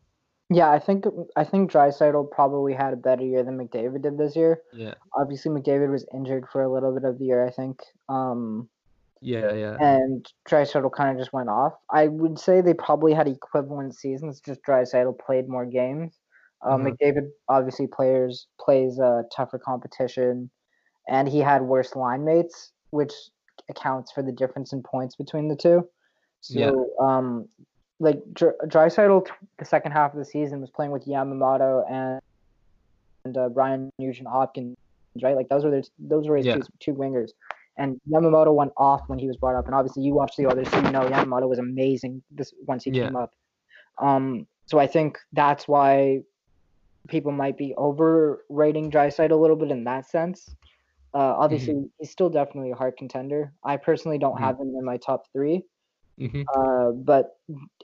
yeah. 0.49 0.71
I 0.71 0.79
think 0.81 1.05
I 1.37 1.45
think 1.45 1.71
Draisaitl 1.71 2.31
probably 2.33 2.73
had 2.75 2.93
a 2.93 2.97
better 2.97 3.23
year 3.25 3.45
than 3.45 3.59
McDavid 3.59 4.03
did 4.03 4.19
this 4.19 4.35
year. 4.35 4.63
Yeah, 4.73 4.95
Obviously, 5.15 5.51
McDavid 5.53 5.91
was 5.91 6.07
injured 6.15 6.47
for 6.51 6.63
a 6.63 6.73
little 6.73 6.93
bit 6.93 7.05
of 7.05 7.19
the 7.19 7.27
year, 7.27 7.47
I 7.47 7.51
think. 7.51 7.81
Um, 8.09 8.69
yeah, 9.21 9.53
yeah, 9.53 9.77
and 9.79 10.27
Draisaitl 10.49 10.91
kind 10.93 11.11
of 11.11 11.19
just 11.19 11.33
went 11.33 11.51
off. 11.51 11.75
I 11.91 12.09
would 12.09 12.39
say 12.39 12.61
they 12.63 12.75
probably 12.75 13.13
had 13.13 13.29
equivalent 13.29 13.95
seasons. 13.95 14.41
Just 14.41 14.63
Draisaitl 14.63 15.19
played 15.19 15.49
more 15.49 15.67
games. 15.67 16.19
Uh, 16.63 16.77
Mhm. 16.77 16.97
McDavid 16.97 17.31
obviously 17.49 17.87
players 17.87 18.47
plays 18.61 18.99
a 18.99 19.25
tougher 19.35 19.59
competition, 19.59 20.51
and 21.09 21.29
he 21.29 21.39
had 21.41 21.63
worse 21.63 21.97
line 21.97 22.25
mates, 22.25 22.73
which 22.91 23.13
accounts 23.69 24.13
for 24.13 24.23
the 24.23 24.33
difference 24.33 24.73
in 24.73 24.83
points 24.83 25.17
between 25.17 25.49
the 25.49 25.57
two. 25.57 25.89
So, 26.41 26.59
Yeah. 26.59 26.73
um, 27.01 27.49
like 27.99 28.23
Dr- 28.33 28.57
the 28.61 29.65
second 29.65 29.93
half 29.93 30.13
of 30.13 30.19
the 30.19 30.25
season 30.25 30.61
was 30.61 30.71
playing 30.71 30.91
with 30.91 31.05
Yamamoto 31.07 31.85
and 31.91 32.21
and 33.27 33.37
uh, 33.37 33.51
Brian 33.51 33.91
Nugent 33.99 34.29
Hopkins, 34.29 34.75
right? 35.23 35.37
Like 35.37 35.51
those 35.51 35.63
were 35.63 35.71
their, 35.71 35.83
those 35.99 36.27
were 36.27 36.39
his 36.39 36.47
Yeah. 36.47 36.55
two, 36.55 36.63
two 36.81 36.95
wingers. 36.95 37.33
And 37.77 38.01
Yamamoto 38.11 38.55
went 38.55 38.73
off 38.79 39.03
when 39.09 39.19
he 39.19 39.27
was 39.27 39.37
brought 39.37 39.57
up, 39.57 39.67
and 39.67 39.75
obviously 39.75 40.03
you 40.03 40.15
watched 40.15 40.39
the 40.39 40.47
others, 40.47 40.69
so 40.71 40.79
you 40.79 40.91
know 40.91 41.03
Yamamoto 41.03 41.47
was 41.49 41.59
amazing 41.59 42.23
this 42.31 42.53
once 42.67 42.85
he 42.85 42.91
Yeah. 42.91 43.05
came 43.05 43.17
up. 43.17 43.33
Um, 43.99 44.47
so 44.67 44.79
I 44.79 44.87
think 44.87 45.19
that's 45.33 45.69
why 45.69 46.23
people 47.09 47.33
might 47.33 47.57
be 47.59 47.75
overrating 47.77 48.91
Draisaitl 48.91 49.31
a 49.33 49.37
little 49.37 49.57
bit 49.57 49.71
in 49.71 49.85
that 49.85 50.07
sense. 50.07 50.57
Uh, 51.15 51.35
obviously, 51.39 51.75
he's 52.01 52.11
still 52.11 52.31
definitely 52.31 52.73
a 52.73 52.77
hard 52.77 52.97
contender. 52.99 53.55
I 53.65 53.77
personally 53.79 54.19
don't 54.19 54.39
Mhm. 54.39 54.41
have 54.41 54.57
him 54.61 54.75
in 54.79 54.85
my 54.85 54.99
top 54.99 55.25
three, 55.33 55.65
hmm 56.19 56.43
uh, 56.57 56.91
but 56.93 57.31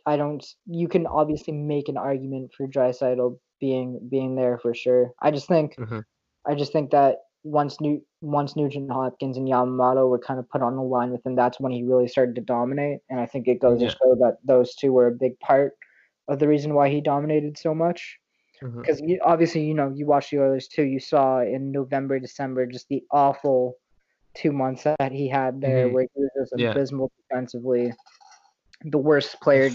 I 0.06 0.16
don't. 0.16 0.44
You 0.66 0.88
can 0.88 1.06
obviously 1.06 1.52
make 1.52 1.88
an 1.88 1.96
argument 1.96 2.52
for 2.56 2.66
Draisaitl 2.66 3.38
being 3.60 4.00
being 4.10 4.36
there 4.36 4.58
for 4.58 4.74
sure. 4.74 5.12
I 5.22 5.30
just 5.30 5.48
think 5.48 5.78
Mhm. 5.78 6.06
I 6.48 6.54
just 6.54 6.72
think 6.72 6.90
that 6.92 7.18
once 7.44 7.80
New 7.80 8.02
once 8.22 8.56
Nugent 8.56 8.90
Hopkins 8.92 9.36
and 9.36 9.48
Yamamoto 9.48 10.08
were 10.10 10.18
kind 10.18 10.40
of 10.40 10.48
put 10.50 10.62
on 10.62 10.76
the 10.76 10.82
line 10.82 11.12
with 11.12 11.24
him, 11.26 11.36
that's 11.36 11.60
when 11.60 11.72
he 11.72 11.84
really 11.84 12.08
started 12.08 12.34
to 12.36 12.42
dominate. 12.42 13.00
And 13.10 13.20
I 13.20 13.26
think 13.26 13.48
it 13.48 13.60
goes 13.60 13.80
Yeah. 13.80 13.82
to 13.82 13.88
show 13.90 14.16
that 14.16 14.38
those 14.44 14.74
two 14.76 14.92
were 14.92 15.08
a 15.08 15.12
big 15.12 15.38
part 15.40 15.74
of 16.28 16.38
the 16.40 16.48
reason 16.48 16.74
why 16.74 16.90
he 16.90 17.00
dominated 17.00 17.58
so 17.58 17.74
much. 17.74 18.18
Because 18.60 19.02
obviously, 19.22 19.62
you 19.64 19.74
know, 19.74 19.92
you 19.94 20.06
watched 20.06 20.30
the 20.30 20.38
Oilers 20.40 20.68
too. 20.68 20.84
You 20.84 21.00
saw 21.00 21.40
in 21.40 21.72
November, 21.72 22.18
December, 22.18 22.66
just 22.66 22.88
the 22.88 23.02
awful 23.10 23.74
two 24.34 24.52
months 24.52 24.84
that 24.84 25.12
he 25.12 25.28
had 25.28 25.60
there, 25.60 25.88
Mhm. 25.88 25.92
where 25.92 26.02
he 26.14 26.20
was 26.20 26.30
just 26.38 26.52
Yeah. 26.56 26.70
abysmal 26.70 27.10
defensively, 27.28 27.92
the 28.84 28.98
worst 28.98 29.40
player 29.40 29.70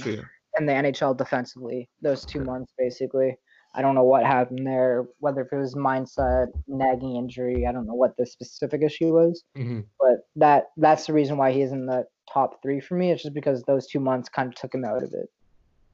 in 0.59 0.65
the 0.65 0.73
NHL 0.73 1.13
defensively. 1.13 1.89
Those 2.01 2.25
two 2.25 2.41
months, 2.41 2.71
basically. 2.77 3.37
I 3.73 3.81
don't 3.81 3.95
know 3.95 4.03
what 4.03 4.25
happened 4.25 4.67
there, 4.67 5.07
whether 5.19 5.41
if 5.41 5.53
it 5.53 5.57
was 5.57 5.75
mindset, 5.75 6.47
nagging 6.67 7.15
injury. 7.15 7.65
I 7.65 7.71
don't 7.71 7.87
know 7.87 7.93
what 7.95 8.15
the 8.17 8.25
specific 8.25 8.81
issue 8.83 9.13
was, 9.13 9.43
hmm 9.55 9.81
but 9.99 10.27
that 10.35 10.65
that's 10.77 11.07
the 11.07 11.13
reason 11.13 11.37
why 11.37 11.51
he's 11.51 11.71
in 11.71 11.85
the 11.85 12.05
top 12.31 12.61
three 12.61 12.79
for 12.81 12.95
me. 12.95 13.11
It's 13.11 13.23
just 13.23 13.33
because 13.33 13.63
those 13.63 13.87
two 13.87 13.99
months 13.99 14.29
kind 14.29 14.49
of 14.49 14.55
took 14.55 14.73
him 14.75 14.83
out 14.85 15.03
of 15.03 15.13
it. 15.13 15.29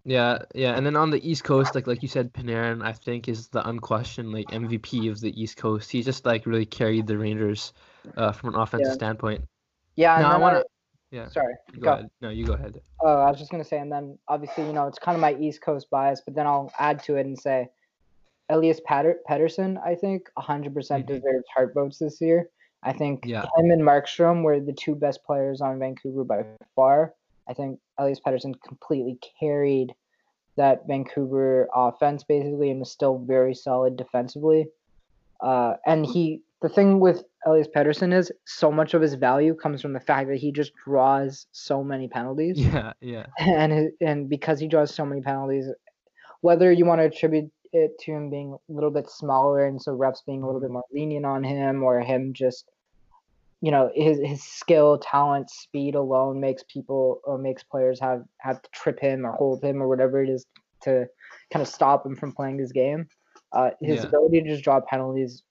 Yeah, 0.07 0.43
yeah, 0.55 0.71
and 0.77 0.85
then 0.85 0.95
on 0.95 1.09
the 1.09 1.19
East 1.29 1.43
Coast, 1.43 1.75
like 1.75 1.85
like 1.85 2.01
you 2.01 2.07
said, 2.07 2.31
Panarin, 2.31 2.81
I 2.81 2.93
think 2.93 3.27
is 3.27 3.49
the 3.49 3.67
unquestioned 3.67 4.31
like 4.31 4.47
MVP 4.47 5.11
of 5.11 5.19
the 5.19 5.39
East 5.39 5.57
Coast. 5.57 5.91
He 5.91 6.01
just 6.01 6.25
like 6.25 6.45
really 6.45 6.65
carried 6.65 7.07
the 7.07 7.17
Rangers, 7.17 7.73
uh, 8.15 8.31
from 8.31 8.55
an 8.55 8.61
offensive 8.61 8.87
Yeah. 8.87 8.93
standpoint. 8.93 9.43
Yeah, 9.97 10.21
No, 10.21 10.27
I 10.29 10.37
wanna. 10.37 10.63
Yeah, 11.11 11.27
Sorry, 11.27 11.55
go 11.73 11.81
go. 11.81 11.93
ahead. 11.93 12.09
No, 12.21 12.29
you 12.29 12.45
go 12.45 12.53
ahead. 12.53 12.79
Oh, 13.01 13.17
I 13.19 13.29
was 13.29 13.37
just 13.37 13.51
gonna 13.51 13.65
say, 13.65 13.79
and 13.79 13.91
then 13.91 14.17
obviously, 14.29 14.65
you 14.65 14.71
know, 14.71 14.87
it's 14.87 14.97
kind 14.99 15.15
of 15.15 15.21
my 15.21 15.35
East 15.35 15.61
Coast 15.61 15.89
bias, 15.89 16.21
but 16.21 16.35
then 16.35 16.47
I'll 16.47 16.71
add 16.79 17.03
to 17.03 17.17
it 17.17 17.25
and 17.25 17.37
say, 17.37 17.67
Elias 18.47 18.79
Patter- 18.85 19.19
Pettersson, 19.29 19.77
I 19.85 19.95
think, 19.95 20.29
100% 20.37 21.03
Mhm. 21.03 21.07
deserves 21.07 21.45
heart 21.53 21.73
votes 21.73 21.97
this 21.99 22.21
year. 22.21 22.49
I 22.81 22.93
think 22.93 23.25
Yeah. 23.25 23.41
him 23.57 23.71
and 23.71 23.81
Markstrom 23.81 24.43
were 24.43 24.61
the 24.61 24.71
two 24.71 24.95
best 24.95 25.25
players 25.25 25.59
on 25.59 25.79
Vancouver 25.79 26.23
by 26.23 26.45
far. 26.77 27.13
I 27.49 27.53
think 27.53 27.79
Elias 27.97 28.19
Pettersson 28.25 28.53
completely 28.65 29.19
carried 29.39 29.93
that 30.57 30.87
Vancouver 30.87 31.67
offense 31.73 32.23
basically, 32.23 32.71
and 32.71 32.79
was 32.79 32.91
still 32.91 33.19
very 33.19 33.53
solid 33.53 33.95
defensively. 33.95 34.67
Uh, 35.39 35.75
and 35.85 36.05
he, 36.05 36.41
the 36.61 36.69
thing 36.69 36.99
with 36.99 37.23
Elias 37.45 37.67
Pettersson 37.73 38.11
is 38.13 38.31
so 38.45 38.71
much 38.71 38.93
of 38.95 39.01
his 39.01 39.13
value 39.13 39.53
comes 39.53 39.81
from 39.81 39.93
the 39.93 39.99
fact 39.99 40.27
that 40.29 40.37
he 40.37 40.51
just 40.51 40.71
draws 40.83 41.45
so 41.51 41.83
many 41.83 42.07
penalties 42.07 42.59
Yeah, 42.59 42.93
yeah, 43.01 43.27
and 43.39 43.71
his- 43.71 43.91
and 44.01 44.27
because 44.27 44.59
he 44.59 44.67
draws 44.67 44.93
so 44.93 45.05
many 45.05 45.21
penalties, 45.21 45.67
whether 46.41 46.71
you 46.71 46.85
want 46.85 46.99
to 47.01 47.05
attribute 47.05 47.51
it 47.73 47.99
to 47.99 48.11
him 48.11 48.29
being 48.29 48.53
a 48.69 48.73
little 48.73 48.89
bit 48.89 49.09
smaller 49.09 49.67
and 49.67 49.79
so 49.81 49.95
refs 49.95 50.25
being 50.25 50.41
a 50.41 50.45
little 50.45 50.61
bit 50.61 50.71
more 50.71 50.83
lenient 50.91 51.25
on 51.25 51.43
him, 51.43 51.83
or 51.83 51.99
him 51.99 52.33
just, 52.33 52.69
you 53.61 53.71
know, 53.71 53.89
his 53.95 54.19
his 54.23 54.43
skill, 54.43 54.99
talent, 54.99 55.49
speed 55.49 55.95
alone 55.95 56.39
makes 56.39 56.63
people 56.63 57.21
or 57.23 57.37
makes 57.37 57.63
players 57.63 57.99
have 57.99 58.23
have 58.39 58.61
to 58.61 58.69
trip 58.71 58.99
him 58.99 59.25
or 59.25 59.31
hold 59.31 59.63
him 59.63 59.81
or 59.81 59.87
whatever 59.87 60.21
it 60.23 60.29
is 60.29 60.45
to 60.83 61.07
kind 61.51 61.61
of 61.61 61.67
stop 61.67 62.05
him 62.05 62.15
from 62.15 62.31
playing 62.31 62.59
his 62.59 62.71
game. 62.71 63.07
Uh, 63.51 63.71
his 63.81 64.03
Yeah. 64.03 64.07
ability 64.09 64.41
to 64.41 64.49
just 64.49 64.63
draw 64.63 64.79
penalties, 64.81 65.43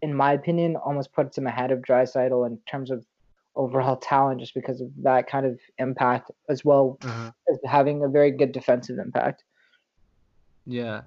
in 0.00 0.14
my 0.14 0.32
opinion, 0.32 0.76
almost 0.76 1.12
puts 1.12 1.38
him 1.38 1.46
ahead 1.46 1.70
of 1.70 1.80
Draisaitl 1.80 2.46
in 2.46 2.58
terms 2.66 2.90
of 2.90 3.06
overall 3.54 3.96
talent, 3.96 4.40
just 4.40 4.54
because 4.54 4.80
of 4.80 4.88
that 5.02 5.28
kind 5.28 5.46
of 5.46 5.60
impact, 5.78 6.30
as 6.48 6.64
well 6.64 6.98
uh-huh. 7.04 7.30
as 7.50 7.58
having 7.64 8.02
a 8.02 8.08
very 8.08 8.30
good 8.30 8.50
defensive 8.50 8.98
impact. 8.98 9.44
yeah, 10.66 11.02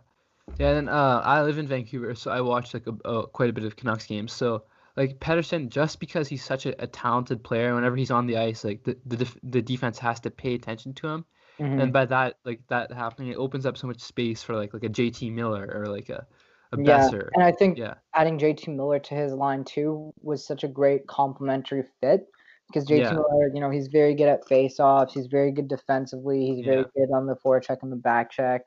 yeah. 0.57 0.77
And 0.77 0.89
uh, 0.89 1.21
I 1.25 1.41
live 1.41 1.57
in 1.57 1.67
Vancouver, 1.67 2.15
so 2.15 2.31
I 2.31 2.39
watch 2.41 2.73
like 2.73 2.87
a, 2.87 3.09
a, 3.09 3.27
quite 3.27 3.49
a 3.49 3.53
bit 3.53 3.65
of 3.65 3.75
Canucks 3.75 4.05
games. 4.05 4.31
So 4.31 4.63
like 4.97 5.19
Pettersson, 5.19 5.69
just 5.69 5.99
because 5.99 6.27
he's 6.27 6.43
such 6.43 6.65
a, 6.65 6.81
a 6.81 6.87
talented 6.87 7.43
player, 7.43 7.75
whenever 7.75 7.95
he's 7.95 8.11
on 8.11 8.27
the 8.27 8.37
ice, 8.37 8.63
like 8.63 8.83
the 8.83 8.97
the, 9.05 9.17
def- 9.17 9.37
the 9.43 9.61
defense 9.61 9.99
has 9.99 10.19
to 10.21 10.31
pay 10.31 10.53
attention 10.55 10.93
to 10.95 11.07
him. 11.07 11.25
Mhm. 11.59 11.81
and 11.83 11.93
by 11.93 12.05
that 12.05 12.37
like 12.43 12.59
that 12.67 12.91
happening 12.91 13.29
it 13.31 13.37
opens 13.37 13.65
up 13.65 13.77
so 13.77 13.87
much 13.87 14.01
space 14.01 14.43
for 14.43 14.53
like 14.57 14.73
like 14.73 14.83
a 14.83 14.89
JT 14.89 15.31
Miller 15.31 15.65
or 15.73 15.85
like 15.87 16.09
a 16.09 16.27
a 16.73 16.77
Yeah, 16.81 17.07
Boeser. 17.09 17.29
and 17.33 17.41
I 17.41 17.53
think 17.53 17.77
Yeah. 17.77 17.93
adding 18.13 18.37
JT 18.37 18.75
Miller 18.75 18.99
to 18.99 19.15
his 19.15 19.31
line 19.31 19.63
too 19.63 20.11
was 20.21 20.45
such 20.45 20.65
a 20.65 20.67
great 20.67 21.07
complementary 21.07 21.83
fit 22.01 22.27
because 22.67 22.85
JT 22.85 22.99
Yeah. 23.03 23.11
Miller, 23.13 23.47
you 23.53 23.61
know, 23.61 23.69
he's 23.69 23.87
very 23.87 24.15
good 24.15 24.27
at 24.27 24.45
face-offs. 24.49 25.13
He's 25.13 25.27
very 25.27 25.51
good 25.53 25.69
defensively. 25.69 26.45
He's 26.55 26.65
very 26.65 26.83
good 26.93 27.09
on 27.15 27.25
the 27.25 27.37
forecheck 27.37 27.77
and 27.83 27.91
the 27.91 27.95
back 27.95 28.31
check. 28.31 28.63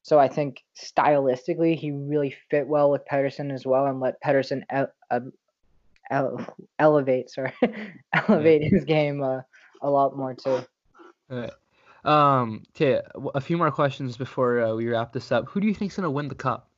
So 0.00 0.18
I 0.18 0.28
think 0.28 0.62
stylistically, 0.80 1.76
he 1.76 1.90
really 1.90 2.34
fit 2.50 2.66
well 2.66 2.90
with 2.90 3.02
Pettersson 3.10 3.52
as 3.52 3.66
well, 3.66 3.86
and 3.86 4.00
let 4.00 4.22
Pettersson 4.22 4.62
ele- 4.70 4.92
um, 5.10 5.32
ele- 6.10 6.46
elevate, 6.78 7.30
sorry, 7.30 7.52
elevate 8.12 8.62
his 8.62 8.84
game 8.84 9.22
uh, 9.22 9.40
a 9.82 9.90
lot 9.90 10.16
more 10.16 10.34
too. 10.34 10.60
Alright. 11.30 11.52
Um. 12.04 12.62
Okay. 12.76 13.00
A 13.34 13.40
few 13.40 13.56
more 13.58 13.72
questions 13.72 14.16
before 14.16 14.60
uh, 14.60 14.74
we 14.74 14.88
wrap 14.88 15.12
this 15.12 15.32
up. 15.32 15.48
Who 15.48 15.60
do 15.60 15.66
you 15.66 15.74
think's 15.74 15.96
gonna 15.96 16.10
win 16.10 16.28
the 16.28 16.36
cup? 16.36 16.70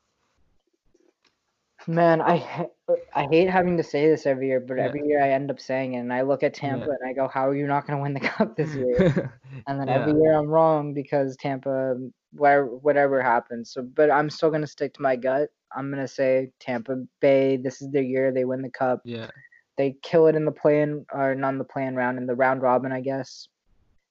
Man, 1.86 2.20
I 2.20 2.68
I 3.14 3.26
hate 3.30 3.48
having 3.48 3.76
to 3.76 3.82
say 3.82 4.08
this 4.08 4.26
every 4.26 4.48
year, 4.48 4.60
but 4.60 4.78
Yeah. 4.78 4.84
every 4.84 5.06
year 5.06 5.22
I 5.22 5.30
end 5.30 5.50
up 5.50 5.60
saying 5.60 5.94
it, 5.94 5.98
and 5.98 6.12
I 6.12 6.22
look 6.22 6.42
at 6.42 6.54
Tampa 6.54 6.86
Yeah. 6.86 6.92
and 7.00 7.10
I 7.10 7.12
go, 7.12 7.28
"How 7.28 7.48
are 7.48 7.54
you 7.54 7.66
not 7.66 7.86
going 7.86 7.98
to 7.98 8.02
win 8.02 8.14
the 8.14 8.20
cup 8.20 8.56
this 8.56 8.74
year?" 8.74 9.32
And 9.66 9.80
then 9.80 9.88
Yeah. 9.88 9.94
every 9.94 10.12
year 10.20 10.32
I'm 10.34 10.48
wrong 10.48 10.94
because 10.94 11.36
Tampa, 11.36 11.96
where 12.32 12.66
whatever 12.66 13.22
happens. 13.22 13.70
So, 13.72 13.82
but 13.82 14.10
I'm 14.10 14.30
still 14.30 14.48
going 14.50 14.62
to 14.62 14.66
stick 14.66 14.94
to 14.94 15.02
my 15.02 15.16
gut. 15.16 15.50
I'm 15.74 15.90
going 15.90 16.02
to 16.02 16.08
say 16.08 16.50
Tampa 16.60 17.04
Bay. 17.20 17.56
This 17.56 17.82
is 17.82 17.90
their 17.90 18.02
year. 18.02 18.32
They 18.32 18.44
win 18.44 18.62
the 18.62 18.70
cup. 18.70 19.02
yeah. 19.04 19.30
They 19.76 19.96
kill 20.02 20.26
it 20.26 20.34
in 20.34 20.44
the 20.44 20.50
play-in 20.52 21.06
or 21.12 21.34
not 21.34 21.50
in 21.50 21.58
the 21.58 21.64
play-in 21.64 21.94
round 21.94 22.18
in 22.18 22.26
the 22.26 22.34
round 22.34 22.62
robin, 22.62 22.90
I 22.92 23.00
guess. 23.00 23.48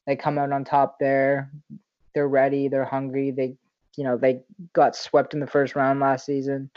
They 0.05 0.15
come 0.15 0.37
out 0.37 0.53
on 0.53 0.63
top 0.63 0.97
there. 0.99 1.51
They're 2.15 2.29
ready. 2.29 2.67
They're 2.69 2.85
hungry. 2.85 3.31
They 3.31 3.57
you 3.97 4.03
know 4.05 4.17
they 4.17 4.41
got 4.73 4.95
swept 4.95 5.33
in 5.33 5.39
the 5.41 5.47
first 5.47 5.75
round 5.75 5.99
last 5.99 6.25
season, 6.25 6.69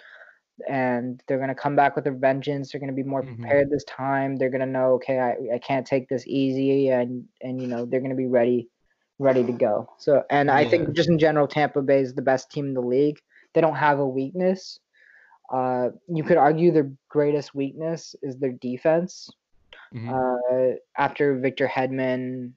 and 0.69 1.23
they're 1.27 1.39
gonna 1.39 1.55
come 1.55 1.77
back 1.77 1.97
with 1.97 2.07
a 2.07 2.11
vengeance. 2.11 2.73
They're 2.73 2.81
gonna 2.81 2.93
be 2.93 3.03
more 3.03 3.23
Mhm. 3.23 3.39
prepared 3.39 3.71
this 3.71 3.85
time. 3.85 4.37
They're 4.37 4.51
gonna 4.51 4.67
know, 4.67 4.95
okay, 4.95 5.19
I, 5.19 5.55
I 5.55 5.59
can't 5.59 5.87
take 5.87 6.09
this 6.09 6.27
easy, 6.27 6.89
and 6.89 7.25
and 7.43 7.61
you 7.61 7.69
know 7.69 7.87
they're 7.87 8.01
gonna 8.01 8.15
be 8.15 8.27
ready, 8.27 8.69
ready 9.19 9.45
to 9.45 9.53
go. 9.53 9.89
So 9.99 10.25
and 10.31 10.51
I 10.51 10.65
think 10.65 10.93
just 10.95 11.09
in 11.09 11.19
general, 11.19 11.47
Tampa 11.47 11.83
Bay 11.83 12.01
is 12.01 12.15
the 12.15 12.23
best 12.23 12.51
team 12.51 12.67
in 12.67 12.75
the 12.75 12.81
league. 12.83 13.21
They 13.53 13.61
don't 13.61 13.77
have 13.77 13.99
a 13.99 14.07
weakness. 14.07 14.79
Uh, 15.53 15.91
you 16.09 16.23
could 16.23 16.37
argue 16.37 16.71
their 16.71 16.91
greatest 17.09 17.55
weakness 17.55 18.15
is 18.23 18.37
their 18.39 18.53
defense. 18.53 19.29
Mhm. 19.93 20.09
Uh, 20.09 20.77
after 20.97 21.37
Victor 21.37 21.67
Hedman 21.67 22.53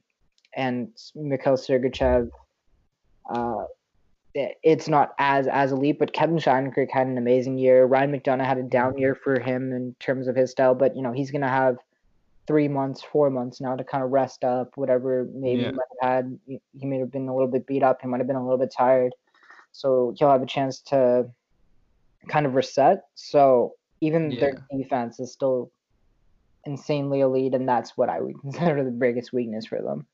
and 0.54 0.88
Mikhail 1.16 1.54
Sergachev, 1.56 2.30
uh, 3.28 3.64
it- 4.34 4.56
it's 4.62 4.88
not 4.88 5.14
as 5.18 5.48
as 5.48 5.72
elite. 5.72 5.98
But 5.98 6.12
Kevin 6.12 6.36
Shattenkirk 6.36 6.90
had 6.90 7.06
an 7.08 7.18
amazing 7.18 7.58
year. 7.58 7.86
Ryan 7.86 8.12
McDonagh 8.12 8.44
had 8.44 8.58
a 8.58 8.62
down 8.62 8.96
year 8.98 9.14
for 9.16 9.40
him 9.40 9.72
in 9.72 9.94
terms 9.98 10.28
of 10.28 10.36
his 10.36 10.52
style, 10.52 10.74
but 10.74 10.94
you 10.96 11.02
know 11.02 11.12
he's 11.12 11.30
gonna 11.32 11.48
have 11.48 11.78
three 12.46 12.68
months, 12.68 13.02
four 13.02 13.30
months 13.30 13.60
now 13.60 13.74
to 13.74 13.82
kind 13.82 14.04
of 14.04 14.10
rest 14.10 14.44
up. 14.44 14.76
Whatever 14.76 15.28
maybe 15.32 15.62
Yeah. 15.62 15.70
he 15.70 15.72
might 15.74 15.86
have 16.00 16.10
had, 16.10 16.38
he 16.46 16.60
he 16.78 16.86
may 16.86 16.98
have 16.98 17.10
been 17.10 17.28
a 17.28 17.34
little 17.34 17.50
bit 17.50 17.66
beat 17.66 17.82
up. 17.82 18.00
He 18.00 18.06
might 18.06 18.18
have 18.18 18.26
been 18.28 18.36
a 18.36 18.42
little 18.44 18.58
bit 18.58 18.70
tired, 18.70 19.14
so 19.74 20.14
he'll 20.16 20.30
have 20.30 20.42
a 20.42 20.46
chance 20.46 20.80
to 20.80 21.26
kind 22.28 22.46
of 22.46 22.54
reset. 22.54 23.02
So 23.16 23.72
even 24.00 24.30
their 24.30 24.64
defense 24.72 25.18
is 25.18 25.32
still 25.32 25.72
insanely 26.64 27.20
elite, 27.20 27.54
and 27.54 27.68
that's 27.68 27.96
what 27.96 28.08
I 28.08 28.20
would 28.20 28.40
consider 28.40 28.84
the 28.84 28.92
biggest 28.92 29.32
weakness 29.32 29.66
for 29.66 29.82
them. 29.82 30.06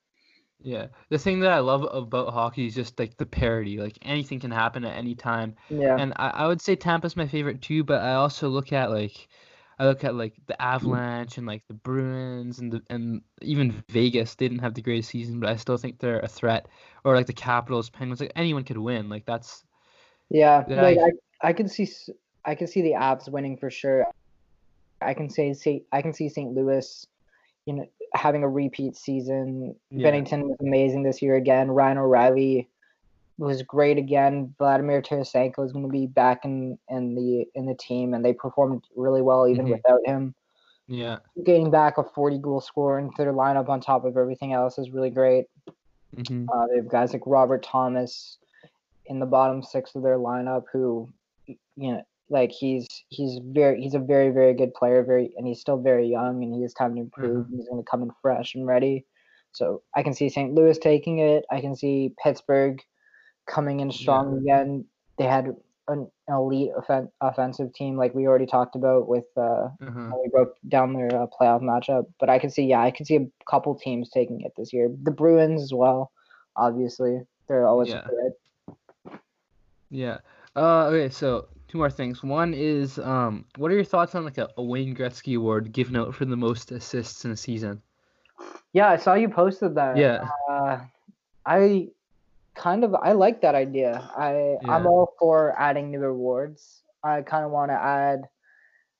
Yeah. 0.62 0.86
The 1.10 1.18
thing 1.18 1.40
that 1.40 1.52
I 1.52 1.58
love 1.58 1.86
about 1.90 2.32
hockey 2.32 2.66
is 2.66 2.74
just 2.74 2.98
like 2.98 3.16
the 3.18 3.26
parity. 3.26 3.78
Like 3.78 3.98
anything 4.02 4.40
can 4.40 4.50
happen 4.50 4.84
at 4.84 4.96
any 4.96 5.14
time. 5.14 5.54
Yeah, 5.68 5.96
And 5.98 6.12
I, 6.16 6.28
I 6.28 6.46
would 6.46 6.60
say 6.60 6.74
Tampa's 6.74 7.16
my 7.16 7.26
favorite 7.26 7.62
too, 7.62 7.84
but 7.84 8.02
I 8.02 8.14
also 8.14 8.48
look 8.48 8.72
at 8.72 8.90
like 8.90 9.28
I 9.80 9.86
look 9.86 10.04
at 10.04 10.14
like 10.14 10.34
the 10.46 10.60
Avalanche 10.60 11.38
and 11.38 11.46
like 11.46 11.66
the 11.66 11.72
Bruins 11.74 12.58
and 12.58 12.70
the 12.70 12.82
and 12.90 13.22
even 13.40 13.82
Vegas. 13.88 14.34
They 14.34 14.46
didn't 14.46 14.60
have 14.60 14.74
the 14.74 14.82
greatest 14.82 15.08
season, 15.08 15.40
but 15.40 15.48
I 15.48 15.56
still 15.56 15.78
think 15.78 15.98
they're 15.98 16.20
a 16.20 16.28
threat. 16.28 16.68
Or 17.02 17.16
like 17.16 17.26
the 17.26 17.32
Capitals, 17.32 17.88
Penguins, 17.88 18.20
like 18.20 18.32
anyone 18.36 18.64
could 18.64 18.76
win. 18.76 19.08
Like 19.08 19.24
that's 19.24 19.64
yeah. 20.28 20.64
Like 20.68 20.98
I- 20.98 21.02
I, 21.42 21.48
I 21.48 21.52
can 21.54 21.68
see, 21.68 21.88
I 22.44 22.54
can 22.54 22.66
see 22.66 22.82
the 22.82 22.92
Avs 22.92 23.30
winning 23.30 23.56
for 23.56 23.70
sure. 23.70 24.06
I 25.00 25.14
can 25.14 25.30
say, 25.30 25.54
see, 25.54 25.84
I 25.90 26.02
can 26.02 26.12
see 26.12 26.28
St. 26.28 26.52
Louis, 26.52 27.06
you 27.64 27.72
know, 27.72 27.86
having 28.14 28.42
a 28.42 28.48
repeat 28.48 28.96
season. 28.96 29.74
Yeah. 29.90 30.10
Binnington 30.10 30.42
was 30.42 30.58
amazing 30.60 31.02
this 31.02 31.22
year 31.22 31.36
again. 31.36 31.70
Ryan 31.70 31.96
O'Reilly 31.98 32.68
was 33.40 33.62
great 33.62 33.98
again. 33.98 34.54
Vladimir 34.58 35.00
Tarasenko 35.02 35.64
is 35.64 35.72
going 35.72 35.84
to 35.86 35.90
be 35.90 36.06
back 36.06 36.44
in 36.44 36.78
in 36.88 37.14
the 37.14 37.46
in 37.54 37.66
the 37.66 37.74
team, 37.74 38.14
and 38.14 38.24
they 38.24 38.32
performed 38.32 38.84
really 38.94 39.22
well 39.22 39.48
even 39.48 39.66
Mhm. 39.66 39.70
without 39.72 40.00
him. 40.06 40.34
yeah. 40.86 41.18
Getting 41.44 41.70
back 41.70 41.96
a 41.96 42.04
40 42.04 42.38
goal 42.38 42.60
scorer 42.60 42.98
into 42.98 43.14
their 43.18 43.32
lineup 43.32 43.68
on 43.68 43.80
top 43.80 44.04
of 44.04 44.16
everything 44.16 44.52
else 44.52 44.78
is 44.78 44.90
really 44.90 45.10
great. 45.10 45.46
hmm 46.14 46.46
Uh, 46.52 46.66
they 46.66 46.76
have 46.76 46.88
guys 46.88 47.12
like 47.12 47.22
Robert 47.26 47.62
Thomas 47.62 48.38
in 49.06 49.20
the 49.20 49.26
bottom 49.26 49.62
six 49.62 49.94
of 49.94 50.02
their 50.02 50.18
lineup 50.18 50.64
who, 50.72 51.08
you 51.46 51.56
know, 51.76 52.02
like 52.28 52.50
he's 52.50 52.86
he's 53.08 53.38
very 53.42 53.80
he's 53.80 53.94
a 53.94 53.98
very 54.00 54.30
very 54.30 54.52
good 54.54 54.74
player, 54.74 55.02
very 55.02 55.32
and 55.36 55.46
he's 55.46 55.60
still 55.60 55.78
very 55.80 56.06
young 56.08 56.42
and 56.42 56.54
he 56.54 56.62
has 56.62 56.74
time 56.74 56.94
to 56.96 57.00
improve. 57.00 57.46
and 57.46 57.56
He's 57.56 57.68
going 57.68 57.82
to 57.82 57.90
come 57.90 58.02
in 58.02 58.10
fresh 58.20 58.54
and 58.54 58.66
ready. 58.66 59.06
So 59.52 59.82
I 59.96 60.02
can 60.02 60.12
see 60.14 60.28
St. 60.28 60.52
Louis 60.54 60.78
taking 60.78 61.18
it. 61.18 61.44
I 61.50 61.60
can 61.60 61.74
see 61.74 62.14
Pittsburgh 62.22 62.80
coming 63.50 63.80
in 63.80 63.90
strong 63.90 64.38
again. 64.38 64.84
They 65.18 65.24
had 65.24 65.54
an, 65.88 66.10
elite 66.28 66.70
offen- 66.76 67.10
offensive 67.20 67.74
team, 67.74 67.96
like 67.96 68.14
we 68.14 68.26
already 68.26 68.46
talked 68.46 68.76
about 68.76 69.08
with 69.08 69.26
uh, 69.36 69.68
when 69.80 70.12
we 70.22 70.28
broke 70.30 70.54
down 70.68 70.94
their 70.94 71.12
uh, 71.22 71.26
playoff 71.26 71.60
matchup. 71.60 72.06
But 72.20 72.30
I 72.30 72.38
can 72.38 72.50
see, 72.50 72.62
yeah, 72.62 72.80
I 72.80 72.90
can 72.90 73.04
see 73.04 73.16
a 73.16 73.26
couple 73.50 73.74
teams 73.74 74.08
taking 74.10 74.40
it 74.42 74.52
this 74.56 74.72
year. 74.72 74.88
The 75.02 75.10
Bruins 75.10 75.62
as 75.62 75.74
well, 75.74 76.12
obviously. 76.56 77.20
They're 77.48 77.66
always 77.66 77.88
Yeah. 77.88 78.06
threat. 78.06 79.20
Yeah. 79.90 80.18
Uh, 80.54 80.86
okay, 80.86 81.08
so 81.08 81.48
two 81.66 81.78
more 81.78 81.90
things. 81.90 82.22
One 82.22 82.54
is, 82.54 82.98
um, 83.00 83.44
what 83.56 83.72
are 83.72 83.74
your 83.74 83.84
thoughts 83.84 84.14
on 84.14 84.24
like 84.24 84.38
a, 84.38 84.48
a 84.56 84.62
Wayne 84.62 84.94
Gretzky 84.94 85.36
award 85.36 85.72
given 85.72 85.96
out 85.96 86.14
for 86.14 86.24
the 86.24 86.36
most 86.36 86.70
assists 86.70 87.24
in 87.24 87.32
a 87.32 87.36
season? 87.36 87.82
Yeah, 88.72 88.88
I 88.88 88.96
saw 88.96 89.14
you 89.14 89.28
posted 89.28 89.74
that. 89.74 89.96
Yeah. 89.96 90.28
Uh, 90.48 90.78
I 91.44 91.88
kind 92.60 92.84
of 92.84 92.94
I 92.94 93.12
like 93.12 93.40
that 93.42 93.54
idea. 93.54 94.10
I 94.16 94.56
I'm 94.68 94.86
all 94.86 95.14
for 95.18 95.54
adding 95.58 95.90
new 95.90 96.04
awards. 96.04 96.82
I 97.02 97.22
kind 97.22 97.44
of 97.44 97.50
want 97.50 97.70
to 97.70 97.78
add. 97.80 98.20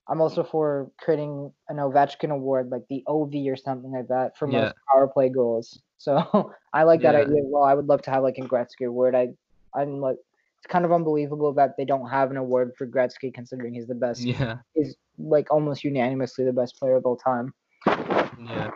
I'm 0.09 0.21
also 0.21 0.43
for 0.43 0.91
creating 0.99 1.53
an 1.69 1.77
Ovechkin 1.77 2.31
award, 2.31 2.71
like 2.71 2.83
the 2.89 3.05
OV 3.07 3.33
or 3.53 3.57
something 3.57 3.93
like 3.93 4.09
that, 4.09 4.37
for 4.37 4.49
Yeah. 4.49 4.63
most 4.63 4.75
power 4.91 5.07
play 5.07 5.29
goals. 5.29 5.67
So 5.99 6.13
I 6.73 6.83
like 6.85 7.03
that 7.03 7.15
Yeah. 7.15 7.21
idea. 7.21 7.43
Well, 7.45 7.63
I 7.65 7.75
would 7.75 7.87
love 7.87 8.03
to 8.03 8.11
have 8.11 8.23
like 8.23 8.39
a 8.39 8.49
Gretzky 8.53 8.87
award. 8.87 9.15
I 9.15 9.29
I'm 9.75 10.01
like 10.01 10.17
it's 10.59 10.67
kind 10.67 10.85
of 10.85 10.93
unbelievable 10.93 11.53
that 11.55 11.77
they 11.79 11.85
don't 11.87 12.09
have 12.11 12.31
an 12.31 12.37
award 12.37 12.73
for 12.77 12.87
Gretzky, 12.87 13.33
considering 13.33 13.73
he's 13.75 13.87
the 13.87 13.95
best. 13.95 14.23
Yeah. 14.25 14.57
He's 14.75 14.97
like 15.19 15.47
almost 15.51 15.85
unanimously 15.85 16.45
the 16.45 16.53
best 16.53 16.79
player 16.79 16.97
of 16.97 17.05
all 17.07 17.17
time. 17.17 17.53
Yeah. 17.87 18.71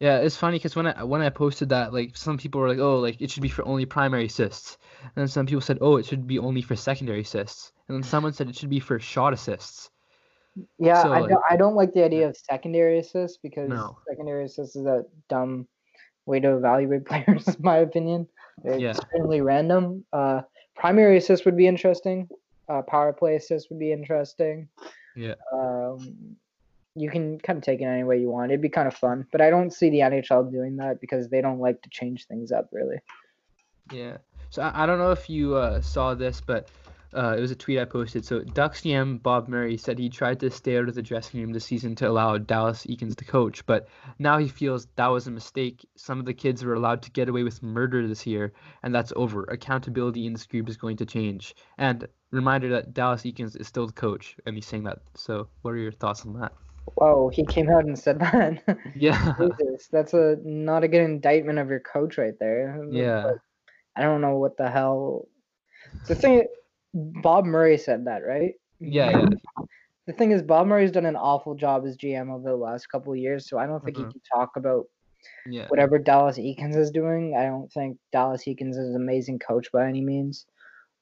Yeah, 0.00 0.16
it's 0.18 0.36
funny 0.36 0.56
because 0.56 0.74
when 0.74 0.86
I 0.86 1.04
when 1.04 1.20
I 1.20 1.28
posted 1.28 1.68
that, 1.68 1.92
like 1.92 2.16
some 2.16 2.38
people 2.38 2.60
were 2.60 2.68
like, 2.68 2.78
"Oh, 2.78 2.98
like 2.98 3.20
it 3.20 3.30
should 3.30 3.42
be 3.42 3.50
for 3.50 3.66
only 3.66 3.84
primary 3.84 4.24
assists," 4.26 4.78
and 5.02 5.12
then 5.14 5.28
some 5.28 5.44
people 5.44 5.60
said, 5.60 5.76
"Oh, 5.82 5.96
it 5.96 6.06
should 6.06 6.26
be 6.26 6.38
only 6.38 6.62
for 6.62 6.74
secondary 6.74 7.20
assists," 7.20 7.72
and 7.86 7.94
then 7.96 8.02
someone 8.02 8.32
said 8.32 8.48
it 8.48 8.56
should 8.56 8.70
be 8.70 8.80
for 8.80 8.98
shot 8.98 9.34
assists. 9.34 9.90
Yeah, 10.78 11.02
So, 11.02 11.12
I, 11.12 11.20
like- 11.20 11.30
don't, 11.30 11.42
I 11.50 11.56
don't 11.56 11.74
like 11.76 11.92
the 11.92 12.02
idea 12.02 12.28
of 12.28 12.36
secondary 12.36 12.98
assists 12.98 13.36
because 13.42 13.68
No. 13.68 13.98
secondary 14.08 14.44
assists 14.46 14.74
is 14.74 14.86
a 14.86 15.04
dumb 15.28 15.68
way 16.26 16.40
to 16.40 16.56
evaluate 16.56 17.04
players, 17.06 17.46
in 17.48 17.56
my 17.60 17.76
opinion. 17.78 18.26
They're 18.64 18.78
Yeah. 18.78 18.90
extremely 18.92 19.42
random. 19.42 20.04
Uh, 20.14 20.42
primary 20.76 21.18
assists 21.18 21.44
would 21.44 21.56
be 21.58 21.66
interesting. 21.66 22.26
Uh, 22.70 22.82
power 22.82 23.12
play 23.12 23.36
assists 23.36 23.68
would 23.68 23.78
be 23.78 23.92
interesting. 23.92 24.68
Yeah. 25.14 25.34
Um, 25.52 26.36
you 26.94 27.10
can 27.10 27.38
kind 27.38 27.56
of 27.56 27.62
take 27.62 27.80
it 27.80 27.84
any 27.84 28.04
way 28.04 28.18
you 28.18 28.30
want. 28.30 28.50
It'd 28.50 28.60
be 28.60 28.68
kind 28.68 28.88
of 28.88 28.94
fun, 28.94 29.26
but 29.32 29.40
I 29.40 29.50
don't 29.50 29.72
see 29.72 29.90
the 29.90 30.00
NHL 30.00 30.50
doing 30.50 30.76
that 30.76 31.00
because 31.00 31.28
they 31.28 31.40
don't 31.40 31.60
like 31.60 31.82
to 31.82 31.90
change 31.90 32.26
things 32.26 32.52
up 32.52 32.68
really. 32.72 32.98
Yeah. 33.92 34.18
So 34.50 34.62
I, 34.62 34.82
I 34.82 34.86
don't 34.86 34.98
know 34.98 35.12
if 35.12 35.30
you 35.30 35.54
uh, 35.54 35.80
saw 35.80 36.14
this, 36.14 36.40
but 36.40 36.68
uh, 37.14 37.34
it 37.36 37.40
was 37.40 37.50
a 37.50 37.56
tweet 37.56 37.78
I 37.78 37.84
posted. 37.84 38.24
So 38.24 38.40
Ducks 38.40 38.82
GM 38.82 39.22
Bob 39.22 39.48
Murray 39.48 39.76
said 39.76 39.98
he 39.98 40.08
tried 40.08 40.40
to 40.40 40.50
stay 40.50 40.78
out 40.78 40.88
of 40.88 40.94
the 40.94 41.02
dressing 41.02 41.40
room 41.40 41.52
this 41.52 41.64
season 41.64 41.94
to 41.96 42.08
allow 42.08 42.38
Dallas 42.38 42.86
Eakins 42.86 43.16
to 43.16 43.24
coach, 43.24 43.64
but 43.66 43.88
now 44.18 44.38
he 44.38 44.48
feels 44.48 44.86
that 44.96 45.06
was 45.08 45.26
a 45.26 45.30
mistake. 45.30 45.84
Some 45.96 46.20
of 46.20 46.26
the 46.26 46.34
kids 46.34 46.64
were 46.64 46.74
allowed 46.74 47.02
to 47.02 47.10
get 47.10 47.28
away 47.28 47.42
with 47.42 47.62
murder 47.62 48.06
this 48.06 48.26
year, 48.26 48.52
and 48.82 48.94
that's 48.94 49.12
over. 49.16 49.44
Accountability 49.44 50.26
in 50.26 50.32
this 50.32 50.46
group 50.46 50.68
is 50.68 50.76
going 50.76 50.96
to 50.98 51.06
change. 51.06 51.54
And 51.78 52.06
reminder 52.30 52.68
that 52.70 52.94
Dallas 52.94 53.22
Eakins 53.22 53.60
is 53.60 53.66
still 53.66 53.86
the 53.86 53.92
coach, 53.92 54.36
and 54.46 54.54
he's 54.54 54.66
saying 54.66 54.84
that. 54.84 54.98
So 55.16 55.48
what 55.62 55.72
are 55.72 55.78
your 55.78 55.92
thoughts 55.92 56.24
on 56.24 56.38
that? 56.40 56.52
Whoa, 56.94 57.30
he 57.30 57.44
came 57.46 57.70
out 57.70 57.84
and 57.84 57.98
said 57.98 58.18
that. 58.20 58.62
Yeah. 58.94 59.32
Jesus, 59.38 59.88
that's 59.90 60.14
a 60.14 60.36
not 60.44 60.84
a 60.84 60.88
good 60.88 61.02
indictment 61.02 61.58
of 61.58 61.68
your 61.68 61.80
coach 61.80 62.18
right 62.18 62.34
there. 62.38 62.84
Yeah. 62.90 63.32
I 63.96 64.02
don't 64.02 64.20
know 64.20 64.36
what 64.36 64.56
the 64.56 64.70
hell. 64.70 65.26
The 66.08 66.14
thing, 66.14 66.46
Bob 66.94 67.44
Murray 67.44 67.78
said 67.78 68.06
that, 68.06 68.18
right? 68.26 68.54
Yeah. 68.80 69.10
Yeah. 69.10 69.26
The 70.06 70.14
thing 70.14 70.32
is, 70.32 70.42
Bob 70.42 70.66
Murray's 70.66 70.90
done 70.90 71.06
an 71.06 71.14
awful 71.14 71.54
job 71.54 71.84
as 71.86 71.96
GM 71.96 72.32
over 72.34 72.50
the 72.50 72.56
last 72.56 72.88
couple 72.88 73.12
of 73.12 73.18
years, 73.18 73.48
so 73.48 73.58
I 73.58 73.66
don't 73.66 73.84
think 73.84 73.96
Mhm. 73.96 74.06
he 74.06 74.12
can 74.12 74.20
talk 74.34 74.56
about 74.56 74.86
Yeah. 75.46 75.68
whatever 75.68 75.98
Dallas 75.98 76.36
Eakins 76.36 76.74
is 76.76 76.90
doing. 76.90 77.36
I 77.36 77.44
don't 77.44 77.70
think 77.70 77.98
Dallas 78.10 78.44
Eakins 78.44 78.70
is 78.70 78.88
an 78.88 78.96
amazing 78.96 79.38
coach 79.38 79.70
by 79.70 79.86
any 79.88 80.00
means. 80.00 80.46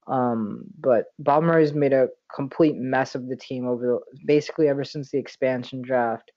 Um, 0.09 0.64
but 0.78 1.06
Bob 1.18 1.42
Murray's 1.42 1.74
made 1.74 1.92
a 1.92 2.09
complete 2.34 2.76
mess 2.76 3.14
of 3.14 3.28
the 3.28 3.36
team 3.36 3.66
over 3.66 3.86
the, 3.86 4.00
basically 4.26 4.68
ever 4.68 4.84
since 4.84 5.11
the 5.11 5.18
expansion 5.18 5.82
draft, 5.82 6.32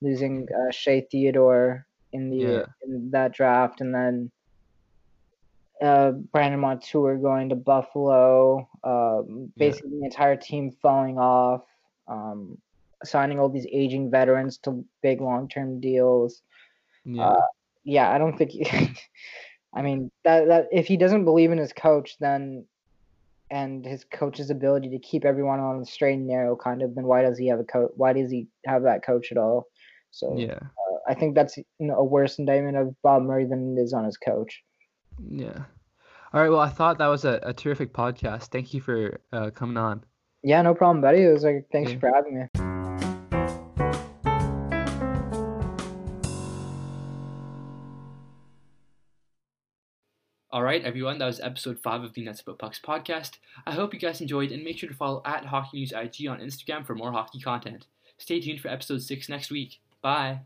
losing 0.00 0.46
uh, 0.54 0.70
Shea 0.70 1.00
Theodore 1.10 1.86
in 2.12 2.30
the 2.30 2.36
Yeah. 2.36 2.64
in 2.82 3.10
that 3.10 3.32
draft, 3.32 3.80
and 3.80 3.94
then 3.94 4.30
uh, 5.82 6.12
Brandon 6.12 6.60
Montour 6.60 7.16
going 7.16 7.48
to 7.50 7.56
Buffalo. 7.56 8.68
Um, 8.84 9.52
Yeah. 9.56 9.70
basically, 9.70 9.98
the 9.98 10.04
entire 10.04 10.36
team 10.36 10.70
falling 10.82 11.18
off. 11.18 11.64
Um, 12.08 12.58
signing 13.04 13.38
all 13.38 13.48
these 13.50 13.66
aging 13.70 14.10
veterans 14.10 14.56
to 14.58 14.84
big 15.02 15.20
long 15.20 15.48
term 15.48 15.80
deals 15.80 16.42
Yeah. 17.04 17.26
uh, 17.28 17.40
yeah, 17.84 18.10
I 18.10 18.18
don't 18.18 18.36
think. 18.36 18.50
He, 18.52 18.64
I 19.74 19.82
mean 19.82 20.10
that 20.24 20.48
that 20.48 20.68
if 20.72 20.86
he 20.86 20.96
doesn't 20.96 21.24
believe 21.24 21.52
in 21.52 21.58
his 21.58 21.72
coach, 21.72 22.16
then 22.18 22.64
and 23.50 23.84
his 23.84 24.04
coach's 24.04 24.50
ability 24.50 24.90
to 24.90 24.98
keep 24.98 25.24
everyone 25.24 25.60
on 25.60 25.80
the 25.80 25.86
straight 25.86 26.14
and 26.14 26.26
narrow, 26.26 26.56
kind 26.56 26.82
of, 26.82 26.94
then 26.94 27.04
why 27.06 27.22
does 27.22 27.38
he 27.38 27.48
have 27.48 27.60
a 27.60 27.64
coach? 27.64 27.90
Why 27.96 28.12
does 28.12 28.30
he 28.30 28.48
have 28.66 28.82
that 28.82 29.04
coach 29.04 29.30
at 29.30 29.38
all? 29.38 29.66
So 30.10 30.34
yeah. 30.36 30.58
uh, 30.58 30.96
I 31.08 31.14
think 31.14 31.34
that's 31.34 31.56
you 31.56 31.64
know, 31.78 31.96
a 31.96 32.04
worse 32.04 32.38
indictment 32.38 32.76
of 32.76 32.94
Bob 33.02 33.22
Murray 33.22 33.44
than 33.44 33.76
it 33.76 33.80
is 33.80 33.92
on 33.92 34.04
his 34.04 34.16
coach. 34.16 34.62
Yeah. 35.30 35.64
All 36.32 36.40
right. 36.40 36.50
Well, 36.50 36.60
I 36.60 36.68
thought 36.68 36.98
that 36.98 37.06
was 37.06 37.24
a, 37.24 37.38
a 37.42 37.52
terrific 37.52 37.92
podcast. 37.92 38.48
Thank 38.48 38.74
you 38.74 38.80
for 38.80 39.20
uh, 39.32 39.50
coming 39.50 39.76
on. 39.76 40.04
Yeah, 40.42 40.62
no 40.62 40.74
problem, 40.74 41.00
buddy. 41.00 41.22
It 41.22 41.32
was 41.32 41.44
like 41.44 41.66
thanks 41.72 41.92
Yeah. 41.92 41.98
for 41.98 42.12
having 42.14 42.38
me. 42.40 42.46
All 50.56 50.62
right, 50.62 50.82
everyone, 50.84 51.18
that 51.18 51.26
was 51.26 51.38
episode 51.38 51.78
5 51.78 52.02
of 52.02 52.14
the 52.14 52.22
Nuts 52.22 52.40
About 52.40 52.58
Pucks 52.58 52.80
podcast. 52.82 53.32
I 53.66 53.74
hope 53.74 53.92
you 53.92 54.00
guys 54.00 54.22
enjoyed 54.22 54.52
and 54.52 54.64
make 54.64 54.78
sure 54.78 54.88
to 54.88 54.94
follow 54.94 55.20
at 55.26 55.44
Hockey 55.44 55.76
News 55.76 55.92
IG 55.92 56.28
on 56.28 56.40
Instagram 56.40 56.86
for 56.86 56.94
more 56.94 57.12
hockey 57.12 57.40
content. 57.40 57.84
Stay 58.16 58.40
tuned 58.40 58.62
for 58.62 58.68
episode 58.68 59.02
6 59.02 59.28
next 59.28 59.50
week. 59.50 59.80
Bye. 60.00 60.40